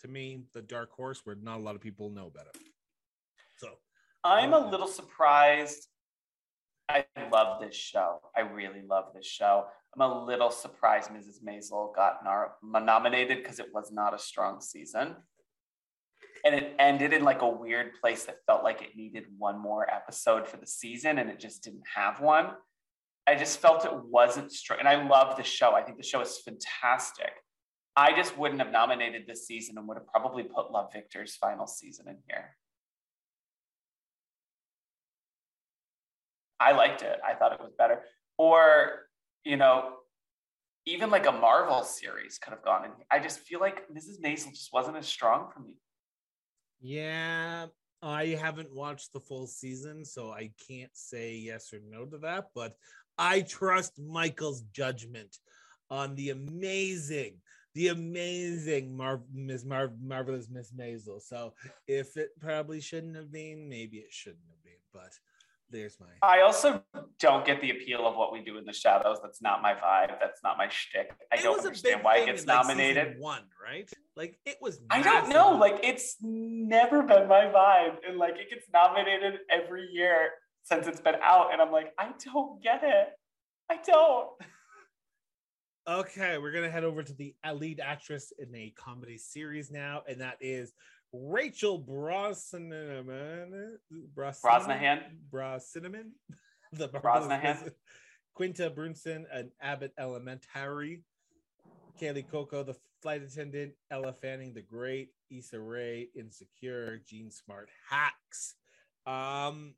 to 0.00 0.08
me 0.08 0.44
the 0.54 0.62
dark 0.62 0.90
horse 0.90 1.20
where 1.24 1.36
not 1.36 1.58
a 1.58 1.62
lot 1.62 1.74
of 1.74 1.82
people 1.82 2.08
know 2.08 2.26
about 2.26 2.46
it. 2.46 2.56
So 3.58 3.68
I'm 4.24 4.54
a 4.54 4.60
uh, 4.60 4.70
little 4.70 4.86
surprised. 4.86 5.88
I 6.88 7.04
love 7.30 7.60
this 7.60 7.76
show. 7.76 8.20
I 8.34 8.40
really 8.40 8.82
love 8.88 9.12
this 9.14 9.26
show. 9.26 9.66
I'm 9.94 10.00
a 10.00 10.24
little 10.24 10.50
surprised 10.50 11.10
Mrs. 11.10 11.44
Maisel 11.46 11.94
got 11.94 12.20
nominated 12.62 13.42
because 13.42 13.58
it 13.58 13.68
was 13.74 13.92
not 13.92 14.14
a 14.14 14.18
strong 14.18 14.62
season. 14.62 15.16
And 16.46 16.54
it 16.54 16.74
ended 16.78 17.12
in 17.12 17.24
like 17.24 17.42
a 17.42 17.48
weird 17.48 17.92
place 18.00 18.24
that 18.24 18.36
felt 18.46 18.64
like 18.64 18.80
it 18.80 18.96
needed 18.96 19.24
one 19.36 19.60
more 19.60 19.88
episode 19.88 20.48
for 20.48 20.56
the 20.56 20.66
season 20.66 21.18
and 21.18 21.28
it 21.28 21.38
just 21.38 21.62
didn't 21.62 21.84
have 21.94 22.20
one. 22.20 22.52
I 23.30 23.36
just 23.36 23.60
felt 23.60 23.84
it 23.84 23.92
wasn't 23.94 24.50
strong. 24.50 24.80
And 24.80 24.88
I 24.88 25.06
love 25.06 25.36
the 25.36 25.44
show. 25.44 25.72
I 25.72 25.82
think 25.82 25.98
the 25.98 26.02
show 26.02 26.20
is 26.20 26.38
fantastic. 26.38 27.30
I 27.94 28.12
just 28.16 28.36
wouldn't 28.36 28.60
have 28.60 28.72
nominated 28.72 29.22
this 29.28 29.46
season 29.46 29.78
and 29.78 29.86
would 29.86 29.98
have 29.98 30.06
probably 30.08 30.42
put 30.42 30.72
Love 30.72 30.92
Victor's 30.92 31.36
final 31.36 31.68
season 31.68 32.08
in 32.08 32.16
here. 32.28 32.56
I 36.58 36.72
liked 36.72 37.02
it. 37.02 37.20
I 37.24 37.34
thought 37.34 37.52
it 37.52 37.60
was 37.60 37.72
better. 37.78 38.00
Or, 38.36 39.06
you 39.44 39.56
know, 39.56 39.92
even 40.86 41.10
like 41.10 41.26
a 41.26 41.32
Marvel 41.32 41.84
series 41.84 42.36
could 42.38 42.50
have 42.50 42.64
gone 42.64 42.86
in. 42.86 42.90
I 43.12 43.20
just 43.20 43.38
feel 43.38 43.60
like 43.60 43.88
Mrs. 43.90 44.20
Maisel 44.20 44.50
just 44.50 44.72
wasn't 44.72 44.96
as 44.96 45.06
strong 45.06 45.50
for 45.54 45.60
me. 45.60 45.74
Yeah, 46.80 47.66
I 48.02 48.38
haven't 48.40 48.74
watched 48.74 49.12
the 49.12 49.20
full 49.20 49.46
season, 49.46 50.04
so 50.04 50.30
I 50.30 50.50
can't 50.66 50.90
say 50.94 51.36
yes 51.36 51.72
or 51.72 51.80
no 51.86 52.06
to 52.06 52.18
that. 52.18 52.46
But 52.54 52.74
I 53.20 53.42
trust 53.42 54.00
Michael's 54.00 54.62
judgment 54.72 55.36
on 55.90 56.14
the 56.14 56.30
amazing, 56.30 57.34
the 57.74 57.88
amazing 57.88 58.96
Mar- 58.96 59.20
Miss 59.32 59.62
Mar- 59.64 59.92
marvelous 60.02 60.48
Miss 60.50 60.72
Maisel. 60.72 61.20
So 61.20 61.52
if 61.86 62.16
it 62.16 62.30
probably 62.40 62.80
shouldn't 62.80 63.16
have 63.16 63.30
been, 63.30 63.68
maybe 63.68 63.98
it 63.98 64.10
shouldn't 64.10 64.48
have 64.48 64.64
been. 64.64 64.72
But 64.92 65.12
there's 65.70 65.98
my. 66.00 66.06
I 66.22 66.40
also 66.40 66.82
don't 67.18 67.44
get 67.44 67.60
the 67.60 67.70
appeal 67.72 68.06
of 68.08 68.16
what 68.16 68.32
we 68.32 68.42
do 68.42 68.56
in 68.56 68.64
the 68.64 68.72
shadows. 68.72 69.18
That's 69.22 69.42
not 69.42 69.60
my 69.60 69.74
vibe. 69.74 70.18
That's 70.18 70.42
not 70.42 70.56
my 70.56 70.68
shtick. 70.68 71.12
I 71.30 71.36
It 71.36 71.42
don't 71.42 71.58
understand 71.58 72.02
why 72.02 72.16
it 72.20 72.26
gets 72.26 72.42
in, 72.42 72.48
like, 72.48 72.56
nominated. 72.66 73.16
one, 73.18 73.42
right? 73.62 73.88
Like 74.16 74.38
it 74.46 74.56
was. 74.62 74.80
I 74.88 75.02
don't 75.02 75.28
know. 75.28 75.52
Like 75.56 75.80
it's 75.82 76.16
never 76.22 77.02
been 77.02 77.28
my 77.28 77.44
vibe. 77.44 77.96
And 78.08 78.16
like 78.18 78.36
it 78.38 78.48
gets 78.48 78.66
nominated 78.72 79.40
every 79.50 79.88
year 79.92 80.30
since 80.62 80.86
it's 80.86 81.00
been 81.00 81.16
out. 81.22 81.52
And 81.52 81.60
I'm 81.60 81.72
like, 81.72 81.92
I 81.98 82.10
don't 82.24 82.62
get 82.62 82.82
it. 82.82 83.08
I 83.70 83.78
don't. 83.84 84.28
Okay, 85.88 86.38
we're 86.38 86.52
gonna 86.52 86.70
head 86.70 86.84
over 86.84 87.02
to 87.02 87.12
the 87.14 87.34
lead 87.52 87.80
actress 87.80 88.32
in 88.38 88.54
a 88.54 88.72
comedy 88.76 89.16
series 89.18 89.70
now, 89.70 90.02
and 90.08 90.20
that 90.20 90.36
is 90.40 90.72
Rachel 91.12 91.80
Brosnahan. 91.80 93.76
Brosnahan? 94.16 95.00
Brosnahan. 95.32 96.10
The 96.72 96.88
Brosnahan? 96.88 97.72
Quinta 98.34 98.70
Brunson, 98.70 99.26
an 99.32 99.50
Abbott 99.60 99.92
Elementary. 99.98 101.02
Kaley 102.00 102.24
Cuoco, 102.24 102.64
the 102.64 102.76
flight 103.02 103.22
attendant. 103.22 103.72
Elle 103.90 104.12
Fanning, 104.12 104.54
the 104.54 104.62
great. 104.62 105.08
Issa 105.30 105.58
Rae, 105.58 106.08
Insecure. 106.14 107.02
Jean 107.08 107.32
Smart, 107.32 107.68
Hacks. 107.88 108.54
Um, 109.04 109.74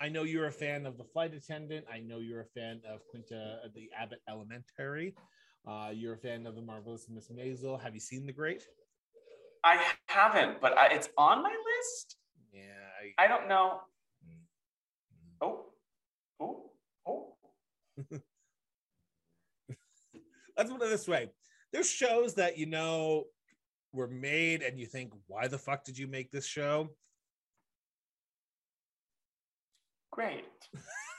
I 0.00 0.08
know 0.08 0.24
you're 0.24 0.46
a 0.46 0.52
fan 0.52 0.86
of 0.86 0.98
the 0.98 1.04
flight 1.04 1.34
attendant. 1.34 1.86
I 1.92 2.00
know 2.00 2.18
you're 2.18 2.42
a 2.42 2.46
fan 2.46 2.80
of 2.88 3.06
Quinta, 3.08 3.60
uh, 3.64 3.68
the 3.74 3.88
Abbott 3.98 4.20
Elementary. 4.28 5.14
Uh, 5.66 5.90
you're 5.92 6.14
a 6.14 6.18
fan 6.18 6.46
of 6.46 6.54
the 6.54 6.62
marvelous 6.62 7.06
Miss 7.08 7.28
Maisel. 7.28 7.80
Have 7.80 7.94
you 7.94 8.00
seen 8.00 8.26
The 8.26 8.32
Great? 8.32 8.62
I 9.64 9.82
haven't, 10.06 10.60
but 10.60 10.76
I, 10.78 10.88
it's 10.88 11.08
on 11.18 11.42
my 11.42 11.50
list. 11.50 12.16
Yeah. 12.52 12.60
I, 13.18 13.24
I 13.24 13.28
don't 13.28 13.48
know. 13.48 13.80
Mm. 14.24 14.36
Oh, 15.40 15.64
oh, 16.40 16.70
oh. 17.06 17.36
Let's 20.56 20.70
put 20.70 20.82
it 20.82 20.88
this 20.88 21.08
way: 21.08 21.30
there's 21.72 21.90
shows 21.90 22.34
that 22.34 22.56
you 22.56 22.66
know 22.66 23.24
were 23.92 24.08
made, 24.08 24.62
and 24.62 24.78
you 24.78 24.86
think, 24.86 25.12
"Why 25.26 25.48
the 25.48 25.58
fuck 25.58 25.84
did 25.84 25.98
you 25.98 26.06
make 26.06 26.30
this 26.30 26.46
show?" 26.46 26.90
Great. 30.16 30.44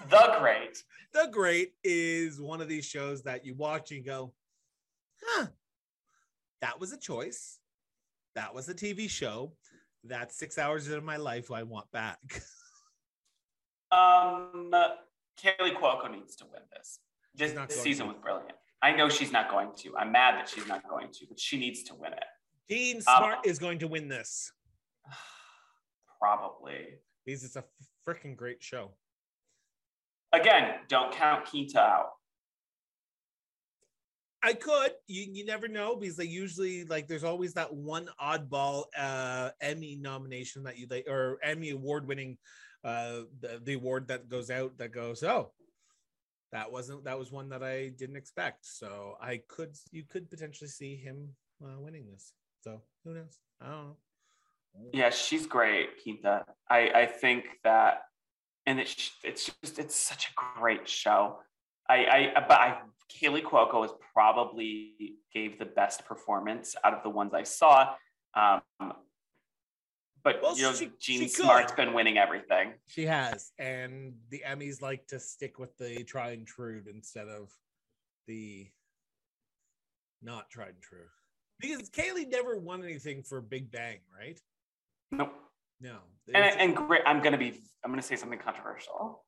The 0.10 0.36
great. 0.40 0.84
The 1.14 1.30
Great 1.32 1.72
is 1.84 2.40
one 2.40 2.60
of 2.62 2.68
these 2.68 2.86
shows 2.86 3.24
that 3.24 3.46
you 3.46 3.56
watch 3.56 3.92
and 3.92 4.06
go, 4.06 4.34
"Huh, 5.24 5.48
that 6.62 6.80
was 6.80 6.92
a 6.92 6.98
choice. 6.98 7.60
That 8.36 8.54
was 8.54 8.68
a 8.68 8.74
TV 8.74 9.10
show. 9.10 9.54
That's 10.04 10.38
six 10.38 10.58
hours 10.58 10.90
of 10.90 11.04
my 11.04 11.16
life 11.18 11.50
I 11.50 11.64
want 11.64 11.90
back." 11.92 12.20
Um, 13.90 14.70
Kaley 15.42 15.74
Cuoco 15.74 16.12
needs 16.12 16.36
to 16.36 16.46
win 16.52 16.62
this. 16.76 17.00
This, 17.34 17.54
this 17.54 17.82
season 17.82 18.08
to. 18.08 18.12
was 18.12 18.22
brilliant. 18.22 18.52
I 18.82 18.92
know 18.92 19.08
she's 19.08 19.32
not 19.32 19.50
going 19.50 19.70
to. 19.78 19.96
I'm 19.96 20.12
mad 20.12 20.36
that 20.36 20.50
she's 20.50 20.68
not 20.68 20.86
going 20.90 21.08
to, 21.14 21.26
but 21.30 21.40
she 21.40 21.58
needs 21.58 21.84
to 21.84 21.96
win 21.96 22.12
it. 22.12 22.26
Jean 22.70 23.00
Smart 23.02 23.46
is 23.46 23.60
going 23.60 23.80
to 23.80 23.88
win 23.88 24.10
this 24.10 24.52
Um, 25.06 25.14
Probably. 26.20 27.00
because 27.26 27.46
it's 27.46 27.56
a 27.56 27.64
freaking 28.08 28.36
great 28.36 28.64
show. 28.64 28.92
Again, 30.34 30.76
don't 30.88 31.14
count 31.14 31.46
Quinta 31.46 31.80
out. 31.80 32.10
I 34.44 34.54
could. 34.54 34.92
You, 35.08 35.28
you 35.32 35.46
never 35.46 35.68
know 35.68 35.96
because 35.96 36.16
they 36.16 36.26
usually 36.26 36.86
like 36.86 37.08
there's 37.08 37.24
always 37.24 37.54
that 37.56 37.74
one 37.74 38.08
oddball 38.22 38.86
uh 38.98 39.50
Emmy 39.62 39.98
nomination 40.00 40.64
that 40.64 40.78
you 40.78 40.88
like 40.90 41.08
or 41.08 41.40
Emmy 41.44 41.72
award 41.72 42.08
winning 42.08 42.38
uh 42.84 43.22
the, 43.42 43.60
the 43.64 43.74
award 43.74 44.08
that 44.10 44.30
goes 44.30 44.50
out 44.50 44.78
that 44.78 44.92
goes, 44.92 45.24
oh, 45.24 45.52
that 46.52 46.72
wasn't 46.72 47.04
that 47.06 47.18
was 47.18 47.32
one 47.32 47.50
that 47.50 47.64
I 47.64 47.90
didn't 47.90 48.16
expect. 48.16 48.66
So 48.66 49.16
I 49.20 49.42
could 49.48 49.76
you 49.92 50.04
could 50.08 50.30
potentially 50.30 50.70
see 50.70 50.96
him 50.96 51.30
uh, 51.64 51.80
winning 51.80 52.06
this. 52.12 52.34
So 52.62 52.82
who 53.04 53.16
knows? 53.16 53.40
I 53.62 53.66
don't 53.66 53.84
know. 53.88 53.98
Yeah, 54.94 55.10
she's 55.10 55.48
great, 55.48 56.02
Quinta. 56.04 56.46
I 56.70 56.90
I 56.94 57.06
think 57.06 57.46
that, 57.64 58.04
and 58.66 58.80
it's 58.80 59.12
it's 59.24 59.52
just 59.62 59.80
it's 59.80 59.96
such 59.96 60.28
a 60.30 60.60
great 60.60 60.88
show. 60.88 61.40
I 61.90 62.06
I 62.36 62.46
but 62.48 62.60
I 62.60 62.82
Kaley 63.12 63.42
Cuoco 63.42 63.86
is 63.86 63.92
probably 64.14 65.16
gave 65.34 65.58
the 65.60 65.66
best 65.66 66.06
performance 66.06 66.76
out 66.84 66.94
of 66.94 67.04
the 67.04 67.10
ones 67.10 67.34
I 67.34 67.44
saw. 67.44 67.96
Um, 68.34 68.62
but 70.24 70.42
Well, 70.42 70.58
you 70.58 70.64
know, 70.64 70.74
she- 70.74 70.92
Jean 71.00 71.22
she 71.22 71.28
Smart's 71.30 71.72
could. 71.72 71.78
been 71.86 71.94
winning 71.94 72.18
everything. 72.18 72.74
She 72.88 73.06
has, 73.06 73.52
and 73.58 74.14
the 74.30 74.44
Emmys 74.46 74.82
like 74.82 75.08
to 75.08 75.20
stick 75.20 75.58
with 75.58 75.76
the 75.78 76.04
tried 76.04 76.38
and 76.38 76.46
true 76.48 76.84
instead 76.90 77.30
of 77.30 77.50
the 78.28 78.68
not 80.22 80.50
tried 80.50 80.70
and 80.76 80.82
true. 80.82 81.08
Because 81.60 81.90
Kaley 81.90 82.28
never 82.30 82.58
won 82.58 82.84
anything 82.84 83.24
for 83.24 83.42
Big 83.42 83.72
Bang, 83.72 84.00
right? 84.16 84.40
Nope. 85.12 85.34
No, 85.80 85.98
And 86.34 86.44
and 86.60 86.76
great. 86.76 87.02
I'm 87.06 87.22
gonna 87.22 87.38
be. 87.38 87.62
I'm 87.84 87.92
gonna 87.92 88.02
say 88.02 88.16
something 88.16 88.40
controversial. 88.40 89.24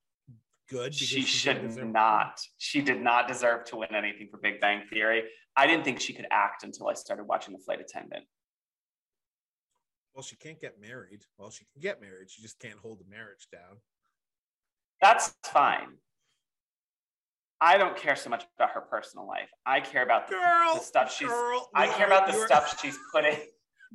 good. 0.69 0.91
because 0.91 0.97
She 1.07 1.21
should 1.21 1.75
not. 1.85 2.39
She 2.57 2.81
did 2.81 3.01
not 3.01 3.27
deserve 3.27 3.65
to 3.65 3.77
win 3.77 3.93
anything 3.95 4.27
for 4.31 4.37
Big 4.37 4.59
Bang 4.59 4.83
Theory. 4.91 5.23
I 5.55 5.67
didn't 5.67 5.83
think 5.83 5.99
she 5.99 6.13
could 6.13 6.27
act 6.31 6.63
until 6.63 6.87
I 6.87 6.93
started 6.93 7.23
watching 7.25 7.53
The 7.53 7.59
Flight 7.59 7.81
Attendant. 7.81 8.25
Well, 10.13 10.23
she 10.23 10.35
can't 10.35 10.59
get 10.59 10.79
married. 10.81 11.21
Well, 11.37 11.49
she 11.51 11.65
can 11.73 11.81
get 11.81 12.01
married. 12.01 12.29
She 12.29 12.41
just 12.41 12.59
can't 12.59 12.77
hold 12.79 12.99
the 12.99 13.09
marriage 13.09 13.47
down. 13.51 13.77
That's 15.01 15.33
fine. 15.45 15.97
I 17.61 17.77
don't 17.77 17.95
care 17.95 18.15
so 18.15 18.29
much 18.29 18.45
about 18.57 18.71
her 18.71 18.81
personal 18.81 19.27
life. 19.27 19.49
I 19.65 19.81
care 19.81 20.03
about 20.03 20.27
the, 20.27 20.35
Girl, 20.35 20.75
the 20.75 20.79
stuff 20.81 21.13
she's. 21.13 21.27
girl, 21.27 21.69
I 21.75 21.87
care 21.87 22.07
about 22.07 22.27
the 22.27 22.33
stuff 22.33 22.79
she's 22.81 22.97
putting 23.13 23.37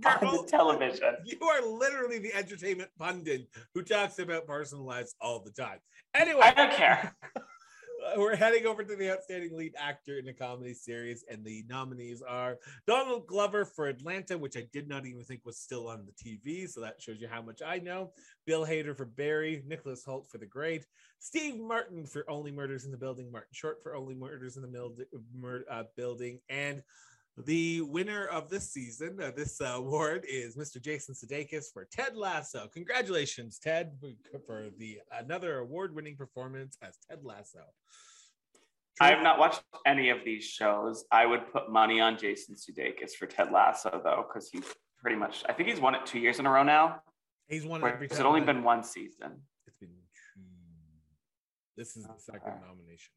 on 0.04 0.36
the 0.36 0.46
television. 0.48 1.16
You 1.24 1.46
are 1.46 1.66
literally 1.66 2.18
the 2.18 2.34
entertainment 2.34 2.90
pundit 2.98 3.48
who 3.74 3.82
talks 3.82 4.18
about 4.18 4.46
personal 4.46 4.84
lives 4.84 5.14
all 5.20 5.40
the 5.40 5.50
time. 5.50 5.78
Anyway, 6.14 6.40
I 6.42 6.54
don't 6.54 6.72
care. 6.72 7.16
we're 8.16 8.36
heading 8.36 8.66
over 8.66 8.84
to 8.84 8.96
the 8.96 9.10
outstanding 9.10 9.56
lead 9.56 9.74
actor 9.78 10.18
in 10.18 10.28
a 10.28 10.32
comedy 10.32 10.74
series, 10.74 11.24
and 11.30 11.44
the 11.44 11.64
nominees 11.68 12.22
are 12.22 12.58
Donald 12.86 13.26
Glover 13.26 13.64
for 13.64 13.88
Atlanta, 13.88 14.36
which 14.36 14.56
I 14.56 14.64
did 14.72 14.88
not 14.88 15.06
even 15.06 15.22
think 15.22 15.40
was 15.44 15.58
still 15.58 15.88
on 15.88 16.06
the 16.06 16.12
TV, 16.12 16.68
so 16.68 16.80
that 16.80 17.00
shows 17.00 17.20
you 17.20 17.28
how 17.28 17.42
much 17.42 17.62
I 17.64 17.78
know. 17.78 18.12
Bill 18.46 18.66
Hader 18.66 18.96
for 18.96 19.06
Barry, 19.06 19.62
Nicholas 19.66 20.04
Hoult 20.04 20.30
for 20.30 20.38
The 20.38 20.46
Great, 20.46 20.86
Steve 21.18 21.58
Martin 21.58 22.06
for 22.06 22.28
Only 22.28 22.52
Murders 22.52 22.84
in 22.84 22.90
the 22.90 22.98
Building, 22.98 23.30
Martin 23.32 23.50
Short 23.52 23.82
for 23.82 23.96
Only 23.96 24.14
Murders 24.14 24.56
in 24.56 24.62
the 24.62 24.68
Mil- 24.68 25.62
uh, 25.70 25.84
Building, 25.96 26.40
and 26.48 26.82
the 27.36 27.80
winner 27.82 28.26
of 28.26 28.48
this 28.48 28.70
season, 28.70 29.18
uh, 29.20 29.32
this 29.34 29.60
uh, 29.60 29.64
award, 29.76 30.24
is 30.28 30.56
Mr. 30.56 30.80
Jason 30.80 31.14
Sudeikis 31.14 31.72
for 31.72 31.84
Ted 31.90 32.16
Lasso. 32.16 32.68
Congratulations, 32.72 33.58
Ted, 33.58 33.92
for- 34.46 34.68
the 34.78 35.00
another 35.12 35.58
award-winning 35.58 36.16
performance 36.16 36.78
as 36.80 36.96
Ted 37.08 37.20
Lasso. 37.24 37.64
I 39.00 39.08
have 39.08 39.22
not 39.24 39.40
watched 39.40 39.62
any 39.84 40.10
of 40.10 40.18
these 40.24 40.44
shows. 40.44 41.04
I 41.10 41.26
would 41.26 41.50
put 41.52 41.68
money 41.70 42.00
on 42.00 42.16
Jason 42.16 42.54
Sudeikis 42.54 43.12
for 43.18 43.26
Ted 43.26 43.50
Lasso, 43.50 44.00
though, 44.04 44.24
because 44.28 44.48
he's 44.48 44.64
pretty 45.00 45.16
much. 45.16 45.42
I 45.48 45.52
think 45.52 45.68
he's 45.68 45.80
won 45.80 45.96
it 45.96 46.06
two 46.06 46.20
years 46.20 46.38
in 46.38 46.46
a 46.46 46.50
row 46.50 46.62
now. 46.62 47.00
He's 47.48 47.66
won 47.66 47.82
Or 47.82 47.88
every 47.92 48.06
has 48.06 48.16
time. 48.18 48.26
it 48.26 48.28
only 48.28 48.40
been 48.42 48.62
one 48.62 48.84
season? 48.84 49.42
It's 49.66 49.76
been 49.78 49.88
two. 49.90 50.40
This 51.76 51.96
is 51.96 52.04
the 52.04 52.14
second 52.16 52.52
Okay. 52.52 52.60
nomination. 52.64 53.12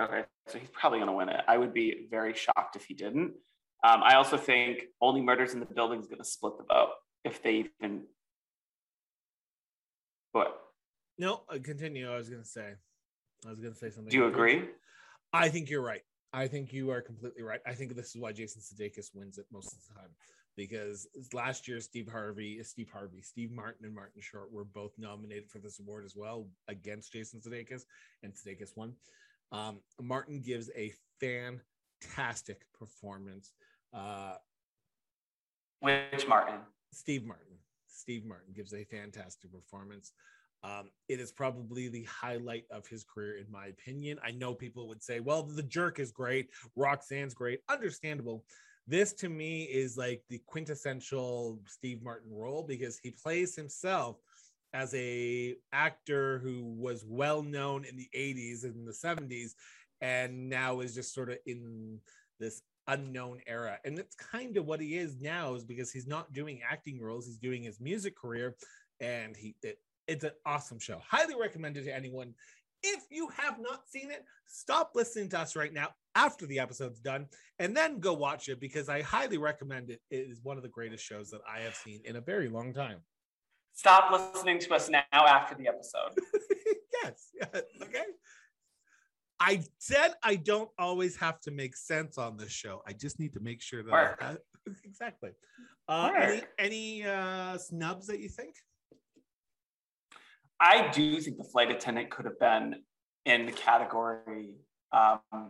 Okay, 0.00 0.24
so 0.46 0.58
he's 0.58 0.70
probably 0.70 0.98
going 0.98 1.08
to 1.08 1.12
win 1.12 1.28
it. 1.28 1.42
I 1.46 1.58
would 1.58 1.74
be 1.74 2.06
very 2.10 2.34
shocked 2.34 2.76
if 2.76 2.84
he 2.84 2.94
didn't. 2.94 3.34
Um, 3.82 4.02
I 4.02 4.14
also 4.14 4.36
think 4.36 4.84
Only 5.00 5.20
Murders 5.20 5.52
in 5.52 5.60
the 5.60 5.66
Building 5.66 6.00
is 6.00 6.06
going 6.06 6.18
to 6.18 6.24
split 6.24 6.54
the 6.58 6.64
vote 6.64 6.92
if 7.24 7.42
they 7.42 7.70
even. 7.82 8.04
What? 10.32 10.58
No, 11.18 11.42
uh, 11.48 11.58
continue. 11.62 12.10
I 12.10 12.16
was 12.16 12.28
going 12.28 12.42
to 12.42 12.48
say. 12.48 12.74
I 13.46 13.50
was 13.50 13.60
going 13.60 13.72
to 13.72 13.78
say 13.78 13.90
something. 13.90 14.10
Do 14.10 14.16
you 14.16 14.26
agree? 14.26 14.64
I 15.32 15.48
think 15.48 15.70
you're 15.70 15.82
right. 15.82 16.02
I 16.32 16.46
think 16.46 16.72
you 16.72 16.90
are 16.90 17.00
completely 17.00 17.42
right. 17.42 17.60
I 17.66 17.74
think 17.74 17.94
this 17.94 18.14
is 18.14 18.16
why 18.16 18.32
Jason 18.32 18.62
Sudeikis 18.62 19.14
wins 19.14 19.38
it 19.38 19.46
most 19.50 19.72
of 19.72 19.78
the 19.86 19.94
time 19.94 20.10
because 20.56 21.06
last 21.32 21.66
year 21.66 21.80
Steve 21.80 22.08
Harvey, 22.10 22.62
Steve 22.62 22.90
Harvey, 22.92 23.22
Steve 23.22 23.50
Martin, 23.50 23.86
and 23.86 23.94
Martin 23.94 24.20
Short 24.20 24.52
were 24.52 24.64
both 24.64 24.92
nominated 24.98 25.48
for 25.48 25.58
this 25.58 25.80
award 25.80 26.04
as 26.04 26.14
well 26.16 26.46
against 26.68 27.12
Jason 27.12 27.40
Sudeikis, 27.40 27.84
and 28.22 28.34
Sudeikis 28.34 28.76
won. 28.76 28.92
Um, 29.52 29.80
Martin 30.00 30.40
gives 30.40 30.70
a 30.76 30.92
fantastic 31.20 32.62
performance. 32.78 33.52
Uh, 33.92 34.34
Which 35.80 36.26
Martin? 36.28 36.60
Steve 36.92 37.24
Martin. 37.24 37.46
Steve 37.88 38.24
Martin 38.24 38.52
gives 38.54 38.72
a 38.72 38.84
fantastic 38.84 39.52
performance. 39.52 40.12
Um, 40.62 40.90
it 41.08 41.20
is 41.20 41.32
probably 41.32 41.88
the 41.88 42.04
highlight 42.04 42.64
of 42.70 42.86
his 42.86 43.04
career, 43.04 43.38
in 43.38 43.50
my 43.50 43.66
opinion. 43.66 44.18
I 44.24 44.30
know 44.30 44.54
people 44.54 44.88
would 44.88 45.02
say, 45.02 45.20
well, 45.20 45.42
The 45.42 45.62
Jerk 45.62 45.98
is 45.98 46.12
great, 46.12 46.50
Roxanne's 46.76 47.34
great, 47.34 47.60
understandable. 47.68 48.44
This 48.86 49.12
to 49.14 49.28
me 49.28 49.62
is 49.64 49.96
like 49.96 50.22
the 50.28 50.40
quintessential 50.46 51.60
Steve 51.66 52.02
Martin 52.02 52.32
role 52.32 52.62
because 52.62 52.98
he 52.98 53.10
plays 53.10 53.54
himself 53.54 54.16
as 54.72 54.94
a 54.94 55.56
actor 55.72 56.38
who 56.38 56.74
was 56.76 57.04
well 57.06 57.42
known 57.42 57.84
in 57.84 57.96
the 57.96 58.08
80s 58.14 58.64
and 58.64 58.86
the 58.86 58.92
70s 58.92 59.52
and 60.00 60.48
now 60.48 60.80
is 60.80 60.94
just 60.94 61.14
sort 61.14 61.30
of 61.30 61.38
in 61.46 61.98
this 62.38 62.62
unknown 62.86 63.40
era. 63.46 63.78
And 63.84 63.98
it's 63.98 64.14
kind 64.14 64.56
of 64.56 64.66
what 64.66 64.80
he 64.80 64.96
is 64.96 65.20
now 65.20 65.54
is 65.54 65.64
because 65.64 65.92
he's 65.92 66.06
not 66.06 66.32
doing 66.32 66.60
acting 66.68 67.00
roles 67.00 67.26
he's 67.26 67.36
doing 67.36 67.62
his 67.62 67.80
music 67.80 68.16
career 68.16 68.56
and 69.00 69.36
he 69.36 69.54
it, 69.62 69.78
it's 70.06 70.24
an 70.24 70.32
awesome 70.46 70.78
show. 70.78 71.00
Highly 71.06 71.34
recommended 71.38 71.84
to 71.84 71.94
anyone. 71.94 72.34
If 72.82 73.04
you 73.10 73.28
have 73.36 73.58
not 73.60 73.88
seen 73.88 74.10
it 74.10 74.24
stop 74.46 74.92
listening 74.94 75.28
to 75.30 75.40
us 75.40 75.54
right 75.54 75.72
now 75.72 75.88
after 76.14 76.46
the 76.46 76.58
episode's 76.58 76.98
done 76.98 77.26
and 77.58 77.76
then 77.76 78.00
go 78.00 78.14
watch 78.14 78.48
it 78.48 78.58
because 78.58 78.88
i 78.88 79.02
highly 79.02 79.38
recommend 79.38 79.90
it. 79.90 80.00
It 80.10 80.28
is 80.30 80.40
one 80.42 80.56
of 80.56 80.62
the 80.62 80.68
greatest 80.68 81.04
shows 81.04 81.30
that 81.30 81.42
i 81.48 81.60
have 81.60 81.74
seen 81.74 82.00
in 82.04 82.16
a 82.16 82.20
very 82.20 82.48
long 82.48 82.72
time 82.72 83.00
Stop 83.72 84.12
listening 84.12 84.58
to 84.60 84.74
us 84.74 84.90
now 84.90 85.02
after 85.12 85.54
the 85.54 85.68
episode. 85.68 86.12
yes, 87.02 87.30
yes. 87.34 87.62
Okay. 87.82 88.04
I 89.40 89.62
said 89.78 90.12
I 90.22 90.36
don't 90.36 90.68
always 90.78 91.16
have 91.16 91.40
to 91.42 91.50
make 91.50 91.76
sense 91.76 92.18
on 92.18 92.36
this 92.36 92.52
show. 92.52 92.82
I 92.86 92.92
just 92.92 93.18
need 93.18 93.32
to 93.34 93.40
make 93.40 93.62
sure 93.62 93.82
that 93.82 93.90
Work. 93.90 94.18
I, 94.20 94.36
exactly. 94.84 95.30
Uh, 95.88 96.10
any 96.14 96.42
any 96.58 97.04
uh, 97.04 97.56
snubs 97.56 98.06
that 98.08 98.20
you 98.20 98.28
think? 98.28 98.54
I 100.60 100.88
do 100.88 101.20
think 101.20 101.38
the 101.38 101.44
flight 101.44 101.70
attendant 101.70 102.10
could 102.10 102.26
have 102.26 102.38
been 102.38 102.82
in 103.24 103.46
the 103.46 103.52
category. 103.52 104.56
Um, 104.92 105.20
uh, 105.32 105.44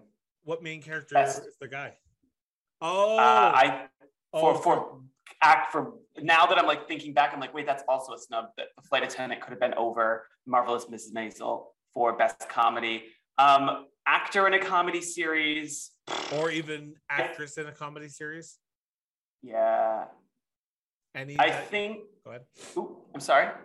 What 0.44 0.62
main 0.62 0.82
character 0.82 1.14
Best. 1.14 1.42
is 1.44 1.56
the 1.60 1.66
guy? 1.66 1.94
Oh, 2.80 3.18
I 3.18 3.88
for 4.32 4.54
oh, 4.54 4.58
for 4.58 5.00
act 5.42 5.72
for 5.72 5.94
now 6.20 6.46
that 6.46 6.58
I'm 6.58 6.66
like 6.66 6.86
thinking 6.88 7.12
back, 7.14 7.32
I'm 7.32 7.40
like, 7.40 7.54
wait, 7.54 7.66
that's 7.66 7.82
also 7.88 8.12
a 8.12 8.18
snub. 8.18 8.46
That 8.56 8.68
the 8.76 8.82
flight 8.82 9.02
attendant 9.02 9.40
could 9.40 9.50
have 9.50 9.60
been 9.60 9.74
over 9.74 10.26
Marvelous 10.46 10.86
Mrs. 10.86 11.12
Maisel 11.14 11.66
for 11.94 12.16
best 12.16 12.48
comedy. 12.48 13.04
Um, 13.38 13.86
actor 14.06 14.46
in 14.46 14.54
a 14.54 14.58
comedy 14.58 15.00
series. 15.00 15.90
or 16.36 16.50
even 16.50 16.94
actress 17.08 17.56
in 17.58 17.66
a 17.66 17.72
comedy 17.72 18.08
series. 18.08 18.58
Yeah, 19.42 20.04
Any? 21.14 21.38
I 21.38 21.50
think. 21.50 22.00
Go 22.24 22.30
ahead. 22.30 22.42
Ooh, 22.76 22.98
I'm 23.14 23.20
sorry. 23.20 23.46
I 23.46 23.48
don't 23.48 23.60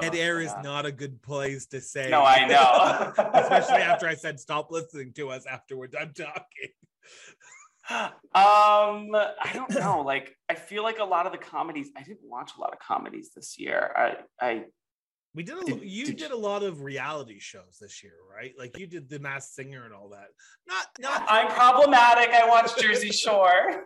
Dead 0.00 0.14
air 0.14 0.40
is 0.40 0.52
not 0.62 0.84
a 0.84 0.92
good 0.92 1.22
place 1.22 1.66
to 1.66 1.80
say. 1.80 2.10
No, 2.10 2.24
I 2.24 2.46
know. 2.46 3.12
Especially 3.34 3.82
after 3.82 4.08
I 4.08 4.14
said 4.16 4.40
stop 4.40 4.70
listening 4.70 5.12
to 5.14 5.30
us 5.30 5.46
after 5.46 5.76
we're 5.76 5.86
done 5.86 6.12
talking. 6.12 6.70
um 7.88 8.10
i 8.34 9.50
don't 9.54 9.70
know 9.70 10.00
like 10.00 10.34
i 10.48 10.54
feel 10.56 10.82
like 10.82 10.98
a 10.98 11.04
lot 11.04 11.24
of 11.24 11.30
the 11.30 11.38
comedies 11.38 11.88
i 11.96 12.02
didn't 12.02 12.18
watch 12.24 12.50
a 12.58 12.60
lot 12.60 12.72
of 12.72 12.80
comedies 12.80 13.30
this 13.36 13.60
year 13.60 13.92
i 13.94 14.16
i 14.44 14.64
We 15.36 15.44
did 15.44 15.56
a 15.58 15.64
Did- 15.64 15.84
you 15.84 16.06
did 16.06 16.16
did, 16.16 16.30
a 16.32 16.36
lot 16.36 16.64
of 16.64 16.80
reality 16.82 17.38
shows 17.38 17.78
this 17.80 18.02
year, 18.02 18.14
right? 18.34 18.54
Like 18.58 18.76
you 18.78 18.88
did 18.88 19.08
the 19.08 19.20
Masked 19.20 19.54
Singer 19.54 19.84
and 19.84 19.94
all 19.94 20.08
that. 20.08 20.28
Not 20.66 20.86
not 20.98 21.26
i'm 21.28 21.46
problematic 21.48 22.34
i 22.34 22.48
watched 22.48 22.80
jersey 22.80 23.12
shore 23.12 23.84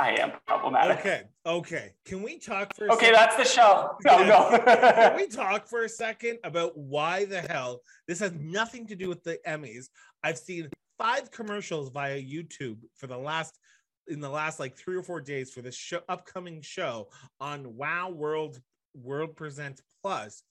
I 0.00 0.10
am 0.20 0.32
problematic. 0.46 0.98
Okay, 1.00 1.22
okay. 1.44 1.92
Can 2.04 2.22
we 2.22 2.38
talk 2.38 2.74
for 2.76 2.86
a 2.86 2.92
Okay, 2.92 3.06
second? 3.06 3.14
that's 3.14 3.36
the 3.36 3.44
show. 3.44 3.96
No, 4.04 4.16
Can 4.18 4.28
no. 4.28 5.14
we 5.16 5.26
talk 5.28 5.66
for 5.66 5.84
a 5.84 5.88
second 5.88 6.38
about 6.44 6.76
why 6.78 7.24
the 7.24 7.40
hell 7.40 7.80
this 8.06 8.20
has 8.20 8.32
nothing 8.34 8.86
to 8.86 8.94
do 8.94 9.08
with 9.08 9.24
the 9.24 9.38
Emmys? 9.46 9.86
I've 10.22 10.38
seen 10.38 10.68
five 10.98 11.30
commercials 11.30 11.90
via 11.90 12.20
YouTube 12.20 12.78
for 12.96 13.06
the 13.08 13.18
last 13.18 13.58
in 14.06 14.20
the 14.20 14.28
last 14.28 14.58
like 14.58 14.76
three 14.76 14.96
or 14.96 15.02
four 15.02 15.20
days 15.20 15.52
for 15.52 15.62
this 15.62 15.76
show 15.76 16.00
upcoming 16.08 16.62
show 16.62 17.08
on 17.40 17.76
Wow 17.76 18.10
World 18.10 18.60
World 18.94 19.36
Presents 19.36 19.82
Plus. 20.02 20.42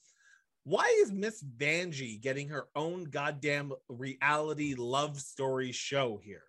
Why 0.66 0.94
is 1.02 1.12
Miss 1.14 1.42
Vanjie 1.42 2.22
getting 2.22 2.50
her 2.50 2.66
own 2.76 3.06
goddamn 3.06 3.72
reality 3.88 4.76
love 4.78 5.20
story 5.20 5.72
show 5.72 6.20
here? 6.22 6.44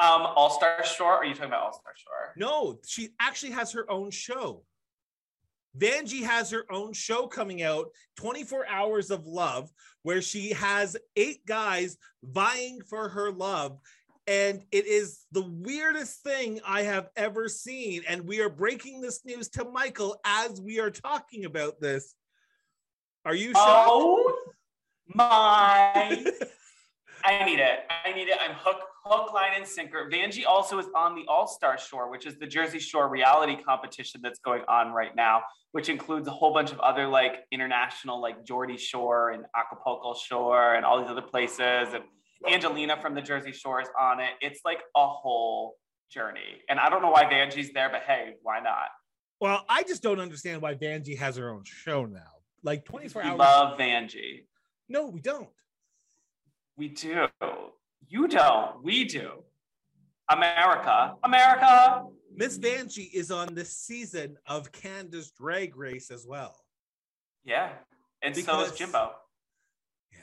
Um, 0.00 0.26
All 0.36 0.50
Star 0.50 0.84
Shore. 0.84 1.14
Are 1.14 1.24
you 1.24 1.34
talking 1.34 1.48
about 1.48 1.62
All 1.62 1.72
Star 1.72 1.92
Shore? 1.96 2.34
No, 2.36 2.78
she 2.86 3.10
actually 3.20 3.52
has 3.52 3.72
her 3.72 3.90
own 3.90 4.10
show. 4.10 4.64
Vanjie 5.76 6.22
has 6.22 6.50
her 6.50 6.64
own 6.70 6.92
show 6.92 7.26
coming 7.26 7.62
out, 7.62 7.88
24 8.16 8.66
Hours 8.68 9.10
of 9.10 9.26
Love, 9.26 9.70
where 10.02 10.22
she 10.22 10.50
has 10.50 10.96
eight 11.16 11.44
guys 11.46 11.96
vying 12.22 12.80
for 12.88 13.08
her 13.08 13.30
love. 13.30 13.78
And 14.26 14.62
it 14.72 14.86
is 14.86 15.24
the 15.32 15.42
weirdest 15.42 16.22
thing 16.22 16.60
I 16.66 16.82
have 16.82 17.08
ever 17.16 17.48
seen. 17.48 18.02
And 18.06 18.26
we 18.26 18.40
are 18.40 18.50
breaking 18.50 19.00
this 19.00 19.24
news 19.24 19.48
to 19.50 19.64
Michael 19.64 20.20
as 20.24 20.60
we 20.60 20.80
are 20.80 20.90
talking 20.90 21.44
about 21.44 21.80
this. 21.80 22.14
Are 23.24 23.34
you 23.34 23.52
shocked? 23.52 23.90
Oh 23.90 24.34
my! 25.14 26.24
I 27.24 27.44
need 27.44 27.58
it. 27.58 27.80
I 28.04 28.12
need 28.12 28.28
it. 28.28 28.38
I'm 28.40 28.54
hook, 28.54 28.80
hook, 29.08 29.32
line, 29.32 29.52
and 29.56 29.66
sinker. 29.66 30.08
Vanjie 30.12 30.44
also 30.46 30.78
is 30.78 30.86
on 30.94 31.14
the 31.14 31.24
All 31.28 31.46
Star 31.46 31.78
Shore, 31.78 32.10
which 32.10 32.26
is 32.26 32.36
the 32.38 32.46
Jersey 32.46 32.78
Shore 32.78 33.08
reality 33.08 33.56
competition 33.62 34.20
that's 34.22 34.38
going 34.40 34.62
on 34.68 34.92
right 34.92 35.14
now, 35.16 35.42
which 35.72 35.88
includes 35.88 36.28
a 36.28 36.30
whole 36.30 36.52
bunch 36.52 36.72
of 36.72 36.78
other 36.80 37.06
like 37.06 37.44
international, 37.50 38.20
like 38.20 38.44
Geordie 38.44 38.76
Shore 38.76 39.30
and 39.30 39.44
Acapulco 39.56 40.14
Shore 40.14 40.74
and 40.74 40.84
all 40.84 41.00
these 41.00 41.10
other 41.10 41.22
places. 41.22 41.58
And 41.94 42.02
Angelina 42.48 43.00
from 43.00 43.14
the 43.14 43.22
Jersey 43.22 43.52
Shore 43.52 43.80
is 43.80 43.88
on 43.98 44.20
it. 44.20 44.30
It's 44.40 44.60
like 44.64 44.78
a 44.96 45.06
whole 45.08 45.74
journey. 46.10 46.62
And 46.68 46.78
I 46.78 46.88
don't 46.88 47.02
know 47.02 47.10
why 47.10 47.24
Vanjie's 47.24 47.72
there, 47.72 47.88
but 47.90 48.02
hey, 48.02 48.34
why 48.42 48.60
not? 48.60 48.88
Well, 49.40 49.64
I 49.68 49.82
just 49.84 50.02
don't 50.02 50.20
understand 50.20 50.62
why 50.62 50.74
Vanjie 50.74 51.18
has 51.18 51.36
her 51.36 51.50
own 51.50 51.62
show 51.64 52.04
now. 52.06 52.20
Like 52.62 52.84
24 52.84 53.22
We 53.22 53.28
hours. 53.28 53.38
love 53.38 53.78
Vanjie. 53.78 54.44
no, 54.88 55.06
we 55.06 55.20
don't. 55.20 55.48
We 56.76 56.88
do. 56.88 57.26
You 58.06 58.28
don't. 58.28 58.82
We 58.82 59.04
do. 59.04 59.44
America. 60.30 61.14
America. 61.24 62.04
Miss 62.34 62.58
Vanjie 62.58 63.12
is 63.12 63.30
on 63.30 63.54
this 63.54 63.76
season 63.76 64.36
of 64.46 64.70
Canada's 64.72 65.32
Drag 65.32 65.76
Race 65.76 66.10
as 66.10 66.26
well. 66.26 66.60
Yeah. 67.44 67.72
And 68.22 68.34
so 68.34 68.40
Because- 68.42 68.72
is 68.72 68.78
Jimbo. 68.78 69.14
Yeah. 70.12 70.18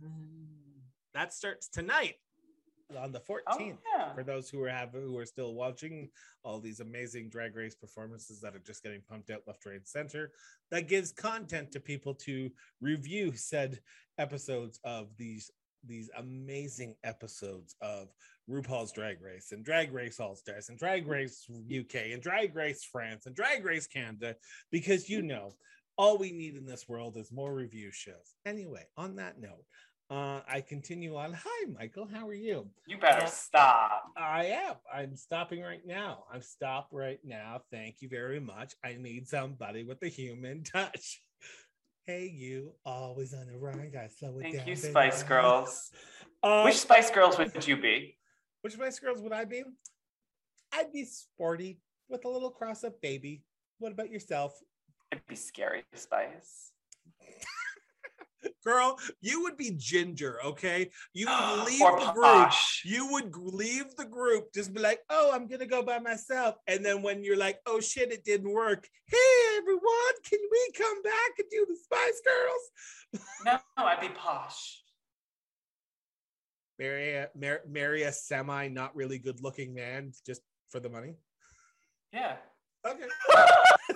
Hmm. 0.00 0.80
That 1.14 1.32
starts 1.34 1.68
tonight 1.68 2.16
on 2.96 3.12
the 3.12 3.20
14th. 3.20 3.42
Oh, 3.48 3.78
yeah. 3.96 4.14
For 4.14 4.22
those 4.22 4.48
who 4.48 4.62
are 4.62 4.68
have 4.68 4.92
who 4.92 5.16
are 5.18 5.26
still 5.26 5.54
watching 5.54 6.08
all 6.42 6.60
these 6.60 6.80
amazing 6.80 7.28
drag 7.28 7.56
race 7.56 7.74
performances 7.74 8.40
that 8.40 8.54
are 8.54 8.62
just 8.66 8.82
getting 8.82 9.02
pumped 9.08 9.30
out 9.30 9.42
left, 9.46 9.66
right, 9.66 9.76
and 9.76 9.86
center, 9.86 10.32
that 10.70 10.88
gives 10.88 11.12
content 11.12 11.72
to 11.72 11.80
people 11.80 12.14
to 12.14 12.50
review 12.80 13.32
said 13.34 13.80
episodes 14.18 14.80
of 14.84 15.08
these 15.16 15.50
these 15.86 16.10
amazing 16.18 16.94
episodes 17.04 17.74
of 17.80 18.08
RuPaul's 18.50 18.92
Drag 18.92 19.22
Race 19.22 19.52
and 19.52 19.64
Drag 19.64 19.92
Race 19.92 20.20
All 20.20 20.34
Stars 20.34 20.68
and 20.68 20.78
Drag 20.78 21.06
Race 21.06 21.46
UK 21.50 22.12
and 22.12 22.22
Drag 22.22 22.54
Race 22.54 22.84
France 22.84 23.26
and 23.26 23.34
Drag 23.34 23.64
Race 23.64 23.86
Canada 23.86 24.36
because 24.70 25.08
you 25.08 25.22
know 25.22 25.54
all 25.96 26.18
we 26.18 26.32
need 26.32 26.56
in 26.56 26.64
this 26.64 26.88
world 26.88 27.16
is 27.16 27.30
more 27.30 27.52
review 27.52 27.90
shows. 27.92 28.34
Anyway, 28.46 28.84
on 28.96 29.16
that 29.16 29.38
note, 29.40 29.64
uh, 30.10 30.40
I 30.48 30.60
continue 30.60 31.16
on. 31.16 31.32
Hi, 31.32 31.66
Michael. 31.78 32.08
How 32.12 32.26
are 32.28 32.34
you? 32.34 32.66
You 32.86 32.98
better 32.98 33.26
stop. 33.28 34.10
I 34.16 34.46
am. 34.46 34.74
I'm 34.92 35.14
stopping 35.16 35.62
right 35.62 35.86
now. 35.86 36.24
I'm 36.32 36.42
stopped 36.42 36.92
right 36.92 37.20
now. 37.24 37.62
Thank 37.70 37.96
you 38.02 38.08
very 38.08 38.40
much. 38.40 38.74
I 38.84 38.96
need 38.98 39.28
somebody 39.28 39.84
with 39.84 40.02
a 40.02 40.08
human 40.08 40.64
touch. 40.64 41.22
Hey, 42.06 42.26
you 42.26 42.72
always 42.84 43.32
on 43.34 43.46
the 43.46 43.56
run. 43.56 43.88
Gotta 43.92 44.10
slow 44.10 44.38
it 44.38 44.42
Thank 44.42 44.56
down. 44.56 44.66
you, 44.66 44.74
baby. 44.74 44.88
Spice 44.90 45.22
Girls. 45.22 45.90
Um, 46.42 46.64
Which 46.64 46.78
Spice 46.78 47.10
Girls 47.10 47.38
would 47.38 47.66
you 47.66 47.76
be? 47.76 48.16
which 48.62 48.74
Spice 48.74 48.98
Girls 48.98 49.22
would 49.22 49.32
I 49.32 49.44
be? 49.44 49.62
I'd 50.72 50.92
be 50.92 51.04
sporty 51.04 51.78
with 52.08 52.24
a 52.24 52.28
little 52.28 52.50
cross 52.50 52.84
up 52.84 53.00
baby. 53.00 53.42
What 53.78 53.92
about 53.92 54.10
yourself? 54.10 54.58
I'd 55.12 55.26
be 55.26 55.34
Scary 55.36 55.84
Spice. 55.94 56.69
Girl, 58.64 58.98
you 59.22 59.42
would 59.42 59.56
be 59.56 59.70
ginger, 59.76 60.38
okay? 60.44 60.90
You 61.14 61.26
would 61.26 61.32
ah, 61.32 61.64
leave 61.66 61.80
or 61.80 61.98
the 61.98 62.12
group. 62.12 62.24
Posh. 62.24 62.82
You 62.84 63.10
would 63.12 63.34
leave 63.36 63.96
the 63.96 64.04
group, 64.04 64.52
just 64.52 64.74
be 64.74 64.80
like, 64.80 65.00
oh, 65.08 65.30
I'm 65.32 65.46
gonna 65.46 65.66
go 65.66 65.82
by 65.82 65.98
myself. 65.98 66.56
And 66.66 66.84
then 66.84 67.00
when 67.02 67.24
you're 67.24 67.38
like, 67.38 67.60
oh 67.66 67.80
shit, 67.80 68.12
it 68.12 68.24
didn't 68.24 68.52
work. 68.52 68.86
Hey 69.06 69.56
everyone, 69.56 70.14
can 70.28 70.40
we 70.50 70.72
come 70.76 71.02
back 71.02 71.30
and 71.38 71.48
do 71.50 71.66
the 71.68 71.76
Spice 71.76 72.20
Girls? 72.24 73.24
No, 73.46 73.84
I'd 73.84 74.00
be 74.00 74.08
Posh. 74.08 74.82
Marry 76.78 77.14
a, 77.14 77.28
mar- 77.34 77.62
marry 77.68 78.02
a 78.02 78.12
semi 78.12 78.68
not 78.68 78.94
really 78.94 79.18
good 79.18 79.42
looking 79.42 79.74
man 79.74 80.12
just 80.26 80.42
for 80.68 80.80
the 80.80 80.88
money. 80.88 81.14
Yeah. 82.12 82.36
Okay. 82.86 83.04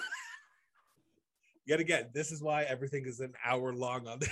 Yet 1.66 1.80
again, 1.80 2.08
this 2.12 2.30
is 2.30 2.42
why 2.42 2.64
everything 2.64 3.06
is 3.06 3.20
an 3.20 3.32
hour 3.44 3.72
long 3.72 4.06
on 4.06 4.18
this. 4.18 4.30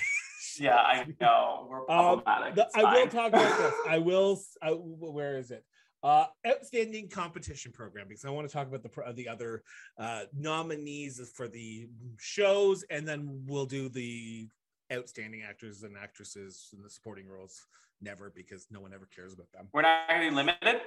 Yeah, 0.59 0.77
I 0.77 1.07
know. 1.21 1.67
We're 1.71 1.81
Um, 1.91 2.23
problematic. 2.23 2.55
the- 2.55 2.71
I 2.75 2.95
will 2.95 3.09
talk 3.09 3.29
about 3.29 3.59
this. 3.59 3.75
I 3.89 3.99
will. 3.99 4.41
I- 4.63 4.71
where 4.73 5.39
is 5.39 5.51
it? 5.51 5.65
Uh, 6.03 6.27
outstanding 6.47 7.09
competition 7.09 7.71
program 7.71 8.09
because 8.09 8.25
I 8.25 8.31
want 8.31 8.49
to 8.49 8.53
talk 8.53 8.67
about 8.67 8.83
the 8.83 9.13
the 9.15 9.29
other 9.29 9.63
uh, 9.99 10.25
nominees 10.37 11.21
for 11.37 11.47
the 11.49 11.89
shows, 12.19 12.83
and 12.91 13.07
then 13.07 13.45
we'll 13.47 13.67
do 13.67 13.89
the 13.89 14.49
outstanding 14.93 15.43
actors 15.43 15.85
and 15.85 15.97
actresses 15.97 16.71
in 16.77 16.83
the 16.83 16.91
supporting 16.91 17.29
roles. 17.29 17.67
Never 18.01 18.33
because 18.35 18.67
no 18.71 18.81
one 18.81 18.93
ever 18.93 19.09
cares 19.15 19.33
about 19.33 19.53
them. 19.53 19.69
We're 19.73 19.83
not 19.83 20.09
going 20.09 20.23
to 20.23 20.31
be 20.31 20.35
limited. 20.35 20.81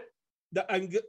The- 0.51 0.69
I'm 0.69 0.87
good. 0.87 1.03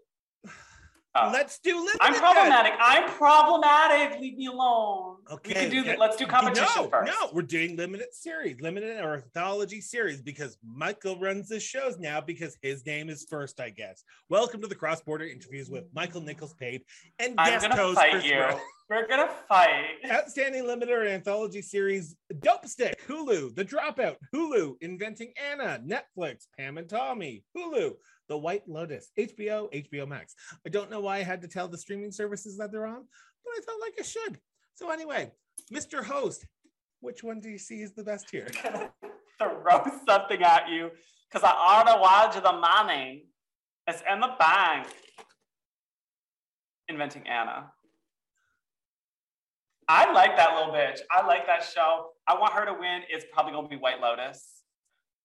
Oh. 1.18 1.30
Let's 1.32 1.58
do 1.60 1.76
limited. 1.76 1.98
I'm 2.00 2.12
then. 2.12 2.20
problematic. 2.20 2.72
I'm 2.78 3.08
problematic. 3.10 4.20
Leave 4.20 4.36
me 4.36 4.46
alone. 4.46 5.16
Okay. 5.30 5.48
We 5.48 5.54
can 5.54 5.70
do 5.70 5.84
that. 5.84 5.98
Let's 5.98 6.16
do 6.16 6.26
competition 6.26 6.66
no, 6.76 6.88
first. 6.88 7.10
No, 7.10 7.30
we're 7.32 7.42
doing 7.42 7.74
limited 7.76 8.12
series, 8.12 8.60
limited 8.60 9.02
or 9.02 9.14
anthology 9.14 9.80
series 9.80 10.20
because 10.20 10.58
Michael 10.62 11.18
runs 11.18 11.48
the 11.48 11.58
shows 11.58 11.98
now 11.98 12.20
because 12.20 12.58
his 12.60 12.84
name 12.84 13.08
is 13.08 13.26
first, 13.30 13.60
I 13.60 13.70
guess. 13.70 14.04
Welcome 14.28 14.60
to 14.60 14.66
the 14.66 14.74
cross 14.74 15.00
border 15.00 15.24
interviews 15.24 15.70
with 15.70 15.84
Michael 15.94 16.20
Nichols 16.20 16.54
Pape 16.54 16.84
and 17.18 17.34
I'm 17.38 17.60
guest 17.60 17.72
host 17.72 17.98
fight 17.98 18.10
Chris 18.10 18.24
you. 18.26 18.34
Brown. 18.34 18.60
We're 18.88 19.08
gonna 19.08 19.28
fight. 19.48 19.96
Outstanding 20.08 20.64
limited 20.64 20.92
or 20.92 21.04
anthology 21.04 21.60
series 21.60 22.14
Dopesick, 22.32 22.94
Hulu, 23.08 23.54
The 23.56 23.64
Dropout, 23.64 24.14
Hulu, 24.32 24.74
Inventing 24.80 25.32
Anna, 25.50 25.80
Netflix, 25.84 26.46
Pam 26.56 26.78
and 26.78 26.88
Tommy, 26.88 27.42
Hulu, 27.56 27.94
The 28.28 28.36
White 28.36 28.68
Lotus, 28.68 29.10
HBO, 29.18 29.72
HBO 29.72 30.08
Max. 30.08 30.34
I 30.64 30.70
don't 30.70 30.90
know 30.90 31.00
why 31.00 31.18
I 31.18 31.22
had 31.22 31.40
to 31.42 31.48
tell 31.48 31.68
the 31.68 31.78
streaming 31.78 32.12
services 32.12 32.56
that 32.58 32.72
they're 32.72 32.86
on, 32.86 33.04
but 33.44 33.52
I 33.56 33.60
felt 33.64 33.80
like 33.80 33.94
I 33.98 34.02
should. 34.02 34.38
So, 34.74 34.90
anyway, 34.90 35.30
Mr. 35.72 36.04
Host, 36.04 36.46
which 37.00 37.22
one 37.22 37.40
do 37.40 37.48
you 37.48 37.58
see 37.58 37.82
is 37.82 37.92
the 37.92 38.04
best 38.04 38.30
here? 38.30 38.48
Throw 39.38 39.84
something 40.08 40.42
at 40.42 40.68
you 40.68 40.90
because 41.30 41.48
I 41.48 41.52
already 41.52 42.00
wanted 42.00 42.42
the 42.42 42.52
money. 42.52 43.26
It's 43.86 44.02
in 44.10 44.20
the 44.20 44.30
bank. 44.38 44.88
Inventing 46.88 47.26
Anna. 47.28 47.70
I 49.88 50.10
like 50.12 50.36
that 50.36 50.54
little 50.54 50.72
bitch. 50.72 50.98
I 51.10 51.24
like 51.26 51.46
that 51.46 51.64
show. 51.64 52.10
I 52.26 52.38
want 52.38 52.54
her 52.54 52.64
to 52.64 52.72
win. 52.72 53.02
It's 53.08 53.24
probably 53.32 53.52
gonna 53.52 53.68
be 53.68 53.76
White 53.76 54.00
Lotus. 54.00 54.62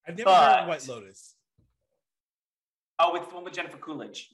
I've 0.08 0.18
never 0.18 0.30
heard 0.30 0.62
of 0.62 0.68
White 0.68 0.88
Lotus. 0.88 1.36
Oh, 3.04 3.16
it's 3.16 3.28
the 3.28 3.36
one 3.36 3.44
with 3.44 3.54
Jennifer 3.54 3.78
Coolidge. 3.78 4.30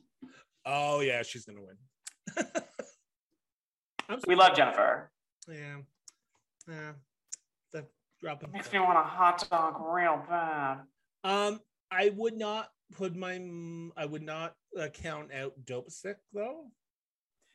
Oh, 0.66 1.00
yeah, 1.00 1.24
she's 1.24 1.46
going 1.46 1.58
to 1.58 1.64
win. 1.64 2.46
We 4.28 4.36
love 4.36 4.56
Jennifer. 4.56 5.12
Yeah. 5.50 5.78
Yeah. 6.66 6.92
The 7.74 7.86
dropping. 8.22 8.52
Makes 8.54 8.72
me 8.72 8.80
want 8.80 8.98
a 8.98 9.04
hot 9.04 9.46
dog 9.50 9.76
real 9.82 10.24
bad. 10.30 10.80
Um, 11.26 11.60
I 11.92 12.14
would 12.16 12.38
not 12.38 12.70
put 12.94 13.18
my. 13.18 13.34
I 13.98 14.06
would 14.06 14.24
not 14.24 14.56
uh, 14.80 14.88
count 14.88 15.34
out 15.34 15.54
Dopesick 15.66 16.16
though. 16.34 16.68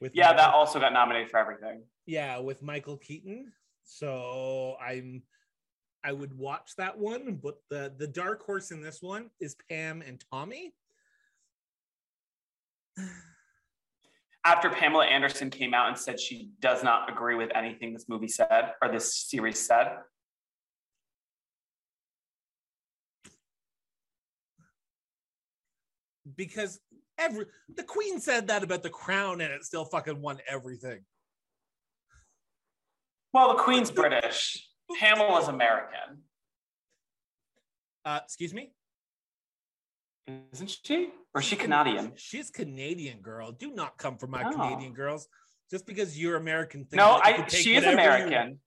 With 0.02 0.12
Yeah, 0.14 0.34
that 0.34 0.52
also 0.52 0.78
got 0.78 0.92
nominated 0.92 1.30
for 1.30 1.38
everything. 1.38 1.84
yeah 2.04 2.36
with 2.38 2.60
Michael 2.62 2.98
Keaton. 2.98 3.50
So 3.84 4.76
I'm. 4.78 5.22
I 6.04 6.12
would 6.12 6.36
watch 6.36 6.72
that 6.76 6.98
one, 6.98 7.40
but 7.42 7.56
the 7.70 7.94
the 7.96 8.08
dark 8.08 8.42
horse 8.44 8.72
in 8.72 8.82
this 8.82 9.00
one 9.00 9.30
is 9.40 9.56
Pam 9.70 10.02
and 10.02 10.22
Tommy. 10.30 10.74
After 14.44 14.70
Pamela 14.70 15.06
Anderson 15.06 15.50
came 15.50 15.72
out 15.72 15.88
and 15.88 15.96
said 15.96 16.18
she 16.18 16.50
does 16.60 16.82
not 16.82 17.10
agree 17.10 17.36
with 17.36 17.50
anything 17.54 17.92
this 17.92 18.08
movie 18.08 18.28
said 18.28 18.72
or 18.82 18.90
this 18.90 19.16
series 19.16 19.58
said. 19.58 19.98
Because 26.36 26.80
every 27.18 27.46
the 27.76 27.84
Queen 27.84 28.18
said 28.18 28.48
that 28.48 28.64
about 28.64 28.82
the 28.82 28.90
crown 28.90 29.40
and 29.40 29.52
it 29.52 29.64
still 29.64 29.84
fucking 29.84 30.20
won 30.20 30.38
everything. 30.48 31.00
Well, 33.32 33.56
the 33.56 33.62
Queen's 33.62 33.90
British. 33.90 34.68
Pamela's 34.98 35.48
American. 35.48 36.22
Uh, 38.04 38.20
excuse 38.24 38.52
me? 38.52 38.72
Isn't 40.52 40.78
she? 40.84 41.10
Or 41.34 41.40
is 41.40 41.46
she 41.46 41.56
Canadian? 41.56 42.12
She's 42.16 42.50
Canadian 42.50 43.20
girl. 43.20 43.52
Do 43.52 43.72
not 43.72 43.96
come 43.96 44.18
for 44.18 44.26
my 44.26 44.42
Oh. 44.44 44.52
Canadian 44.52 44.92
girls. 44.92 45.28
Just 45.70 45.86
because 45.86 46.18
you're 46.18 46.36
American. 46.36 46.84
think 46.84 46.98
No, 46.98 47.18
I 47.22 47.46
she 47.48 47.74
is 47.76 47.84
you 47.84 47.90
American. 47.90 48.60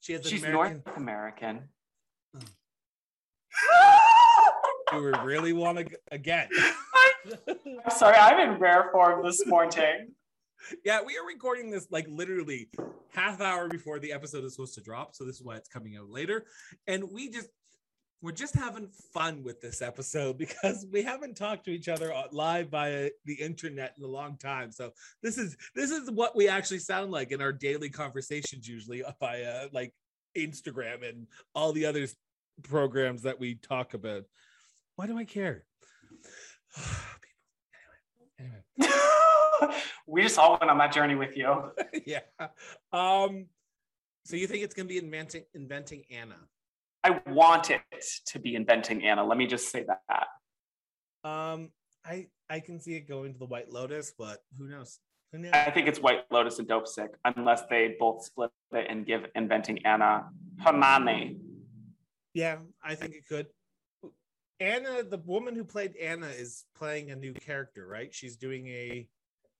She 0.00 0.14
is 0.14 0.26
She's 0.26 0.42
American. 0.42 0.82
North 0.84 0.96
American. 0.96 1.68
Do 4.92 5.04
we 5.04 5.12
really 5.22 5.52
want 5.52 5.78
to 5.78 5.86
again? 6.10 6.48
I'm 7.48 7.90
sorry, 7.96 8.16
I'm 8.16 8.50
in 8.54 8.58
rare 8.58 8.88
form 8.90 9.24
this 9.24 9.46
morning. 9.46 10.08
yeah, 10.84 11.00
we 11.06 11.16
are 11.16 11.24
recording 11.26 11.70
this 11.70 11.86
like 11.90 12.06
literally 12.08 12.70
half 13.10 13.40
hour 13.40 13.68
before 13.68 14.00
the 14.00 14.12
episode 14.12 14.42
is 14.44 14.54
supposed 14.54 14.74
to 14.74 14.80
drop. 14.80 15.14
So 15.14 15.24
this 15.24 15.36
is 15.36 15.42
why 15.44 15.56
it's 15.56 15.68
coming 15.68 15.96
out 15.96 16.08
later. 16.08 16.44
And 16.88 17.04
we 17.12 17.30
just 17.30 17.48
we're 18.22 18.32
just 18.32 18.54
having 18.54 18.88
fun 19.12 19.42
with 19.42 19.60
this 19.60 19.80
episode 19.80 20.38
because 20.38 20.86
we 20.92 21.02
haven't 21.02 21.36
talked 21.36 21.64
to 21.64 21.70
each 21.70 21.88
other 21.88 22.12
uh, 22.12 22.24
live 22.32 22.68
via 22.68 23.10
the 23.24 23.34
internet 23.34 23.94
in 23.96 24.04
a 24.04 24.08
long 24.08 24.36
time. 24.36 24.70
So 24.72 24.92
this 25.22 25.38
is 25.38 25.56
this 25.74 25.90
is 25.90 26.10
what 26.10 26.36
we 26.36 26.48
actually 26.48 26.80
sound 26.80 27.10
like 27.10 27.32
in 27.32 27.40
our 27.40 27.52
daily 27.52 27.88
conversations 27.88 28.68
usually 28.68 29.02
via 29.18 29.66
like 29.72 29.92
Instagram 30.36 31.08
and 31.08 31.26
all 31.54 31.72
the 31.72 31.86
other 31.86 32.06
programs 32.62 33.22
that 33.22 33.38
we 33.38 33.54
talk 33.56 33.94
about. 33.94 34.24
Why 34.96 35.06
do 35.06 35.16
I 35.16 35.24
care? 35.24 35.64
anyway, 38.38 38.62
anyway. 38.78 39.74
we 40.06 40.22
just 40.22 40.38
all 40.38 40.58
went 40.60 40.70
on 40.70 40.78
that 40.78 40.92
journey 40.92 41.14
with 41.14 41.36
you. 41.36 41.72
yeah. 42.06 42.20
Um, 42.92 43.46
so 44.24 44.36
you 44.36 44.46
think 44.46 44.62
it's 44.62 44.74
gonna 44.74 44.88
be 44.88 44.98
inventing 44.98 45.44
inventing 45.54 46.04
Anna? 46.10 46.36
I 47.02 47.20
want 47.28 47.70
it 47.70 47.80
to 48.26 48.38
be 48.38 48.54
inventing 48.54 49.04
Anna. 49.04 49.24
Let 49.24 49.38
me 49.38 49.46
just 49.46 49.70
say 49.70 49.84
that. 49.86 51.28
Um, 51.28 51.70
I 52.04 52.26
I 52.48 52.60
can 52.60 52.80
see 52.80 52.94
it 52.94 53.08
going 53.08 53.32
to 53.32 53.38
the 53.38 53.46
White 53.46 53.70
Lotus, 53.70 54.12
but 54.16 54.38
who 54.58 54.68
knows? 54.68 54.98
Who 55.32 55.38
knows? 55.38 55.52
I 55.54 55.70
think 55.70 55.88
it's 55.88 56.00
White 56.00 56.24
Lotus 56.30 56.58
and 56.58 56.68
Dopesick, 56.68 57.10
unless 57.24 57.62
they 57.70 57.96
both 57.98 58.24
split 58.24 58.50
it 58.72 58.86
and 58.88 59.06
give 59.06 59.26
inventing 59.34 59.84
Anna 59.86 60.28
Hermione. 60.58 61.36
Yeah, 62.34 62.58
I 62.82 62.94
think 62.94 63.14
it 63.14 63.26
could. 63.28 63.46
Anna, 64.58 65.02
the 65.02 65.18
woman 65.24 65.56
who 65.56 65.64
played 65.64 65.96
Anna, 65.96 66.26
is 66.26 66.64
playing 66.76 67.10
a 67.10 67.16
new 67.16 67.32
character, 67.32 67.86
right? 67.86 68.12
She's 68.14 68.36
doing 68.36 68.66
a 68.68 69.08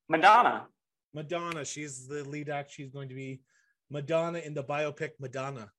Madonna. 0.08 0.66
Madonna. 1.14 1.64
She's 1.64 2.06
the 2.06 2.22
lead 2.24 2.50
act. 2.50 2.70
She's 2.70 2.90
going 2.90 3.08
to 3.08 3.14
be 3.14 3.40
Madonna 3.90 4.38
in 4.38 4.52
the 4.52 4.62
biopic 4.62 5.12
Madonna. 5.18 5.70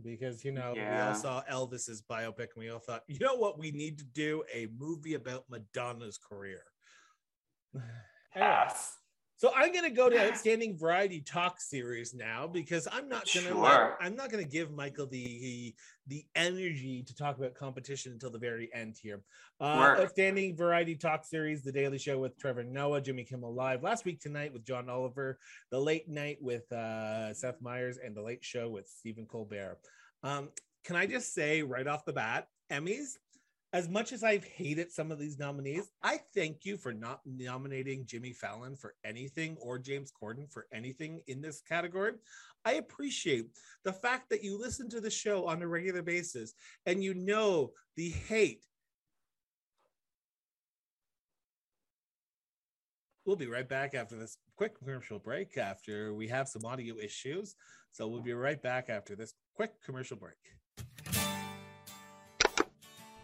Because 0.00 0.44
you 0.44 0.52
know, 0.52 0.72
we 0.74 0.80
all 0.80 1.14
saw 1.14 1.42
Elvis's 1.50 2.02
biopic 2.02 2.48
and 2.54 2.58
we 2.58 2.70
all 2.70 2.78
thought, 2.78 3.02
you 3.08 3.18
know 3.20 3.34
what, 3.36 3.58
we 3.58 3.70
need 3.72 3.98
to 3.98 4.04
do 4.04 4.42
a 4.52 4.66
movie 4.78 5.14
about 5.14 5.44
Madonna's 5.50 6.18
career. 6.18 6.62
Anyway, 7.74 7.88
Yes. 8.36 8.96
So 9.42 9.50
I'm 9.56 9.72
gonna 9.72 9.90
go 9.90 10.08
to 10.08 10.28
outstanding 10.28 10.78
variety 10.78 11.20
talk 11.20 11.60
series 11.60 12.14
now 12.14 12.46
because 12.46 12.86
I'm 12.92 13.08
not 13.08 13.26
gonna 13.34 13.48
Sure. 13.48 13.98
I'm 14.00 14.14
not 14.14 14.30
gonna 14.30 14.44
give 14.44 14.70
Michael 14.70 15.08
the 15.08 15.74
the 16.06 16.24
energy 16.36 17.02
to 17.02 17.12
talk 17.12 17.38
about 17.38 17.54
competition 17.54 18.12
until 18.12 18.30
the 18.30 18.38
very 18.38 18.70
end 18.72 18.96
here. 19.02 19.20
Uh, 19.60 19.96
outstanding 19.98 20.54
variety 20.54 20.94
talk 20.94 21.24
series, 21.24 21.64
The 21.64 21.72
Daily 21.72 21.98
Show 21.98 22.20
with 22.20 22.38
Trevor 22.38 22.62
Noah, 22.62 23.00
Jimmy 23.00 23.24
Kimmel 23.24 23.52
Live 23.52 23.82
last 23.82 24.04
week 24.04 24.20
tonight 24.20 24.52
with 24.52 24.64
John 24.64 24.88
Oliver, 24.88 25.40
The 25.72 25.80
Late 25.80 26.08
Night 26.08 26.38
with 26.40 26.70
uh, 26.70 27.34
Seth 27.34 27.60
Meyers, 27.60 27.98
and 27.98 28.16
The 28.16 28.22
Late 28.22 28.44
Show 28.44 28.70
with 28.70 28.86
Stephen 28.86 29.26
Colbert. 29.26 29.78
Um, 30.22 30.50
can 30.84 30.94
I 30.94 31.06
just 31.06 31.34
say 31.34 31.64
right 31.64 31.88
off 31.88 32.04
the 32.04 32.12
bat, 32.12 32.46
Emmys? 32.70 33.16
As 33.74 33.88
much 33.88 34.12
as 34.12 34.22
I've 34.22 34.44
hated 34.44 34.92
some 34.92 35.10
of 35.10 35.18
these 35.18 35.38
nominees, 35.38 35.90
I 36.02 36.20
thank 36.34 36.66
you 36.66 36.76
for 36.76 36.92
not 36.92 37.20
nominating 37.24 38.04
Jimmy 38.04 38.34
Fallon 38.34 38.76
for 38.76 38.94
anything 39.02 39.56
or 39.58 39.78
James 39.78 40.12
Corden 40.12 40.52
for 40.52 40.66
anything 40.74 41.22
in 41.26 41.40
this 41.40 41.62
category. 41.62 42.12
I 42.66 42.74
appreciate 42.74 43.46
the 43.82 43.92
fact 43.94 44.28
that 44.28 44.44
you 44.44 44.60
listen 44.60 44.90
to 44.90 45.00
the 45.00 45.08
show 45.10 45.46
on 45.46 45.62
a 45.62 45.66
regular 45.66 46.02
basis 46.02 46.52
and 46.84 47.02
you 47.02 47.14
know 47.14 47.70
the 47.96 48.10
hate. 48.10 48.66
We'll 53.24 53.36
be 53.36 53.46
right 53.46 53.68
back 53.68 53.94
after 53.94 54.16
this 54.16 54.36
quick 54.54 54.78
commercial 54.78 55.18
break 55.18 55.56
after 55.56 56.12
we 56.12 56.28
have 56.28 56.46
some 56.46 56.66
audio 56.66 56.96
issues. 56.98 57.54
So 57.90 58.06
we'll 58.06 58.20
be 58.20 58.34
right 58.34 58.60
back 58.60 58.90
after 58.90 59.16
this 59.16 59.32
quick 59.54 59.72
commercial 59.82 60.18
break. 60.18 61.21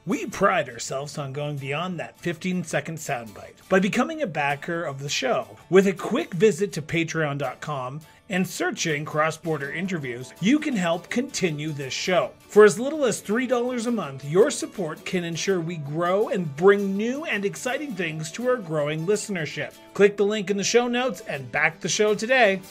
We 0.09 0.25
pride 0.25 0.71
ourselves 0.71 1.18
on 1.18 1.35
going 1.35 1.59
beyond 1.59 2.01
that 2.01 2.18
15 2.18 2.64
second 2.64 2.97
soundbite 2.97 3.68
by 3.68 3.79
becoming 3.79 4.23
a 4.23 4.27
backer 4.27 4.83
of 4.83 5.01
the 5.01 5.09
show. 5.11 5.59
With 5.68 5.87
a 5.87 5.92
quick 5.92 6.33
visit 6.33 6.73
to 6.73 6.83
patreon.com 6.83 8.01
and 8.31 8.49
searching 8.49 9.05
cross 9.05 9.37
border 9.37 9.71
interviews, 9.71 10.33
you 10.40 10.61
can 10.61 10.75
help 10.75 11.11
continue 11.11 11.73
this 11.73 11.92
show. 11.92 12.31
For 12.49 12.64
as 12.64 12.81
little 12.81 13.05
as 13.05 13.21
$3 13.21 13.87
a 13.87 13.90
month, 13.90 14.25
your 14.25 14.51
support 14.51 15.05
can 15.05 15.25
ensure 15.25 15.61
we 15.61 15.77
grow 15.77 16.31
and 16.31 16.57
bring 16.57 16.97
new 16.97 17.27
and 17.27 17.44
exciting 17.44 17.94
things 17.94 18.33
to 18.33 18.49
our 18.49 18.57
growing 18.57 19.07
listenership. 19.07 19.75
Click 19.92 20.16
the 20.16 20.25
link 20.25 20.51
in 20.51 20.57
the 20.57 20.64
show 20.64 20.88
notes 20.88 21.21
and 21.29 21.53
back 21.53 21.81
the 21.81 21.88
show 21.90 22.14
today. 22.14 22.62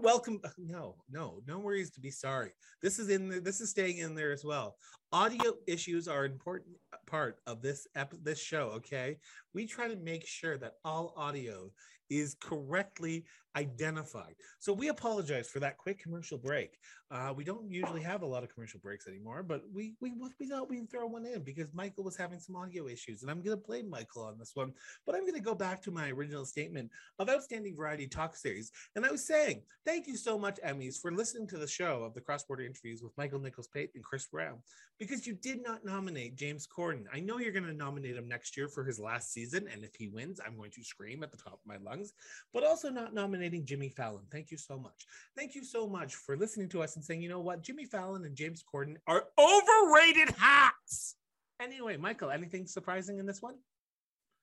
Welcome. 0.00 0.40
No, 0.58 0.96
no, 1.10 1.40
no 1.46 1.58
worries 1.58 1.90
to 1.92 2.00
be 2.00 2.10
sorry. 2.10 2.50
This 2.82 2.98
is 2.98 3.08
in 3.08 3.28
there. 3.28 3.40
This 3.40 3.60
is 3.60 3.70
staying 3.70 3.98
in 3.98 4.14
there 4.14 4.32
as 4.32 4.44
well. 4.44 4.76
Audio 5.12 5.54
issues 5.66 6.08
are 6.08 6.24
an 6.24 6.32
important 6.32 6.76
part 7.06 7.38
of 7.46 7.62
this 7.62 7.86
ep- 7.94 8.14
this 8.22 8.40
show. 8.40 8.70
Okay, 8.76 9.18
we 9.52 9.66
try 9.66 9.88
to 9.88 9.96
make 9.96 10.26
sure 10.26 10.58
that 10.58 10.74
all 10.84 11.14
audio 11.16 11.70
is 12.10 12.36
correctly 12.40 13.24
identified. 13.56 14.34
So 14.58 14.72
we 14.72 14.88
apologize 14.88 15.48
for 15.48 15.60
that 15.60 15.78
quick 15.78 15.98
commercial 16.00 16.38
break. 16.38 16.78
Uh, 17.10 17.32
we 17.36 17.44
don't 17.44 17.70
usually 17.70 18.02
have 18.02 18.22
a 18.22 18.26
lot 18.26 18.42
of 18.42 18.52
commercial 18.52 18.80
breaks 18.80 19.06
anymore, 19.06 19.42
but 19.42 19.62
we 19.72 19.94
we 20.00 20.12
we 20.40 20.48
thought 20.48 20.68
we'd 20.68 20.90
throw 20.90 21.06
one 21.06 21.24
in 21.24 21.42
because 21.42 21.72
Michael 21.72 22.02
was 22.02 22.16
having 22.16 22.40
some 22.40 22.56
audio 22.56 22.88
issues, 22.88 23.22
and 23.22 23.30
I'm 23.30 23.42
going 23.42 23.56
to 23.56 23.62
blame 23.62 23.88
Michael 23.88 24.24
on 24.24 24.38
this 24.38 24.52
one. 24.54 24.72
But 25.06 25.14
I'm 25.14 25.22
going 25.22 25.34
to 25.34 25.40
go 25.40 25.54
back 25.54 25.80
to 25.82 25.90
my 25.90 26.10
original 26.10 26.44
statement 26.44 26.90
of 27.18 27.28
outstanding 27.28 27.76
variety 27.76 28.08
talk 28.08 28.36
series. 28.36 28.72
And 28.96 29.06
I 29.06 29.10
was 29.10 29.24
saying, 29.24 29.62
thank 29.84 30.06
you 30.06 30.16
so 30.16 30.38
much, 30.38 30.58
Emmys, 30.66 31.00
for 31.00 31.12
listening 31.12 31.46
to 31.48 31.58
the 31.58 31.68
show 31.68 32.02
of 32.02 32.14
the 32.14 32.20
cross 32.20 32.42
border 32.42 32.64
interviews 32.64 33.02
with 33.02 33.16
Michael 33.16 33.38
Nichols 33.38 33.68
Pate 33.68 33.90
and 33.94 34.02
Chris 34.02 34.26
Brown, 34.26 34.58
because 34.98 35.26
you 35.26 35.34
did 35.34 35.62
not 35.62 35.84
nominate 35.84 36.36
James 36.36 36.66
Corden. 36.66 37.04
I 37.12 37.20
know 37.20 37.38
you're 37.38 37.52
going 37.52 37.64
to 37.66 37.74
nominate 37.74 38.16
him 38.16 38.28
next 38.28 38.56
year 38.56 38.68
for 38.68 38.82
his 38.82 38.98
last 38.98 39.32
season. 39.32 39.68
And 39.72 39.84
if 39.84 39.94
he 39.94 40.08
wins, 40.08 40.40
I'm 40.44 40.56
going 40.56 40.72
to 40.72 40.82
scream 40.82 41.22
at 41.22 41.30
the 41.30 41.38
top 41.38 41.54
of 41.54 41.66
my 41.66 41.76
lungs, 41.76 42.12
but 42.52 42.64
also 42.64 42.90
not 42.90 43.14
nominating 43.44 43.66
Jimmy 43.66 43.88
Fallon. 43.88 44.22
Thank 44.30 44.50
you 44.50 44.56
so 44.56 44.78
much. 44.78 45.06
Thank 45.36 45.54
you 45.54 45.64
so 45.64 45.86
much 45.86 46.14
for 46.14 46.36
listening 46.36 46.68
to 46.70 46.82
us 46.82 46.96
and 46.96 47.04
saying, 47.04 47.20
you 47.20 47.28
know 47.28 47.40
what, 47.40 47.62
Jimmy 47.62 47.84
Fallon 47.84 48.24
and 48.24 48.34
James 48.34 48.62
Corden 48.62 48.96
are 49.06 49.24
overrated 49.38 50.34
hacks. 50.38 51.16
Anyway, 51.60 51.96
Michael, 51.96 52.30
anything 52.30 52.66
surprising 52.66 53.18
in 53.18 53.26
this 53.26 53.42
one? 53.42 53.54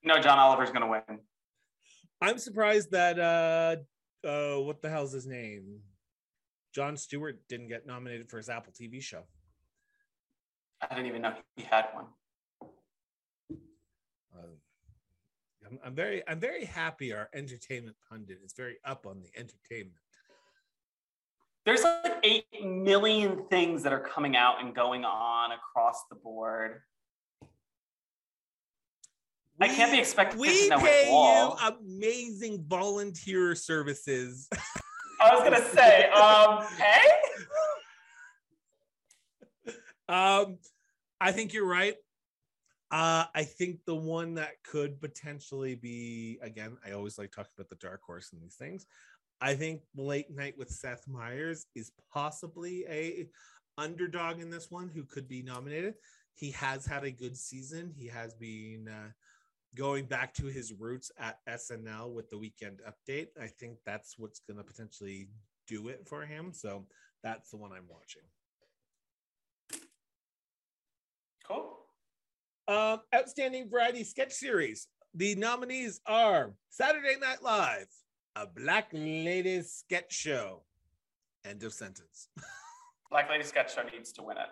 No, 0.04 0.20
John 0.20 0.38
Oliver's 0.40 0.70
going 0.70 0.82
to 0.82 0.88
win. 0.88 1.20
I'm 2.22 2.38
surprised 2.38 2.92
that 2.92 3.20
uh 3.20 3.78
uh 4.28 4.62
what 4.62 4.82
the 4.82 4.90
hell's 4.90 5.12
his 5.12 5.26
name? 5.26 5.80
Jon 6.74 6.96
Stewart 6.96 7.40
didn't 7.50 7.68
get 7.68 7.88
nominated 7.88 8.30
for 8.30 8.38
his 8.38 8.50
Apple 8.50 8.72
TV 8.72 9.02
show. 9.02 9.24
I 10.82 10.94
didn't 10.94 11.08
even 11.08 11.24
know 11.24 11.34
he 11.56 11.64
had 11.64 11.88
one. 11.94 12.06
I'm, 15.72 15.80
I'm 15.86 15.96
very 15.96 16.22
I'm 16.28 16.40
very 16.40 16.66
happy 16.66 17.14
our 17.14 17.30
entertainment 17.34 17.96
pundit 18.10 18.40
is 18.44 18.54
very 18.54 18.78
up 18.86 19.06
on 19.06 19.22
the 19.22 19.30
entertainment. 19.40 19.96
There's 21.66 21.84
like 21.84 22.16
8 22.24 22.46
million 22.66 23.44
things 23.50 23.84
that 23.84 23.94
are 23.94 24.00
coming 24.00 24.36
out 24.36 24.62
and 24.62 24.76
going 24.76 25.06
on 25.06 25.52
across 25.52 26.04
the 26.10 26.16
board. 26.16 26.82
I 29.60 29.68
can't 29.68 29.92
be 29.92 30.00
expected 30.00 30.38
to 30.38 30.42
We 30.42 30.68
know 30.70 30.80
pay 30.80 31.04
it 31.06 31.12
all. 31.12 31.60
you 31.62 31.78
amazing 31.78 32.66
volunteer 32.68 33.54
services. 33.54 34.50
I 35.22 35.36
was 35.36 35.48
going 35.48 35.62
to 35.62 35.70
say, 35.70 36.10
um, 36.10 36.64
hey? 36.80 37.12
um 40.10 40.58
I 41.22 41.32
think 41.32 41.54
you're 41.54 41.68
right. 41.68 41.94
Uh, 42.92 43.24
I 43.34 43.44
think 43.44 43.80
the 43.86 43.96
one 43.96 44.34
that 44.36 44.62
could 44.64 45.00
potentially 45.00 45.76
be 45.76 46.40
again, 46.42 46.78
I 46.86 46.92
always 46.92 47.18
like 47.18 47.32
talking 47.32 47.52
about 47.58 47.70
the 47.70 47.76
dark 47.76 48.02
horse 48.06 48.34
in 48.34 48.42
these 48.42 48.56
things. 48.56 48.86
I 49.40 49.56
think 49.56 49.82
Late 49.96 50.30
Night 50.30 50.56
with 50.58 50.70
Seth 50.70 51.08
Meyers 51.08 51.66
is 51.74 51.92
possibly 52.14 52.86
a 52.88 53.28
underdog 53.78 54.40
in 54.40 54.50
this 54.50 54.70
one 54.70 54.90
who 54.94 55.04
could 55.04 55.28
be 55.28 55.42
nominated. 55.42 55.96
He 56.34 56.52
has 56.52 56.86
had 56.86 57.04
a 57.04 57.12
good 57.12 57.38
season. 57.38 57.94
He 57.98 58.08
has 58.08 58.34
been 58.36 58.88
uh, 58.90 59.12
going 59.76 60.06
back 60.06 60.34
to 60.36 60.46
his 60.46 60.74
roots 60.74 61.12
at 61.18 61.40
SNL 61.48 62.14
with 62.14 62.30
the 62.30 62.38
weekend 62.38 62.82
update. 62.88 63.28
I 63.42 63.48
think 63.48 63.78
that's 63.86 64.16
what's 64.18 64.42
going 64.42 64.58
to 64.58 64.64
potentially 64.64 65.30
do 65.68 65.88
it 65.88 66.08
for 66.08 66.26
him. 66.26 66.54
So 66.54 66.86
that's 67.24 67.52
the 67.52 67.58
one 67.58 67.72
I'm 67.72 67.88
watching. 67.88 68.24
Cool. 71.48 71.81
Um, 72.72 73.02
outstanding 73.14 73.70
variety 73.70 74.06
sketch 74.06 74.32
series. 74.32 74.88
The 75.14 75.36
nominees 75.36 76.00
are 76.06 76.54
Saturday 76.70 77.18
Night 77.20 77.44
Live, 77.44 77.88
a 78.38 78.48
Black 78.48 78.88
Ladies 78.94 79.74
sketch 79.74 80.14
show. 80.14 80.64
End 81.44 81.64
of 81.64 81.74
sentence. 81.74 82.30
Black 83.12 83.30
Lady 83.30 83.44
Sketch 83.44 83.76
Show 83.76 83.82
needs 83.94 84.14
to 84.14 84.24
win 84.24 84.38
it. 84.38 84.48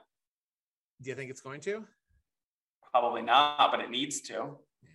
Do 1.01 1.09
you 1.11 1.15
think 1.15 1.31
it's 1.31 1.39
going 1.39 1.61
to? 1.61 1.85
Probably 2.91 3.21
not, 3.21 3.71
but 3.71 3.79
it 3.79 3.89
needs 3.89 4.19
to. 4.21 4.33
Yeah. 4.33 4.89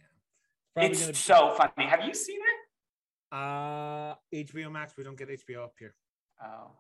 Probably 0.75 0.91
it's 0.91 1.01
gonna 1.01 1.14
so 1.14 1.55
funny. 1.57 1.89
Have 1.89 2.05
you 2.05 2.12
seen 2.12 2.37
it? 2.37 3.35
uh 3.37 4.16
HBO 4.35 4.70
Max. 4.70 4.99
We 4.99 5.05
don't 5.05 5.16
get 5.16 5.31
HBO 5.31 5.64
up 5.64 5.72
here. 5.79 5.95
Oh. 6.43 6.72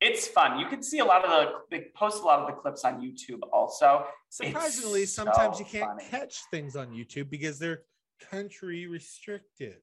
It's 0.00 0.26
fun. 0.26 0.58
You 0.58 0.66
can 0.66 0.82
see 0.82 0.98
a 0.98 1.04
lot 1.04 1.24
of 1.24 1.30
the 1.30 1.52
they 1.70 1.86
post 1.94 2.22
a 2.22 2.26
lot 2.26 2.40
of 2.40 2.46
the 2.48 2.52
clips 2.54 2.84
on 2.84 3.00
YouTube 3.00 3.40
also. 3.52 4.04
Surprisingly, 4.28 5.02
It's 5.02 5.14
sometimes 5.14 5.56
so 5.56 5.64
you 5.64 5.70
can't 5.70 5.86
funny. 5.86 6.04
catch 6.10 6.42
things 6.50 6.76
on 6.76 6.88
YouTube 6.90 7.30
because 7.30 7.58
they're 7.58 7.82
country 8.30 8.86
restricted. 8.86 9.76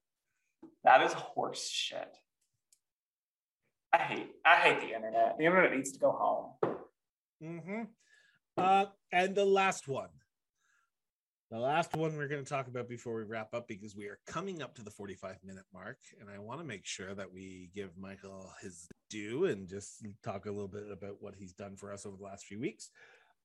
That 0.84 1.02
is 1.02 1.14
horse 1.14 1.68
shit. 1.68 2.16
I 3.94 3.98
hate 3.98 4.32
I 4.46 4.56
hate 4.58 4.82
the 4.82 4.96
internet. 4.96 5.38
The 5.38 5.46
internet 5.46 5.74
needs 5.74 5.92
to 5.94 6.00
go 6.00 6.12
home. 6.12 6.76
Mm-hmm. 7.44 7.82
Uh, 8.58 8.86
and 9.12 9.36
the 9.36 9.46
last 9.46 9.88
one. 9.88 10.10
The 11.52 11.60
last 11.60 11.94
one 11.98 12.16
we're 12.16 12.30
going 12.30 12.46
to 12.46 12.50
talk 12.50 12.68
about 12.68 12.88
before 12.88 13.14
we 13.14 13.24
wrap 13.24 13.54
up 13.54 13.68
because 13.68 13.94
we 13.94 14.06
are 14.06 14.20
coming 14.26 14.62
up 14.62 14.74
to 14.76 14.84
the 14.84 14.90
45 14.90 15.36
minute 15.44 15.66
mark. 15.74 15.98
And 16.22 16.30
I 16.30 16.40
want 16.40 16.62
to 16.62 16.66
make 16.66 16.86
sure 16.86 17.14
that 17.14 17.30
we 17.30 17.70
give 17.76 17.90
Michael 18.00 18.50
his 18.62 18.88
due 19.10 19.44
and 19.46 19.68
just 19.68 20.06
talk 20.24 20.46
a 20.46 20.52
little 20.52 20.70
bit 20.70 20.86
about 20.90 21.18
what 21.20 21.36
he's 21.36 21.52
done 21.52 21.76
for 21.76 21.92
us 21.92 22.06
over 22.06 22.16
the 22.16 22.24
last 22.24 22.46
few 22.46 22.58
weeks. 22.58 22.90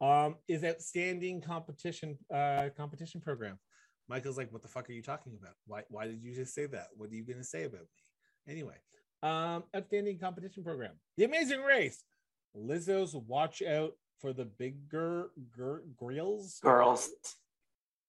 Um, 0.01 0.37
is 0.47 0.63
outstanding 0.63 1.41
competition 1.41 2.17
uh, 2.33 2.69
competition 2.77 3.21
program. 3.21 3.59
Michael's 4.09 4.39
like, 4.39 4.53
what 4.53 4.63
the 4.63 4.69
fuck 4.69 4.89
are 4.89 4.93
you 4.93 5.03
talking 5.03 5.33
about? 5.41 5.55
Why 5.67 5.83
why 5.89 6.07
did 6.07 6.23
you 6.23 6.33
just 6.33 6.55
say 6.55 6.67
that? 6.67 6.89
What 6.97 7.11
are 7.11 7.15
you 7.15 7.25
gonna 7.25 7.43
say 7.43 7.65
about 7.65 7.81
me? 7.81 8.53
Anyway, 8.53 8.77
um, 9.25 9.65
outstanding 9.75 10.19
competition 10.21 10.63
program. 10.63 10.93
The 11.17 11.25
Amazing 11.25 11.63
Race. 11.63 12.05
Lizzo's 12.57 13.17
Watch 13.17 13.63
Out 13.63 13.95
for 14.21 14.33
the 14.33 14.45
Bigger 14.45 15.31
gr- 15.51 15.79
Grills. 15.97 16.61
Girls. 16.63 17.11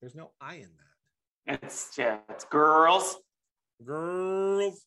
There's 0.02 0.16
no 0.16 0.32
I 0.40 0.56
in 0.56 0.70
that. 0.78 1.60
It's 1.64 1.98
yeah, 1.98 2.18
it's 2.30 2.46
girls. 2.46 3.18
Girls. 3.86 4.86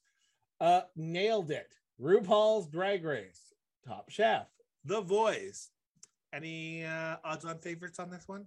Uh, 0.61 0.83
nailed 0.95 1.51
it. 1.51 1.75
RuPaul's 2.01 2.69
Drag 2.69 3.05
Race. 3.05 3.55
Top 3.87 4.11
Chef. 4.11 4.47
The 4.85 5.01
Voice. 5.01 5.71
Any 6.33 6.85
uh, 6.85 7.17
odds 7.25 7.45
on 7.45 7.59
favorites 7.59 7.99
on 7.99 8.11
this 8.11 8.29
one? 8.29 8.45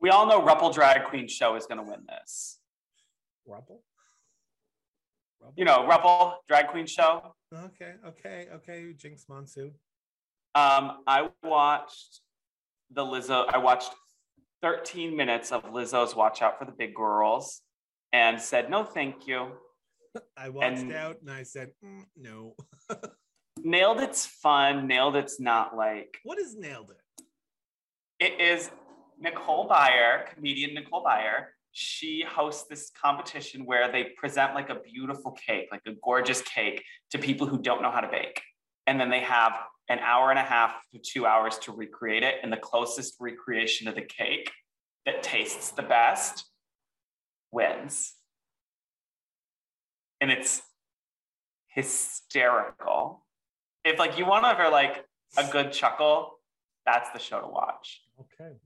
We 0.00 0.10
all 0.10 0.26
know 0.26 0.40
Ruppel 0.42 0.72
Drag 0.72 1.04
Queen 1.04 1.28
Show 1.28 1.56
is 1.56 1.66
gonna 1.66 1.82
win 1.82 2.00
this. 2.08 2.58
Rumple? 3.46 3.82
You 5.56 5.64
know, 5.64 5.86
Ruppel 5.88 6.34
Drag 6.48 6.68
Queen 6.68 6.86
Show. 6.86 7.34
Okay, 7.52 7.94
okay, 8.06 8.48
okay. 8.54 8.94
Jinkx 8.96 9.28
Monsoon. 9.28 9.72
Um, 10.54 10.98
I 11.06 11.28
watched 11.42 12.20
the 12.90 13.04
Lizzo. 13.04 13.46
I 13.48 13.58
watched 13.58 13.90
13 14.62 15.16
minutes 15.16 15.52
of 15.52 15.64
Lizzo's 15.64 16.14
Watch 16.14 16.42
Out 16.42 16.58
for 16.58 16.64
the 16.64 16.72
Big 16.72 16.94
Girls 16.94 17.62
and 18.12 18.40
said 18.40 18.70
no, 18.70 18.84
thank 18.84 19.26
you. 19.26 19.52
I 20.36 20.48
watched 20.48 20.78
And- 20.82 20.92
out 20.92 21.16
and 21.20 21.30
I 21.30 21.42
said, 21.44 21.70
"Mm, 21.84 22.04
no. 22.16 22.54
Nailed 23.62 24.00
it's 24.00 24.24
fun. 24.26 24.86
Nailed 24.86 25.16
it's 25.16 25.38
not 25.40 25.76
like 25.76 26.18
What 26.24 26.38
is 26.38 26.56
nailed 26.56 26.90
it? 26.92 27.24
it 28.18 28.40
is 28.40 28.70
Nicole 29.18 29.68
Byer, 29.68 30.26
comedian 30.34 30.74
Nicole 30.74 31.04
Byer. 31.04 31.46
She 31.72 32.24
hosts 32.26 32.66
this 32.68 32.90
competition 33.00 33.64
where 33.64 33.92
they 33.92 34.04
present 34.16 34.54
like 34.54 34.70
a 34.70 34.76
beautiful 34.80 35.32
cake, 35.32 35.68
like 35.70 35.82
a 35.86 35.92
gorgeous 36.02 36.40
cake, 36.42 36.82
to 37.10 37.18
people 37.18 37.46
who 37.46 37.58
don't 37.60 37.80
know 37.82 37.90
how 37.90 38.00
to 38.00 38.08
bake. 38.08 38.40
And 38.86 38.98
then 38.98 39.08
they 39.10 39.20
have 39.20 39.52
an 39.90 39.98
hour 39.98 40.30
and 40.30 40.38
a 40.38 40.42
half 40.42 40.72
to 40.92 40.98
two 40.98 41.26
hours 41.26 41.58
to 41.58 41.72
recreate 41.72 42.22
it. 42.22 42.36
And 42.42 42.50
the 42.50 42.56
closest 42.56 43.16
recreation 43.20 43.88
of 43.88 43.94
the 43.96 44.02
cake 44.02 44.50
that 45.04 45.22
tastes 45.22 45.72
the 45.72 45.82
best 45.82 46.46
wins. 47.50 48.14
And 50.20 50.30
it's 50.30 50.62
hysterical. 51.68 53.24
If 53.84 53.98
like 53.98 54.18
you 54.18 54.26
want 54.26 54.44
to 54.44 54.54
have 54.54 54.72
like 54.72 55.04
a 55.36 55.50
good 55.50 55.72
chuckle, 55.72 56.38
that's 56.86 57.10
the 57.10 57.18
show 57.18 57.40
to 57.40 57.46
watch. 57.48 58.02
Okay. 58.20 58.56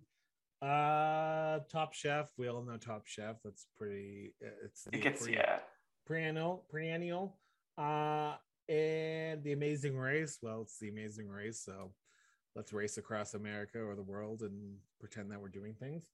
Uh, 0.62 1.60
Top 1.70 1.92
Chef. 1.94 2.30
We 2.36 2.48
all 2.48 2.62
know 2.62 2.76
Top 2.76 3.06
Chef. 3.06 3.36
That's 3.44 3.66
pretty. 3.76 4.34
uh, 4.44 4.48
It's 4.64 4.86
It 4.92 5.00
gets 5.02 5.22
pre- 5.24 5.34
yeah. 5.34 5.58
perennial, 6.06 6.64
perennial. 6.70 7.36
Uh, 7.78 8.34
and 8.68 9.42
the 9.42 9.52
Amazing 9.52 9.96
Race. 9.96 10.38
Well, 10.42 10.62
it's 10.62 10.78
the 10.78 10.88
Amazing 10.88 11.28
Race, 11.28 11.60
so 11.60 11.92
let's 12.56 12.72
race 12.72 12.96
across 12.98 13.34
America 13.34 13.80
or 13.82 13.94
the 13.94 14.02
world 14.02 14.42
and 14.42 14.76
pretend 15.00 15.30
that 15.30 15.40
we're 15.40 15.48
doing 15.48 15.74
things. 15.74 16.08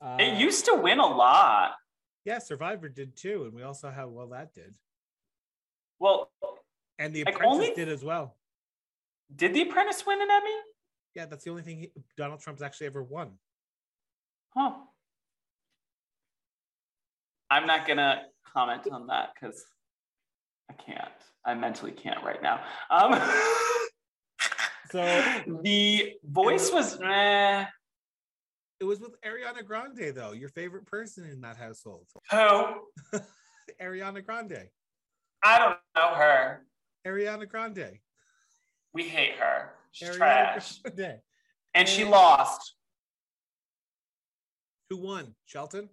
Uh, 0.00 0.16
It 0.18 0.38
used 0.38 0.64
to 0.66 0.74
win 0.74 0.98
a 0.98 1.06
lot. 1.06 1.76
yeah, 2.24 2.38
Survivor 2.38 2.88
did 2.88 3.16
too, 3.16 3.44
and 3.44 3.52
we 3.52 3.62
all 3.62 3.74
saw 3.74 3.90
how 3.90 4.08
well 4.08 4.28
that 4.28 4.52
did, 4.54 4.74
Well, 5.98 6.32
and 6.98 7.14
The 7.14 7.24
Like, 7.24 7.34
Apprentice 7.36 7.54
only- 7.54 7.74
did 7.74 7.88
as 7.88 8.02
well. 8.04 8.36
did 9.34 9.54
The 9.54 9.62
Apprentice 9.62 10.04
win 10.04 10.20
an 10.20 10.30
Emmy? 10.30 10.56
Yeah, 11.14 11.26
that's 11.26 11.44
the 11.44 11.50
only 11.50 11.62
thing 11.62 11.78
he, 11.78 11.92
Donald 12.16 12.40
Trump's 12.40 12.62
actually 12.62 12.86
ever 12.88 13.02
won. 13.02 13.38
Huh. 14.54 14.86
I'm 17.50 17.66
not 17.66 17.86
gonna 17.86 18.28
comment 18.44 18.88
on 18.90 19.06
that 19.08 19.34
because 19.34 19.64
I 20.70 20.72
can't. 20.74 21.12
I 21.44 21.54
mentally 21.54 21.92
can't 21.92 22.22
right 22.24 22.42
now. 22.42 22.60
Um, 22.90 23.20
So 24.92 25.24
the 25.62 26.12
voice 26.22 26.70
was 26.70 27.00
eh. 27.02 27.64
it 28.78 28.84
was 28.84 29.00
with 29.00 29.18
Ariana 29.22 29.64
Grande, 29.64 30.14
though, 30.14 30.32
your 30.32 30.50
favorite 30.50 30.84
person 30.84 31.24
in 31.24 31.40
that 31.40 31.56
household. 31.56 32.06
who? 32.30 33.18
Ariana 33.82 34.22
Grande. 34.22 34.68
I 35.42 35.58
don't 35.58 35.78
know 35.96 36.14
her. 36.14 36.66
Ariana 37.06 37.48
Grande. 37.48 38.00
We 38.92 39.04
hate 39.04 39.36
her. 39.36 39.70
She's 39.92 40.10
Ariana 40.10 40.16
trash. 40.18 40.78
Grande. 40.80 41.20
And 41.72 41.88
she 41.88 42.04
lost. 42.04 42.74
Who 44.90 44.98
won? 44.98 45.34
Shelton? 45.46 45.88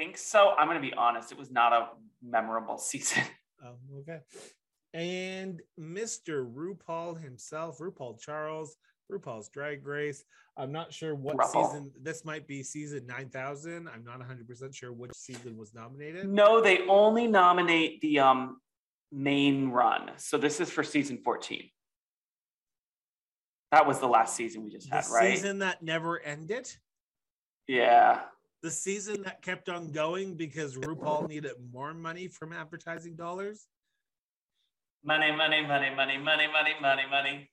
I 0.00 0.02
think 0.04 0.16
so. 0.16 0.54
I'm 0.58 0.66
gonna 0.66 0.80
be 0.80 0.94
honest. 0.94 1.30
It 1.30 1.38
was 1.38 1.50
not 1.50 1.72
a 1.72 1.88
memorable 2.22 2.78
season. 2.78 3.22
Oh, 3.64 3.74
okay. 4.00 4.20
And 4.94 5.60
Mr. 5.78 6.50
RuPaul 6.50 7.22
himself, 7.22 7.78
RuPaul 7.78 8.18
Charles, 8.18 8.76
RuPaul's 9.12 9.48
Drag 9.50 9.86
Race. 9.86 10.24
I'm 10.56 10.72
not 10.72 10.92
sure 10.92 11.14
what 11.14 11.36
RuPaul. 11.36 11.66
season 11.68 11.92
this 12.00 12.24
might 12.24 12.46
be 12.46 12.62
season 12.62 13.06
9000. 13.06 13.88
I'm 13.88 14.02
not 14.04 14.20
100% 14.20 14.74
sure 14.74 14.92
which 14.92 15.12
season 15.14 15.56
was 15.56 15.74
nominated. 15.74 16.28
No, 16.28 16.60
they 16.62 16.86
only 16.88 17.26
nominate 17.26 18.00
the 18.00 18.20
um 18.20 18.58
main 19.12 19.68
run. 19.68 20.12
So 20.16 20.38
this 20.38 20.60
is 20.60 20.70
for 20.70 20.82
season 20.82 21.18
14. 21.22 21.68
That 23.72 23.86
was 23.86 24.00
the 24.00 24.08
last 24.08 24.34
season 24.34 24.64
we 24.64 24.70
just 24.70 24.88
The 24.88 24.96
had, 24.96 25.04
right? 25.12 25.30
season 25.36 25.58
that 25.60 25.82
never 25.82 26.18
ended. 26.18 26.68
Yeah. 27.68 28.22
The 28.62 28.70
season 28.70 29.22
that 29.22 29.40
kept 29.40 29.68
on 29.70 29.90
going 29.90 30.34
because 30.34 30.76
RuPaul 30.76 31.28
needed 31.28 31.52
more 31.72 31.94
money 31.94 32.28
from 32.28 32.52
advertising 32.52 33.16
dollars. 33.16 33.66
Money, 35.02 35.32
money, 35.34 35.62
money, 35.66 35.88
money, 35.94 36.18
money, 36.18 36.46
money, 36.46 36.74
money, 36.80 37.02
money. 37.10 37.50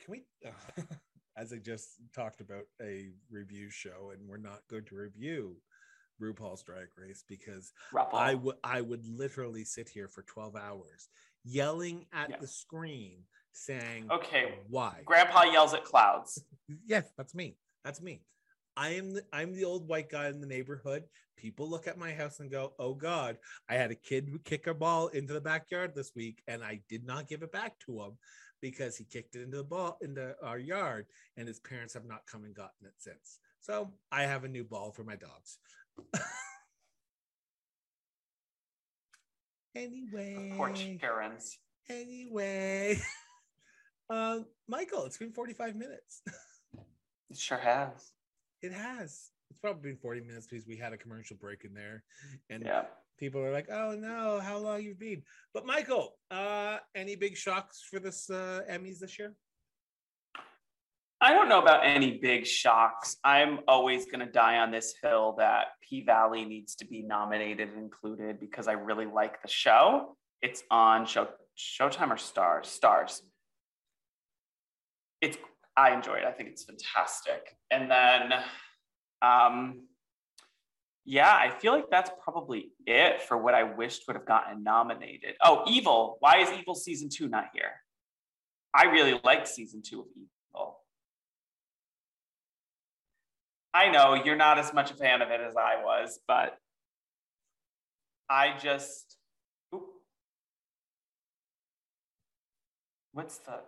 Can 0.00 0.12
we, 0.12 0.24
as 1.36 1.52
I 1.52 1.56
just 1.58 1.88
talked 2.14 2.40
about 2.40 2.62
a 2.80 3.10
review 3.30 3.68
show, 3.68 4.12
and 4.14 4.26
we're 4.26 4.38
not 4.38 4.60
going 4.70 4.86
to 4.86 4.96
review 4.96 5.56
RuPaul's 6.18 6.62
Drag 6.62 6.86
Race 6.96 7.22
because 7.28 7.70
Ruppel. 7.92 8.14
I 8.14 8.34
would 8.34 8.56
I 8.64 8.80
would 8.80 9.04
literally 9.06 9.64
sit 9.64 9.90
here 9.90 10.08
for 10.08 10.22
12 10.22 10.56
hours 10.56 11.10
yelling 11.44 12.06
at 12.14 12.30
Yeah. 12.30 12.36
the 12.40 12.46
screen 12.46 13.24
saying, 13.52 14.06
Okay. 14.10 14.54
why? 14.70 15.02
Grandpa 15.04 15.42
yells 15.44 15.74
at 15.74 15.84
clouds. 15.84 16.42
Yes, 16.86 17.12
that's 17.18 17.34
me. 17.34 17.58
That's 17.84 18.00
me. 18.00 18.22
I 18.76 18.90
am 18.90 19.12
the, 19.14 19.22
I'm 19.32 19.54
the 19.54 19.64
old 19.64 19.86
white 19.86 20.08
guy 20.10 20.28
in 20.28 20.40
the 20.40 20.46
neighborhood. 20.46 21.04
People 21.36 21.68
look 21.68 21.86
at 21.86 21.98
my 21.98 22.12
house 22.12 22.40
and 22.40 22.50
go, 22.50 22.72
"Oh 22.78 22.94
God, 22.94 23.38
I 23.68 23.74
had 23.74 23.90
a 23.90 23.94
kid 23.96 24.30
kick 24.44 24.66
a 24.66 24.74
ball 24.74 25.08
into 25.08 25.32
the 25.32 25.40
backyard 25.40 25.94
this 25.94 26.12
week, 26.14 26.42
and 26.46 26.62
I 26.62 26.80
did 26.88 27.04
not 27.04 27.28
give 27.28 27.42
it 27.42 27.52
back 27.52 27.78
to 27.80 28.00
him 28.02 28.18
because 28.60 28.96
he 28.96 29.04
kicked 29.04 29.34
it 29.34 29.42
into 29.42 29.58
the 29.58 29.64
ball 29.64 29.98
into 30.00 30.34
our 30.42 30.58
yard, 30.58 31.06
and 31.36 31.46
his 31.48 31.60
parents 31.60 31.94
have 31.94 32.06
not 32.06 32.26
come 32.26 32.44
and 32.44 32.54
gotten 32.54 32.86
it 32.86 32.94
since. 32.98 33.38
So 33.60 33.92
I 34.10 34.22
have 34.22 34.44
a 34.44 34.48
new 34.48 34.64
ball 34.64 34.92
for 34.92 35.04
my 35.04 35.16
dogs. 35.16 35.58
anyway, 39.74 40.52
Poor 40.56 40.72
Karens. 41.00 41.58
anyway, 41.90 42.98
um, 44.10 44.46
Michael, 44.68 45.04
it's 45.04 45.18
been 45.18 45.32
45 45.32 45.76
minutes. 45.76 46.22
It 47.30 47.38
sure 47.38 47.56
has. 47.56 48.12
It 48.62 48.72
has. 48.72 49.30
It's 49.50 49.58
probably 49.60 49.90
been 49.90 49.98
40 50.00 50.20
minutes 50.22 50.46
because 50.46 50.66
we 50.66 50.76
had 50.76 50.92
a 50.92 50.96
commercial 50.96 51.36
break 51.36 51.64
in 51.64 51.74
there. 51.74 52.04
And 52.48 52.64
Yeah. 52.64 52.84
people 53.18 53.40
are 53.42 53.52
like, 53.52 53.68
oh 53.70 53.94
no, 53.94 54.40
how 54.40 54.58
long 54.58 54.82
you've 54.82 54.98
been. 54.98 55.22
But 55.52 55.66
Michael, 55.66 56.16
uh, 56.30 56.78
any 56.94 57.16
big 57.16 57.36
shocks 57.36 57.82
for 57.90 57.98
this 57.98 58.30
uh 58.30 58.62
Emmys 58.70 58.98
this 59.00 59.18
year? 59.18 59.34
I 61.20 61.34
don't 61.34 61.48
know 61.48 61.60
about 61.62 61.86
any 61.86 62.18
big 62.18 62.46
shocks. 62.46 63.16
I'm 63.22 63.60
always 63.68 64.06
going 64.06 64.26
to 64.26 64.32
die 64.32 64.58
on 64.58 64.72
this 64.72 64.92
hill 65.00 65.36
that 65.38 65.66
P 65.80 66.02
Valley 66.02 66.44
needs 66.44 66.74
to 66.76 66.84
be 66.84 67.02
nominated 67.02 67.68
and 67.68 67.78
included 67.78 68.40
because 68.40 68.66
I 68.66 68.72
really 68.72 69.06
like 69.06 69.40
the 69.40 69.46
show. 69.48 70.16
It's 70.40 70.64
on 70.70 71.06
show 71.06 71.28
Showtime 71.56 72.10
or 72.10 72.16
Starz. 72.16 72.64
Starz. 72.80 73.20
It's 75.20 75.36
I 75.76 75.94
enjoy 75.94 76.14
it. 76.14 76.24
I 76.24 76.32
think 76.32 76.50
it's 76.50 76.64
fantastic. 76.64 77.56
And 77.70 77.90
then, 77.90 78.32
um, 79.22 79.86
yeah, 81.04 81.34
I 81.34 81.50
feel 81.50 81.72
like 81.72 81.90
that's 81.90 82.10
probably 82.22 82.72
it 82.86 83.22
for 83.22 83.36
what 83.36 83.54
I 83.54 83.62
wished 83.64 84.04
would 84.06 84.16
have 84.16 84.26
gotten 84.26 84.62
nominated. 84.62 85.34
Oh, 85.42 85.64
Evil. 85.66 86.16
Why 86.20 86.38
is 86.38 86.50
Evil 86.52 86.74
season 86.74 87.08
two 87.08 87.28
not 87.28 87.46
here? 87.54 87.72
I 88.74 88.84
really 88.84 89.20
liked 89.24 89.48
season 89.48 89.82
two 89.82 90.00
of 90.00 90.06
Evil. 90.14 90.78
I 93.74 93.90
know 93.90 94.14
you're 94.14 94.36
not 94.36 94.58
as 94.58 94.72
much 94.74 94.90
a 94.90 94.94
fan 94.94 95.22
of 95.22 95.30
it 95.30 95.40
as 95.40 95.56
I 95.56 95.82
was, 95.82 96.20
but 96.28 96.58
I 98.28 98.56
just. 98.58 99.16
Oop. 99.74 99.86
What's 103.12 103.38
the. 103.38 103.60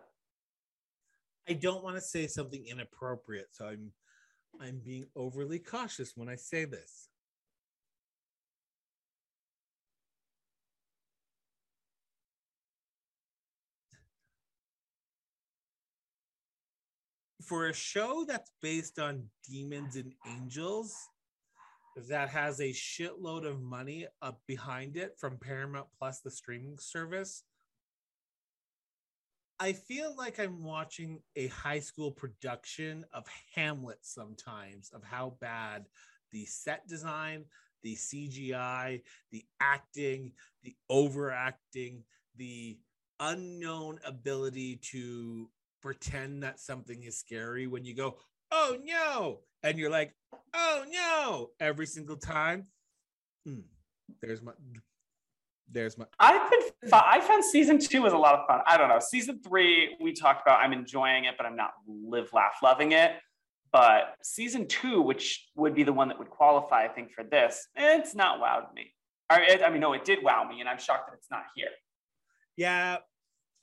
I 1.48 1.52
don't 1.52 1.84
want 1.84 1.96
to 1.96 2.02
say 2.02 2.26
something 2.26 2.64
inappropriate, 2.66 3.48
so 3.52 3.66
I'm 3.66 3.92
I'm 4.60 4.80
being 4.84 5.06
overly 5.16 5.58
cautious 5.58 6.12
when 6.16 6.28
I 6.28 6.36
say 6.36 6.64
this. 6.64 7.08
For 17.42 17.68
a 17.68 17.74
show 17.74 18.24
that's 18.26 18.50
based 18.62 18.98
on 18.98 19.24
demons 19.46 19.96
and 19.96 20.14
angels, 20.26 20.96
that 22.08 22.28
has 22.28 22.60
a 22.60 22.70
shitload 22.70 23.46
of 23.46 23.60
money 23.60 24.06
up 24.22 24.40
behind 24.46 24.96
it 24.96 25.14
from 25.18 25.38
Paramount 25.38 25.86
Plus, 25.98 26.20
the 26.20 26.30
streaming 26.30 26.78
service, 26.78 27.44
I 29.64 29.72
feel 29.72 30.14
like 30.14 30.38
I'm 30.38 30.62
watching 30.62 31.20
a 31.36 31.46
high 31.46 31.78
school 31.80 32.10
production 32.10 33.02
of 33.14 33.24
Hamlet 33.54 33.96
sometimes, 34.02 34.90
of 34.92 35.02
how 35.02 35.38
bad 35.40 35.86
the 36.32 36.44
set 36.44 36.86
design, 36.86 37.46
the 37.82 37.94
CGI, 37.94 39.00
the 39.32 39.42
acting, 39.62 40.32
the 40.64 40.76
overacting, 40.90 42.02
the 42.36 42.78
unknown 43.20 44.00
ability 44.04 44.80
to 44.92 45.48
pretend 45.80 46.42
that 46.42 46.60
something 46.60 47.02
is 47.02 47.16
scary 47.16 47.66
when 47.66 47.86
you 47.86 47.94
go, 47.94 48.18
oh 48.52 48.76
no, 48.84 49.38
and 49.62 49.78
you're 49.78 49.88
like, 49.88 50.14
oh 50.52 50.84
no, 50.90 51.52
every 51.58 51.86
single 51.86 52.18
time. 52.18 52.66
Hmm, 53.46 53.60
there's 54.20 54.42
my 54.42 54.52
there's 55.70 55.96
my 55.98 56.06
I've 56.20 56.50
been. 56.50 56.60
I 56.92 57.20
found 57.20 57.44
season 57.44 57.78
two 57.78 58.02
was 58.02 58.12
a 58.12 58.18
lot 58.18 58.34
of 58.34 58.46
fun. 58.46 58.60
I 58.66 58.76
don't 58.76 58.88
know. 58.88 59.00
Season 59.00 59.40
three, 59.46 59.96
we 60.00 60.12
talked 60.12 60.42
about. 60.42 60.60
I'm 60.60 60.72
enjoying 60.72 61.24
it, 61.24 61.34
but 61.36 61.46
I'm 61.46 61.56
not 61.56 61.72
live, 61.86 62.32
laugh, 62.32 62.54
loving 62.62 62.92
it. 62.92 63.12
But 63.72 64.14
season 64.22 64.68
two, 64.68 65.00
which 65.00 65.48
would 65.56 65.74
be 65.74 65.82
the 65.82 65.92
one 65.92 66.08
that 66.08 66.18
would 66.18 66.30
qualify, 66.30 66.84
I 66.84 66.88
think, 66.88 67.10
for 67.10 67.24
this, 67.24 67.66
it's 67.74 68.14
not 68.14 68.40
wowed 68.40 68.72
me. 68.74 68.94
It, 69.32 69.62
I 69.62 69.70
mean, 69.70 69.80
no, 69.80 69.94
it 69.94 70.04
did 70.04 70.22
wow 70.22 70.44
me, 70.48 70.60
and 70.60 70.68
I'm 70.68 70.78
shocked 70.78 71.10
that 71.10 71.16
it's 71.16 71.30
not 71.30 71.42
here. 71.56 71.70
yeah. 72.56 72.98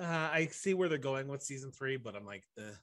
Uh, 0.02 0.30
I 0.34 0.48
see 0.52 0.74
where 0.74 0.90
they're 0.90 0.98
going 0.98 1.28
with 1.28 1.44
season 1.44 1.72
three, 1.72 1.96
but 1.96 2.16
I'm 2.16 2.26
like, 2.26 2.44
Ugh. 2.58 2.74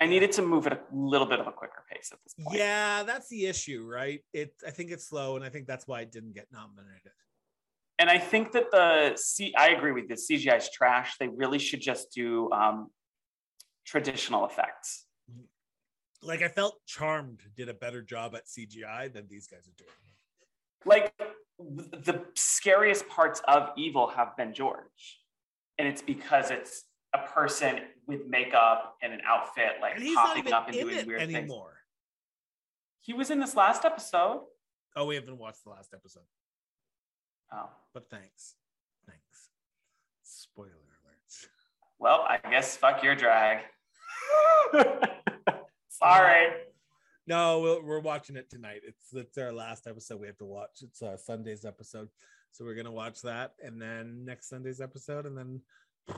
I 0.00 0.06
needed 0.06 0.32
to 0.32 0.42
move 0.42 0.66
at 0.66 0.72
a 0.72 0.80
little 0.90 1.26
bit 1.26 1.38
of 1.38 1.46
a 1.46 1.52
quicker 1.52 1.84
pace 1.92 2.08
at 2.10 2.18
this 2.24 2.34
point. 2.34 2.56
yeah, 2.58 3.02
that's 3.02 3.28
the 3.28 3.46
issue, 3.46 3.86
right? 3.86 4.20
It 4.32 4.54
I 4.66 4.70
think 4.70 4.90
it's 4.90 5.06
slow, 5.06 5.36
and 5.36 5.44
I 5.44 5.50
think 5.50 5.66
that's 5.66 5.86
why 5.86 6.00
it 6.00 6.10
didn't 6.10 6.32
get 6.34 6.46
nominated. 6.50 7.12
And 8.02 8.10
I 8.10 8.18
think 8.18 8.50
that 8.50 8.72
the 8.72 9.12
C, 9.14 9.54
I 9.56 9.68
agree 9.68 9.92
with 9.92 10.08
this. 10.08 10.28
CGI 10.28 10.58
is 10.58 10.68
trash. 10.70 11.18
They 11.20 11.28
really 11.28 11.60
should 11.60 11.80
just 11.80 12.12
do 12.12 12.50
um, 12.50 12.90
traditional 13.86 14.44
effects. 14.44 15.06
Like 16.20 16.42
I 16.42 16.48
felt 16.48 16.80
Charmed 16.84 17.42
did 17.56 17.68
a 17.68 17.74
better 17.74 18.02
job 18.02 18.34
at 18.34 18.46
CGI 18.46 19.12
than 19.12 19.28
these 19.28 19.46
guys 19.46 19.68
are 19.68 19.76
doing. 19.78 19.90
like 20.84 21.14
the 22.04 22.24
scariest 22.34 23.08
parts 23.08 23.40
of 23.46 23.68
evil 23.76 24.08
have 24.08 24.36
been 24.36 24.52
George. 24.52 25.20
And 25.78 25.86
it's 25.86 26.02
because 26.02 26.50
it's 26.50 26.82
a 27.14 27.18
person 27.18 27.82
with 28.08 28.26
makeup 28.26 28.96
and 29.00 29.12
an 29.12 29.20
outfit, 29.24 29.74
like 29.80 30.00
And 30.00 30.14
popping 30.16 30.52
up 30.52 30.66
and 30.66 30.74
in 30.76 30.88
doing 30.88 31.06
weird 31.06 31.20
things. 31.20 31.34
anymore. 31.36 31.74
He 33.00 33.12
was 33.12 33.30
in 33.30 33.38
this 33.38 33.54
last 33.54 33.84
episode. 33.84 34.40
Oh, 34.96 35.06
we 35.06 35.14
haven't 35.14 35.38
watched 35.38 35.62
the 35.62 35.70
last 35.70 35.94
episode, 35.94 36.24
Oh, 37.54 37.68
but 37.92 38.08
thanks, 38.10 38.54
thanks. 39.06 39.50
Spoiler 40.22 40.68
alert. 40.68 41.48
well, 41.98 42.24
I 42.28 42.38
guess 42.50 42.76
fuck 42.76 43.02
your 43.02 43.14
drag. 43.14 43.58
Sorry. 45.88 46.48
No, 47.26 47.60
we're, 47.60 47.82
we're 47.82 48.00
watching 48.00 48.36
it 48.36 48.50
tonight. 48.50 48.80
It's 48.86 49.12
it's 49.12 49.38
our 49.38 49.52
last 49.52 49.86
episode 49.86 50.20
we 50.20 50.26
have 50.26 50.38
to 50.38 50.44
watch. 50.44 50.80
It's 50.82 51.02
uh, 51.02 51.16
Sunday's 51.16 51.64
episode, 51.64 52.08
so 52.50 52.64
we're 52.64 52.74
gonna 52.74 52.90
watch 52.90 53.22
that, 53.22 53.52
and 53.62 53.80
then 53.80 54.24
next 54.24 54.48
Sunday's 54.48 54.80
episode, 54.80 55.26
and 55.26 55.36
then 55.36 55.60
a 56.08 56.14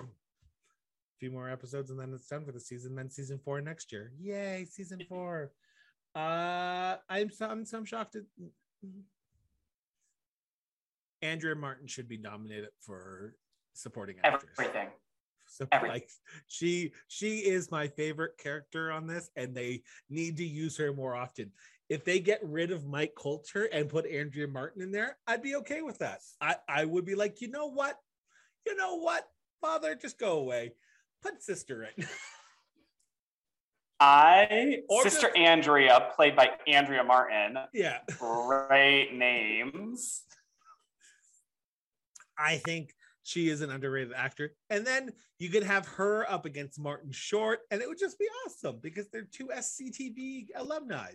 few 1.19 1.31
more 1.31 1.51
episodes, 1.51 1.91
and 1.91 1.99
then 1.99 2.13
it's 2.15 2.29
done 2.29 2.45
for 2.45 2.53
the 2.53 2.61
season. 2.61 2.95
Then 2.95 3.11
season 3.11 3.39
four 3.45 3.61
next 3.61 3.93
year. 3.93 4.13
Yay, 4.21 4.67
season 4.71 5.05
four. 5.09 5.51
Uh, 6.15 6.97
I'm 7.09 7.31
so, 7.31 7.49
I'm, 7.49 7.65
so 7.65 7.85
shocked. 7.85 8.17
At, 8.17 8.23
Andrea 11.25 11.57
Martin 11.57 11.87
should 11.89 12.09
be 12.09 12.19
nominated 12.19 12.69
for 12.81 13.35
supporting 13.73 14.17
actress. 14.23 14.53
Everything. 14.59 14.89
So 15.47 15.67
Everything. 15.73 15.93
like 15.95 16.09
she 16.47 16.93
she 17.09 17.39
is 17.39 17.71
my 17.71 17.89
favorite 17.89 18.39
character 18.39 18.91
on 18.93 19.07
this, 19.07 19.31
and 19.37 19.55
they 19.55 19.83
need 20.09 20.37
to 20.39 20.45
use 20.45 20.77
her 20.79 20.93
more 20.93 21.15
often. 21.15 21.51
If 21.89 22.05
they 22.05 22.19
get 22.19 22.41
rid 22.43 22.71
of 22.71 22.87
Mike 22.87 23.15
Colter 23.15 23.65
and 23.65 23.89
put 23.89 24.07
Andrea 24.07 24.49
Martin 24.49 24.81
in 24.83 24.91
there, 24.91 25.19
I'd 25.27 25.43
be 25.43 25.57
okay 25.57 25.83
with 25.83 25.99
that. 25.99 26.21
I, 26.41 26.57
I 26.69 26.85
would 26.87 27.05
be 27.05 27.15
like, 27.15 27.41
you 27.43 27.49
know 27.49 27.67
what? 27.71 27.99
You 28.67 28.75
know 28.75 28.97
what, 28.97 29.29
father, 29.61 29.95
just 29.95 30.19
go 30.19 30.39
away. 30.39 30.73
Put 31.23 31.43
sister 31.43 31.85
in. 31.97 32.07
I, 34.01 34.79
Or 34.89 35.03
Sister 35.05 35.29
just- 35.29 35.37
Andrea, 35.39 36.11
played 36.17 36.35
by 36.37 36.51
Andrea 36.67 37.05
Martin. 37.05 37.57
yeah. 37.73 37.99
Great 38.19 39.15
names. 39.15 40.23
I 42.39 42.57
think 42.59 42.95
she 43.23 43.49
is 43.49 43.63
an 43.63 43.71
underrated 43.71 44.13
actor. 44.15 44.53
And 44.71 44.87
then 44.87 45.11
you 45.39 45.49
could 45.49 45.63
have 45.65 45.87
her 45.89 46.31
up 46.31 46.45
against 46.45 46.79
Martin 46.79 47.11
Short, 47.11 47.61
and 47.71 47.83
it 47.83 47.89
would 47.89 47.99
just 47.99 48.19
be 48.19 48.29
awesome 48.47 48.79
because 48.83 49.09
they're 49.09 49.27
two 49.31 49.49
SCTV 49.49 50.49
alumni. 50.57 51.13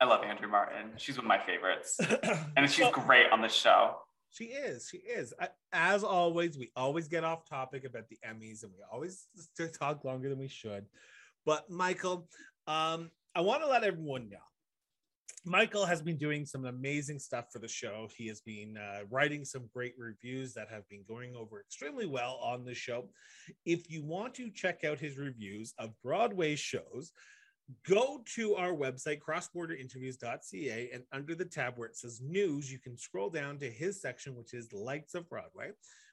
I 0.00 0.06
love 0.06 0.24
Andrea 0.24 0.48
Martin. 0.48 0.90
She's 0.96 1.16
one 1.16 1.26
of 1.26 1.28
my 1.28 1.38
favorites. 1.38 1.98
And 2.56 2.70
she's 2.70 2.88
great 2.92 3.30
on 3.32 3.42
the 3.42 3.48
show. 3.48 3.96
She 4.30 4.46
is. 4.46 4.88
She 4.90 4.98
is. 4.98 5.32
As 5.72 6.04
always, 6.04 6.58
we 6.58 6.70
always 6.76 7.08
get 7.08 7.24
off 7.24 7.48
topic 7.48 7.84
about 7.84 8.08
the 8.08 8.18
Emmys, 8.26 8.62
and 8.62 8.72
we 8.72 8.78
always 8.92 9.26
talk 9.78 10.04
longer 10.04 10.28
than 10.28 10.38
we 10.38 10.48
should. 10.48 10.86
But 11.46 11.70
Michael, 11.70 12.28
um, 12.66 13.10
I 13.34 13.40
want 13.40 13.62
to 13.62 13.68
let 13.68 13.84
everyone 13.84 14.28
know 14.28 14.38
Michael 15.46 15.84
has 15.84 16.00
been 16.00 16.16
doing 16.16 16.46
some 16.46 16.64
amazing 16.64 17.18
stuff 17.18 17.52
for 17.52 17.58
the 17.58 17.68
show. 17.68 18.08
He 18.16 18.26
has 18.28 18.40
been 18.40 18.78
uh, 18.78 19.00
writing 19.10 19.44
some 19.44 19.68
great 19.74 19.92
reviews 19.98 20.54
that 20.54 20.70
have 20.70 20.88
been 20.88 21.04
going 21.06 21.36
over 21.36 21.60
extremely 21.60 22.06
well 22.06 22.40
on 22.42 22.64
the 22.64 22.74
show. 22.74 23.10
If 23.66 23.90
you 23.90 24.02
want 24.02 24.34
to 24.36 24.50
check 24.50 24.84
out 24.84 24.98
his 24.98 25.18
reviews 25.18 25.74
of 25.78 25.90
Broadway 26.02 26.56
shows, 26.56 27.12
go 27.86 28.22
to 28.36 28.54
our 28.54 28.72
website, 28.72 29.18
crossborderinterviews.ca, 29.20 30.90
and 30.94 31.02
under 31.12 31.34
the 31.34 31.44
tab 31.44 31.74
where 31.76 31.88
it 31.88 31.96
says 31.96 32.22
news, 32.22 32.72
you 32.72 32.78
can 32.78 32.96
scroll 32.96 33.28
down 33.28 33.58
to 33.58 33.70
his 33.70 34.00
section, 34.00 34.34
which 34.34 34.54
is 34.54 34.72
Lights 34.72 35.14
of 35.14 35.28
Broadway, 35.28 35.72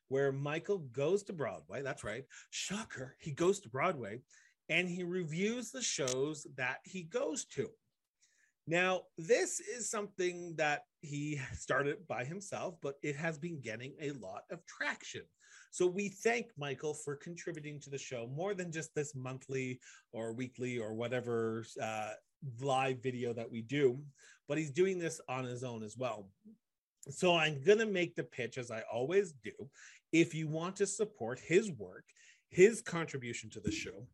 where 0.09 0.33
Michael 0.33 0.79
goes 0.91 1.23
to 1.23 1.33
Broadway. 1.33 1.81
That's 1.81 2.03
right. 2.03 2.25
Shocker. 2.49 3.15
He 3.17 3.31
goes 3.31 3.61
to 3.61 3.69
Broadway 3.69 4.19
and 4.67 4.89
he 4.89 5.03
reviews 5.03 5.71
the 5.71 5.81
shows 5.81 6.47
that 6.57 6.79
he 6.83 7.03
goes 7.03 7.45
to. 7.45 7.69
Now, 8.67 9.01
this 9.17 9.59
is 9.59 9.89
something 9.89 10.55
that 10.57 10.83
he 11.01 11.39
started 11.53 12.07
by 12.07 12.23
himself, 12.23 12.75
but 12.81 12.95
it 13.01 13.15
has 13.15 13.37
been 13.37 13.59
getting 13.61 13.93
a 14.01 14.11
lot 14.11 14.43
of 14.51 14.65
traction. 14.65 15.23
So 15.71 15.87
we 15.87 16.09
thank 16.09 16.47
Michael 16.57 16.93
for 16.93 17.15
contributing 17.15 17.79
to 17.81 17.89
the 17.89 17.97
show 17.97 18.27
more 18.27 18.53
than 18.53 18.73
just 18.73 18.93
this 18.93 19.15
monthly 19.15 19.79
or 20.11 20.33
weekly 20.33 20.77
or 20.77 20.93
whatever 20.93 21.65
uh, 21.81 22.11
live 22.59 23.01
video 23.01 23.33
that 23.33 23.49
we 23.49 23.61
do, 23.61 23.99
but 24.49 24.57
he's 24.57 24.71
doing 24.71 24.99
this 24.99 25.21
on 25.29 25.45
his 25.45 25.63
own 25.63 25.81
as 25.81 25.95
well. 25.97 26.27
So 27.09 27.35
I'm 27.35 27.63
going 27.63 27.79
to 27.79 27.85
make 27.85 28.15
the 28.15 28.23
pitch 28.23 28.57
as 28.57 28.69
I 28.69 28.83
always 28.91 29.31
do. 29.31 29.51
If 30.11 30.35
you 30.35 30.49
want 30.49 30.75
to 30.77 30.85
support 30.85 31.39
his 31.39 31.71
work, 31.71 32.03
his 32.49 32.81
contribution 32.81 33.49
to 33.51 33.61
the 33.61 33.71
show, 33.71 34.05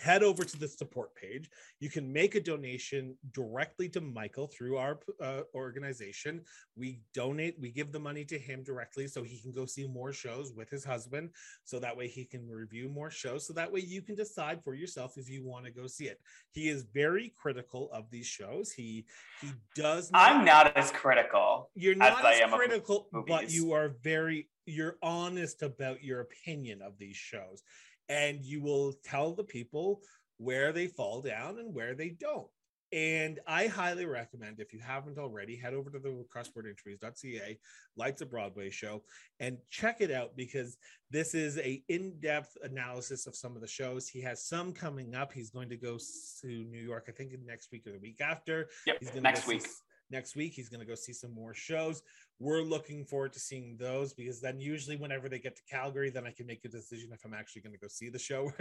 head 0.00 0.22
over 0.22 0.44
to 0.44 0.58
the 0.58 0.68
support 0.68 1.14
page. 1.14 1.48
You 1.80 1.88
can 1.88 2.12
make 2.12 2.34
a 2.34 2.40
donation 2.40 3.16
directly 3.32 3.88
to 3.90 4.00
Michael 4.00 4.48
through 4.48 4.76
our 4.76 4.98
uh, 5.20 5.42
organization. 5.54 6.42
We 6.76 7.00
donate, 7.14 7.56
we 7.60 7.70
give 7.70 7.92
the 7.92 8.00
money 8.00 8.24
to 8.26 8.38
him 8.38 8.62
directly 8.62 9.06
so 9.06 9.22
he 9.22 9.38
can 9.38 9.52
go 9.52 9.66
see 9.66 9.86
more 9.86 10.12
shows 10.12 10.52
with 10.52 10.68
his 10.68 10.84
husband. 10.84 11.30
So 11.64 11.78
that 11.78 11.96
way 11.96 12.08
he 12.08 12.24
can 12.24 12.48
review 12.48 12.88
more 12.88 13.10
shows. 13.10 13.46
So 13.46 13.52
that 13.54 13.70
way 13.70 13.80
you 13.80 14.02
can 14.02 14.14
decide 14.14 14.62
for 14.64 14.74
yourself 14.74 15.16
if 15.16 15.28
you 15.28 15.44
want 15.44 15.64
to 15.66 15.70
go 15.70 15.86
see 15.86 16.06
it. 16.06 16.20
He 16.50 16.68
is 16.68 16.84
very 16.92 17.32
critical 17.36 17.90
of 17.92 18.10
these 18.10 18.26
shows. 18.26 18.72
He 18.72 19.06
he 19.40 19.52
does. 19.74 20.10
Not, 20.10 20.30
I'm 20.30 20.44
not 20.44 20.76
as 20.76 20.90
critical. 20.90 21.70
You're 21.74 21.94
not 21.94 22.24
as, 22.24 22.42
as 22.42 22.52
critical, 22.52 23.08
but 23.26 23.50
you 23.50 23.72
are 23.72 23.96
very 24.02 24.48
you're 24.66 24.96
honest 25.02 25.62
about 25.62 26.02
your 26.02 26.20
opinion 26.20 26.80
of 26.80 26.96
these 26.98 27.16
shows 27.16 27.62
and 28.08 28.44
you 28.44 28.60
will 28.60 28.94
tell 29.04 29.32
the 29.32 29.44
people 29.44 30.00
where 30.38 30.72
they 30.72 30.86
fall 30.86 31.20
down 31.20 31.58
and 31.58 31.74
where 31.74 31.94
they 31.94 32.10
don't. 32.10 32.48
And 32.92 33.40
I 33.48 33.66
highly 33.66 34.06
recommend, 34.06 34.60
if 34.60 34.72
you 34.72 34.78
haven't 34.78 35.18
already, 35.18 35.56
head 35.56 35.74
over 35.74 35.90
to 35.90 35.98
the 35.98 36.24
crossborderinterviews.ca, 36.32 37.58
Lights 37.96 38.22
of 38.22 38.30
Broadway 38.30 38.70
show, 38.70 39.02
and 39.40 39.58
check 39.68 40.00
it 40.00 40.12
out 40.12 40.36
because 40.36 40.76
this 41.10 41.34
is 41.34 41.58
a 41.58 41.82
in-depth 41.88 42.56
analysis 42.62 43.26
of 43.26 43.34
some 43.34 43.56
of 43.56 43.62
the 43.62 43.66
shows. 43.66 44.06
He 44.06 44.20
has 44.20 44.46
some 44.46 44.72
coming 44.72 45.16
up. 45.16 45.32
He's 45.32 45.50
going 45.50 45.70
to 45.70 45.76
go 45.76 45.98
to 46.42 46.46
New 46.46 46.78
York, 46.78 47.06
I 47.08 47.12
think 47.12 47.32
next 47.44 47.72
week 47.72 47.84
or 47.88 47.92
the 47.92 47.98
week 47.98 48.20
after. 48.20 48.68
Yep, 48.86 48.96
He's 49.00 49.14
next 49.14 49.48
week. 49.48 49.62
See, 49.62 49.72
next 50.10 50.36
week. 50.36 50.52
He's 50.54 50.68
going 50.68 50.80
to 50.80 50.86
go 50.86 50.94
see 50.94 51.12
some 51.12 51.34
more 51.34 51.54
shows. 51.54 52.02
We're 52.40 52.62
looking 52.62 53.04
forward 53.04 53.32
to 53.34 53.38
seeing 53.38 53.76
those 53.78 54.12
because 54.12 54.40
then 54.40 54.58
usually 54.58 54.96
whenever 54.96 55.28
they 55.28 55.38
get 55.38 55.56
to 55.56 55.62
Calgary, 55.70 56.10
then 56.10 56.26
I 56.26 56.32
can 56.32 56.46
make 56.46 56.64
a 56.64 56.68
decision 56.68 57.10
if 57.12 57.24
I'm 57.24 57.34
actually 57.34 57.62
going 57.62 57.74
to 57.74 57.78
go 57.78 57.88
see 57.88 58.08
the 58.08 58.18
show. 58.18 58.52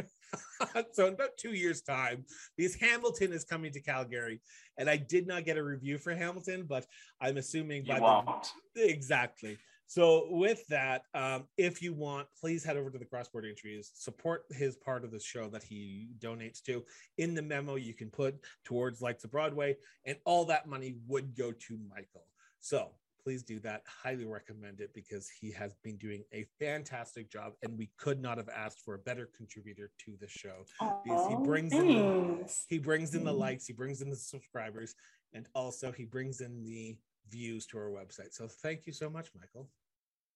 so 0.91 1.07
in 1.07 1.13
about 1.13 1.37
two 1.37 1.53
years' 1.53 1.81
time, 1.81 2.23
because 2.55 2.75
Hamilton 2.75 3.33
is 3.33 3.43
coming 3.43 3.71
to 3.73 3.81
Calgary, 3.81 4.41
and 4.77 4.89
I 4.89 4.97
did 4.97 5.27
not 5.27 5.45
get 5.45 5.57
a 5.57 5.63
review 5.63 5.97
for 5.97 6.13
Hamilton, 6.13 6.65
but 6.67 6.85
I'm 7.19 7.37
assuming 7.37 7.83
by 7.85 7.95
you 7.95 8.03
won't. 8.03 8.53
The, 8.75 8.89
exactly. 8.89 9.57
So 9.87 10.27
with 10.29 10.65
that, 10.67 11.03
um, 11.13 11.43
if 11.57 11.81
you 11.81 11.93
want, 11.93 12.27
please 12.39 12.63
head 12.63 12.77
over 12.77 12.89
to 12.89 12.97
the 12.97 13.05
Cross 13.05 13.29
Border 13.29 13.49
Interviews, 13.49 13.91
support 13.93 14.43
his 14.49 14.75
part 14.75 15.03
of 15.03 15.11
the 15.11 15.19
show 15.19 15.49
that 15.49 15.63
he 15.63 16.09
donates 16.19 16.63
to. 16.63 16.83
In 17.17 17.35
the 17.35 17.41
memo, 17.41 17.75
you 17.75 17.93
can 17.93 18.09
put 18.09 18.35
towards 18.63 19.01
Lights 19.01 19.23
of 19.23 19.31
Broadway, 19.31 19.77
and 20.05 20.17
all 20.25 20.45
that 20.45 20.67
money 20.67 20.95
would 21.07 21.35
go 21.35 21.51
to 21.51 21.79
Michael. 21.89 22.25
So 22.59 22.89
please 23.23 23.43
do 23.43 23.59
that. 23.59 23.81
Highly 23.87 24.25
recommend 24.25 24.81
it 24.81 24.93
because 24.93 25.29
he 25.29 25.51
has 25.51 25.73
been 25.83 25.97
doing 25.97 26.23
a 26.33 26.45
fantastic 26.59 27.31
job, 27.31 27.53
and 27.61 27.77
we 27.77 27.89
could 27.97 28.21
not 28.21 28.37
have 28.37 28.49
asked 28.49 28.81
for 28.83 28.95
a 28.95 28.99
better 28.99 29.29
contributor 29.35 29.89
to 30.05 30.13
the 30.19 30.27
show 30.27 30.65
because 31.03 31.27
he 31.27 31.35
oh, 31.35 31.43
brings 31.43 31.73
in 31.73 31.87
the, 31.87 32.53
he 32.67 32.77
brings 32.77 33.15
in 33.15 33.23
the 33.23 33.33
mm. 33.33 33.39
likes, 33.39 33.65
he 33.65 33.73
brings 33.73 34.01
in 34.01 34.09
the 34.09 34.15
subscribers, 34.15 34.95
and 35.33 35.47
also 35.55 35.91
he 35.91 36.05
brings 36.05 36.41
in 36.41 36.63
the 36.63 36.97
views 37.29 37.65
to 37.67 37.77
our 37.77 37.89
website. 37.89 38.33
So 38.33 38.47
thank 38.47 38.85
you 38.85 38.93
so 38.93 39.09
much, 39.09 39.29
Michael. 39.39 39.69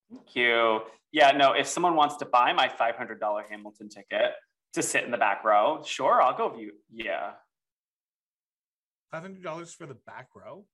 Thank 0.10 0.36
you. 0.36 0.82
Yeah, 1.12 1.32
no, 1.32 1.52
if 1.54 1.68
someone 1.68 1.96
wants 1.96 2.16
to 2.18 2.26
buy 2.26 2.54
my 2.54 2.68
$500 2.68 3.20
Hamilton 3.50 3.90
ticket 3.90 4.32
to 4.74 4.82
sit 4.82 5.04
in 5.04 5.12
the 5.12 5.18
back 5.18 5.44
row, 5.44 5.82
sure, 5.86 6.22
I'll 6.22 6.38
go 6.38 6.50
view. 6.50 6.72
Yeah. 6.92 7.32
$500 9.14 9.76
for 9.76 9.86
the 9.86 9.96
back 9.96 10.30
row? 10.36 10.66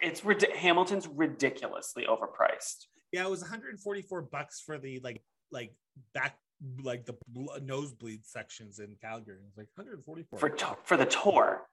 It's 0.00 0.22
Hamilton's 0.56 1.06
ridiculously 1.08 2.06
overpriced. 2.08 2.86
Yeah, 3.12 3.24
it 3.24 3.30
was 3.30 3.40
144 3.40 4.22
bucks 4.22 4.62
for 4.64 4.78
the 4.78 5.00
like 5.02 5.22
like 5.50 5.74
back 6.14 6.36
like 6.82 7.06
the 7.06 7.14
nosebleed 7.62 8.26
sections 8.26 8.78
in 8.78 8.96
Calgary. 9.00 9.36
It 9.36 9.44
was 9.44 9.56
like 9.56 9.68
144 9.74 10.38
for 10.38 10.76
for 10.84 10.96
the 10.96 11.06
tour, 11.06 11.66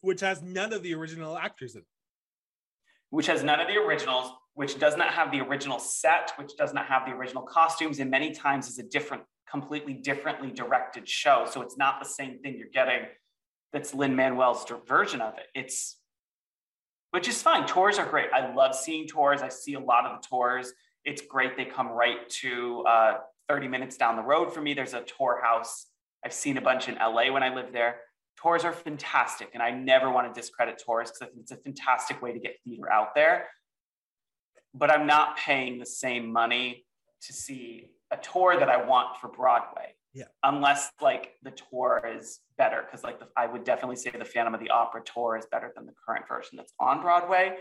which 0.00 0.20
has 0.20 0.42
none 0.42 0.72
of 0.72 0.82
the 0.82 0.94
original 0.94 1.36
actors 1.36 1.74
in 1.74 1.80
it 1.80 1.86
which 3.12 3.26
has 3.26 3.44
none 3.44 3.60
of 3.60 3.68
the 3.68 3.76
originals, 3.76 4.32
which 4.54 4.78
does 4.78 4.96
not 4.96 5.12
have 5.12 5.30
the 5.30 5.40
original 5.40 5.78
set, 5.78 6.32
which 6.36 6.56
does 6.56 6.72
not 6.72 6.86
have 6.86 7.04
the 7.04 7.12
original 7.12 7.42
costumes, 7.42 7.98
and 7.98 8.10
many 8.10 8.32
times 8.32 8.70
is 8.70 8.78
a 8.78 8.82
different, 8.82 9.22
completely 9.48 9.92
differently 9.92 10.50
directed 10.50 11.06
show. 11.06 11.46
So 11.48 11.60
it's 11.60 11.76
not 11.76 12.00
the 12.02 12.08
same 12.08 12.38
thing 12.38 12.56
you're 12.56 12.70
getting 12.72 13.02
that's 13.70 13.92
Lin 13.92 14.16
Manuel's 14.16 14.64
version 14.88 15.20
of 15.20 15.34
it. 15.36 15.44
It's, 15.54 15.98
which 17.12 17.28
is 17.28 17.40
fine. 17.40 17.66
Tours 17.66 17.98
are 17.98 18.06
great. 18.06 18.28
I 18.34 18.52
love 18.52 18.74
seeing 18.74 19.06
tours. 19.08 19.40
I 19.40 19.48
see 19.48 19.74
a 19.74 19.80
lot 19.80 20.04
of 20.04 20.20
the 20.20 20.28
tours. 20.28 20.72
It's 21.04 21.22
great. 21.22 21.56
They 21.56 21.64
come 21.64 21.88
right 21.88 22.28
to 22.40 22.84
uh, 22.88 23.14
30 23.48 23.68
minutes 23.68 23.96
down 23.96 24.16
the 24.16 24.22
road 24.22 24.52
for 24.52 24.60
me. 24.60 24.74
There's 24.74 24.94
a 24.94 25.02
tour 25.02 25.40
house. 25.42 25.86
I've 26.24 26.32
seen 26.32 26.58
a 26.58 26.60
bunch 26.60 26.88
in 26.88 26.96
LA 26.96 27.32
when 27.32 27.42
I 27.42 27.54
lived 27.54 27.72
there 27.72 27.96
tours 28.42 28.64
are 28.64 28.72
fantastic. 28.72 29.50
And 29.54 29.62
I 29.62 29.70
never 29.70 30.10
want 30.10 30.32
to 30.32 30.40
discredit 30.40 30.82
tours 30.84 31.10
because 31.10 31.22
I 31.22 31.26
think 31.26 31.42
it's 31.42 31.52
a 31.52 31.56
fantastic 31.56 32.20
way 32.22 32.32
to 32.32 32.38
get 32.38 32.56
theater 32.64 32.90
out 32.92 33.14
there. 33.14 33.48
But 34.74 34.90
I'm 34.90 35.06
not 35.06 35.36
paying 35.36 35.78
the 35.78 35.86
same 35.86 36.32
money 36.32 36.86
to 37.26 37.32
see 37.32 37.90
a 38.10 38.16
tour 38.16 38.58
that 38.58 38.68
I 38.68 38.84
want 38.84 39.18
for 39.18 39.28
Broadway. 39.28 39.94
Yeah. 40.14 40.24
Unless 40.42 40.90
like 41.00 41.32
the 41.42 41.52
tour 41.52 42.02
is 42.16 42.40
better. 42.58 42.84
Cause 42.90 43.02
like 43.02 43.18
the, 43.18 43.28
I 43.36 43.46
would 43.46 43.64
definitely 43.64 43.96
say 43.96 44.10
the 44.10 44.24
Phantom 44.24 44.54
of 44.54 44.60
the 44.60 44.70
Opera 44.70 45.02
tour 45.04 45.36
is 45.36 45.46
better 45.50 45.72
than 45.74 45.86
the 45.86 45.94
current 46.06 46.28
version 46.28 46.56
that's 46.56 46.74
on 46.78 47.00
Broadway. 47.00 47.56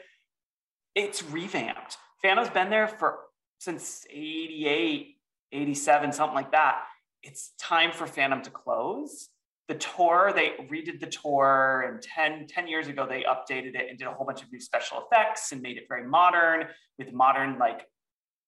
It's 0.96 1.24
revamped. 1.24 1.98
Phantom's 2.22 2.50
been 2.50 2.70
there 2.70 2.88
for 2.88 3.20
since 3.60 4.06
88, 4.10 5.16
87, 5.52 6.12
something 6.12 6.36
like 6.36 6.52
that. 6.52 6.84
It's 7.24 7.54
time 7.60 7.92
for 7.92 8.06
Phantom 8.06 8.42
to 8.42 8.50
close 8.50 9.30
the 9.72 9.78
tour 9.78 10.34
they 10.36 10.52
redid 10.70 11.00
the 11.00 11.08
tour 11.08 11.86
and 11.88 12.02
10, 12.02 12.48
10 12.48 12.68
years 12.68 12.88
ago 12.88 13.08
they 13.08 13.24
updated 13.24 13.74
it 13.74 13.90
and 13.90 13.98
did 13.98 14.06
a 14.06 14.12
whole 14.12 14.26
bunch 14.26 14.42
of 14.42 14.52
new 14.52 14.60
special 14.60 15.06
effects 15.06 15.54
and 15.54 15.62
made 15.62 15.78
it 15.78 15.86
very 15.88 16.06
modern 16.06 16.68
with 17.00 17.14
modern 17.14 17.58
like 17.58 17.88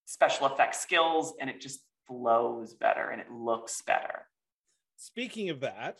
special 0.04 0.48
effects 0.48 0.80
skills 0.82 1.34
and 1.40 1.50
it 1.50 1.62
just 1.62 1.80
flows 2.08 2.74
better 2.74 3.10
and 3.10 3.22
it 3.22 3.32
looks 3.32 3.82
better 3.82 4.28
speaking 4.96 5.50
of 5.50 5.60
that 5.60 6.00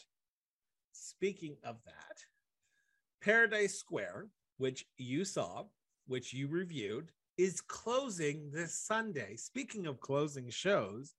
speaking 0.92 1.56
of 1.64 1.78
that 1.86 2.26
paradise 3.22 3.76
square 3.76 4.28
which 4.58 4.86
you 4.98 5.24
saw 5.26 5.64
which 6.08 6.34
you 6.34 6.48
reviewed 6.48 7.12
is 7.38 7.62
closing 7.62 8.52
this 8.52 8.78
sunday 8.78 9.36
speaking 9.36 9.88
of 9.88 10.00
closing 10.00 10.50
shows 10.50 11.14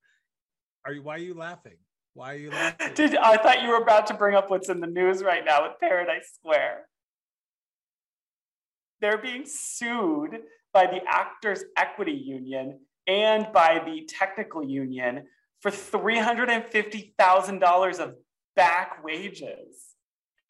are 0.84 0.92
you 0.92 1.02
why 1.02 1.14
are 1.14 1.18
you 1.18 1.34
laughing 1.34 1.78
why 2.14 2.32
are 2.32 2.38
you 2.38 2.50
laughing? 2.50 2.90
Did 2.94 3.16
I 3.16 3.36
thought 3.36 3.62
you 3.62 3.68
were 3.68 3.82
about 3.82 4.06
to 4.06 4.14
bring 4.14 4.36
up 4.36 4.48
what's 4.48 4.68
in 4.68 4.80
the 4.80 4.86
news 4.86 5.22
right 5.22 5.44
now 5.44 5.64
with 5.64 5.80
Paradise 5.80 6.30
Square? 6.32 6.86
They're 9.00 9.18
being 9.18 9.44
sued 9.46 10.38
by 10.72 10.86
the 10.86 11.00
Actors 11.08 11.64
Equity 11.76 12.12
Union 12.12 12.80
and 13.06 13.46
by 13.52 13.82
the 13.84 14.06
Technical 14.06 14.64
Union 14.64 15.24
for 15.60 15.70
$350,000 15.70 17.98
of 17.98 18.14
back 18.56 19.04
wages 19.04 19.94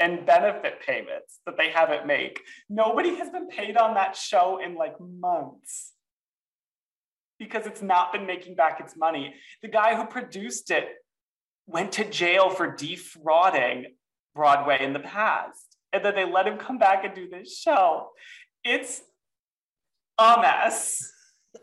and 0.01 0.27
benefit 0.27 0.81
payments 0.85 1.39
that 1.47 1.57
they 1.57 1.71
haven't 1.71 2.07
made. 2.07 2.37
Nobody 2.69 3.15
has 3.17 3.31
been 3.31 3.49
paid 3.49 3.77
on 3.77 3.95
that 3.95 4.17
show 4.17 4.61
in 4.65 4.75
like 4.75 4.95
months 5.01 5.93
because 7.39 7.67
it's 7.67 7.83
not 7.83 8.13
been 8.13 8.27
making 8.27 8.57
back 8.57 8.81
its 8.81 8.97
money. 8.97 9.35
The 9.63 9.69
guy 9.69 9.95
who 9.95 10.07
produced 10.07 10.71
it 10.71 10.87
went 11.67 11.93
to 11.93 12.05
jail 12.05 12.51
for 12.51 12.75
defrauding 12.75 13.87
Broadway 14.35 14.83
in 14.83 14.93
the 14.93 15.01
past 15.01 15.77
and 15.93 16.05
then 16.05 16.17
they 16.17 16.31
let 16.31 16.47
him 16.47 16.59
come 16.59 16.79
back 16.79 17.05
and 17.05 17.15
do 17.15 17.29
this 17.29 17.57
show. 17.57 18.09
It's 18.65 19.03
a 20.19 20.39
mess. 20.41 21.13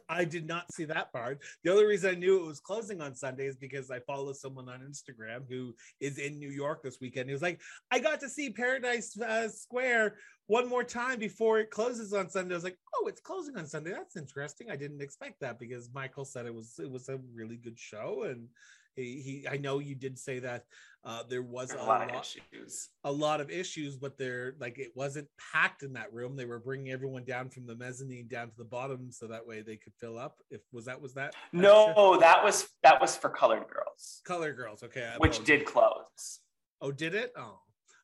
I 0.10 0.26
did 0.26 0.48
not 0.48 0.72
see 0.72 0.86
that 0.86 1.12
part. 1.12 1.39
The 1.64 1.72
only 1.72 1.86
reason 1.86 2.12
I 2.12 2.18
knew 2.18 2.42
it 2.42 2.48
was 2.48 2.60
closing 2.60 3.02
on 3.02 3.16
Sunday 3.16 3.48
is 3.48 3.56
because 3.56 3.92
I 3.92 4.00
follow 4.00 4.34
someone 4.34 4.70
on 4.70 4.80
Instagram 4.80 5.48
who 5.50 5.74
is 6.00 6.18
in 6.18 6.39
New 6.39 6.50
York 6.50 6.84
this 6.84 7.00
weekend. 7.00 7.30
He 7.30 7.34
was 7.34 7.42
like, 7.42 7.62
I 7.92 8.00
got 8.00 8.20
to 8.22 8.30
see 8.30 8.50
Paradise 8.50 9.20
uh, 9.20 9.50
Square 9.50 10.16
one 10.48 10.68
more 10.68 10.84
time 10.84 11.20
before 11.20 11.60
it 11.60 11.70
closes 11.70 12.14
on 12.14 12.30
Sunday. 12.30 12.54
I 12.54 12.58
was 12.58 12.64
like, 12.64 12.78
oh, 12.96 13.08
it's 13.08 13.22
closing 13.22 13.56
on 13.58 13.66
Sunday. 13.66 13.92
That's 13.92 14.18
interesting. 14.18 14.70
I 14.70 14.76
didn't 14.76 15.02
expect 15.02 15.39
that 15.42 15.60
because 15.60 15.89
Michael 15.94 16.26
said 16.26 16.46
it 16.46 16.54
was 16.54 16.80
it 16.80 16.92
was 16.92 17.10
a 17.10 17.20
really 17.34 17.58
good 17.58 17.80
show 17.80 18.24
and 18.24 18.48
he, 18.96 19.22
he 19.22 19.48
I 19.50 19.58
know 19.58 19.80
you 19.80 19.96
did 19.96 20.18
say 20.18 20.39
that 20.39 20.66
uh, 21.04 21.24
there 21.28 21.42
was 21.42 21.74
a, 21.74 21.78
a 21.78 21.80
lot, 21.80 21.88
lot, 21.88 22.12
of 22.12 22.22
issues. 22.22 22.89
a 23.04 23.12
lot 23.12 23.42
of 23.42 23.50
issues, 23.50 23.96
but 23.96 24.18
they're 24.18 24.54
like 24.60 24.78
it 24.78 24.92
wasn't 24.96 25.28
packed 25.52 25.82
in 25.84 25.94
that 25.94 26.14
room. 26.14 26.36
They 26.36 26.46
were 26.46 26.60
bringing 26.60 26.92
everyone 26.92 27.24
down 27.24 27.50
from 27.50 27.66
the 27.66 27.76
mezzanine 27.76 28.28
down 28.28 28.50
to 28.50 28.58
the 28.58 28.66
bottom 28.66 29.12
so 29.12 29.28
that 29.28 29.46
way 29.46 29.62
they 29.62 29.78
could 29.78 29.94
fill 30.00 30.18
up. 30.18 30.38
If 30.52 30.62
was 30.72 30.86
that 30.86 31.02
was 31.02 31.14
that? 31.16 31.34
No, 31.52 32.18
that 32.20 32.44
was 32.44 32.68
that 32.84 33.02
was 33.02 33.16
for 33.16 33.30
colored 33.30 33.68
girls. 33.68 34.22
Color 34.26 34.54
girls, 34.54 34.84
okay. 34.84 35.10
I 35.14 35.18
Which 35.18 35.39
apologize. 35.39 35.46
did 35.46 35.66
close. 35.66 36.39
Oh, 36.82 36.92
did 36.92 37.16
it? 37.16 37.34
Oh, 37.38 37.60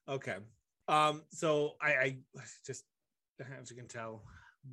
okay. 0.10 0.38
Um, 0.88 1.24
so 1.32 1.74
I, 1.82 1.90
I 1.90 2.18
just 2.66 2.84
as 3.62 3.70
you 3.70 3.78
can 3.78 3.88
tell, 3.88 4.24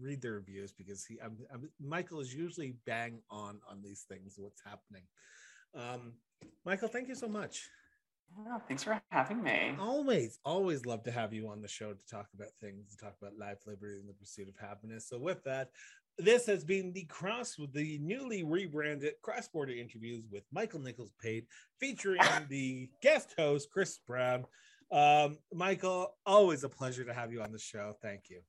read 0.00 0.22
the 0.22 0.30
reviews 0.30 0.72
because 0.72 1.04
he, 1.04 1.18
I'm, 1.22 1.36
I'm, 1.52 1.68
Michael 1.80 2.20
is 2.20 2.34
usually 2.34 2.76
bang 2.86 3.20
on 3.30 3.60
on 3.68 3.82
these 3.82 4.04
things. 4.08 4.34
What's 4.38 4.62
happening? 4.64 5.02
Um, 5.74 6.12
Michael, 6.64 6.88
thank 6.88 7.08
you 7.08 7.14
so 7.14 7.28
much. 7.28 7.68
Oh, 8.48 8.60
thanks 8.66 8.82
for 8.82 9.00
having 9.10 9.42
me. 9.42 9.74
Always, 9.78 10.38
always 10.44 10.86
love 10.86 11.02
to 11.04 11.10
have 11.10 11.32
you 11.32 11.48
on 11.48 11.62
the 11.62 11.68
show 11.68 11.92
to 11.92 12.06
talk 12.06 12.28
about 12.34 12.48
things, 12.60 12.90
to 12.90 12.96
talk 12.96 13.14
about 13.20 13.38
life, 13.38 13.58
liberty, 13.66 13.98
and 13.98 14.08
the 14.08 14.14
pursuit 14.14 14.48
of 14.48 14.56
happiness. 14.56 15.06
So, 15.08 15.18
with 15.18 15.44
that, 15.44 15.70
this 16.18 16.46
has 16.46 16.64
been 16.64 16.92
the 16.92 17.04
cross 17.04 17.58
with 17.58 17.72
the 17.72 17.98
newly 17.98 18.42
rebranded 18.42 19.14
cross 19.22 19.48
border 19.48 19.72
interviews 19.72 20.24
with 20.30 20.44
Michael 20.52 20.80
Nichols 20.80 21.12
Pate, 21.22 21.46
featuring 21.78 22.20
the 22.48 22.88
guest 23.02 23.34
host 23.36 23.70
Chris 23.70 23.98
Brown. 24.06 24.44
Um, 24.90 25.38
Michael, 25.52 26.14
always 26.26 26.64
a 26.64 26.68
pleasure 26.68 27.04
to 27.04 27.14
have 27.14 27.32
you 27.32 27.42
on 27.42 27.52
the 27.52 27.58
show. 27.58 27.96
Thank 28.02 28.30
you. 28.30 28.40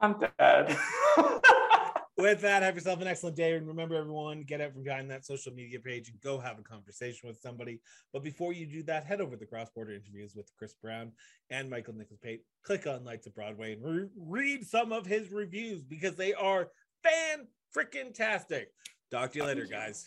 I'm 0.00 0.16
dead. 0.38 0.76
With 2.16 2.42
that, 2.42 2.62
have 2.62 2.76
yourself 2.76 3.00
an 3.00 3.08
excellent 3.08 3.34
day. 3.34 3.54
And 3.54 3.66
remember, 3.66 3.96
everyone, 3.96 4.44
get 4.44 4.60
out 4.60 4.72
from 4.72 4.84
behind 4.84 5.10
that 5.10 5.26
social 5.26 5.52
media 5.52 5.80
page 5.80 6.08
and 6.08 6.20
go 6.20 6.38
have 6.38 6.60
a 6.60 6.62
conversation 6.62 7.28
with 7.28 7.40
somebody. 7.40 7.80
But 8.12 8.22
before 8.22 8.52
you 8.52 8.66
do 8.66 8.84
that, 8.84 9.04
head 9.04 9.20
over 9.20 9.36
to 9.36 9.46
cross 9.46 9.68
border 9.70 9.92
interviews 9.92 10.34
with 10.36 10.48
Chris 10.56 10.74
Brown 10.74 11.10
and 11.50 11.68
Michael 11.68 11.94
Nichols 11.94 12.20
Pate. 12.22 12.44
Click 12.62 12.86
on 12.86 13.04
Lights 13.04 13.26
of 13.26 13.34
Broadway 13.34 13.72
and 13.72 13.84
re- 13.84 14.08
read 14.16 14.64
some 14.64 14.92
of 14.92 15.06
his 15.06 15.32
reviews 15.32 15.82
because 15.82 16.14
they 16.14 16.34
are 16.34 16.68
fan 17.02 17.48
freaking 17.76 18.14
tastic. 18.14 18.70
Talk 19.10 19.32
to 19.32 19.38
you 19.38 19.44
later, 19.44 19.66
guys. 19.66 20.06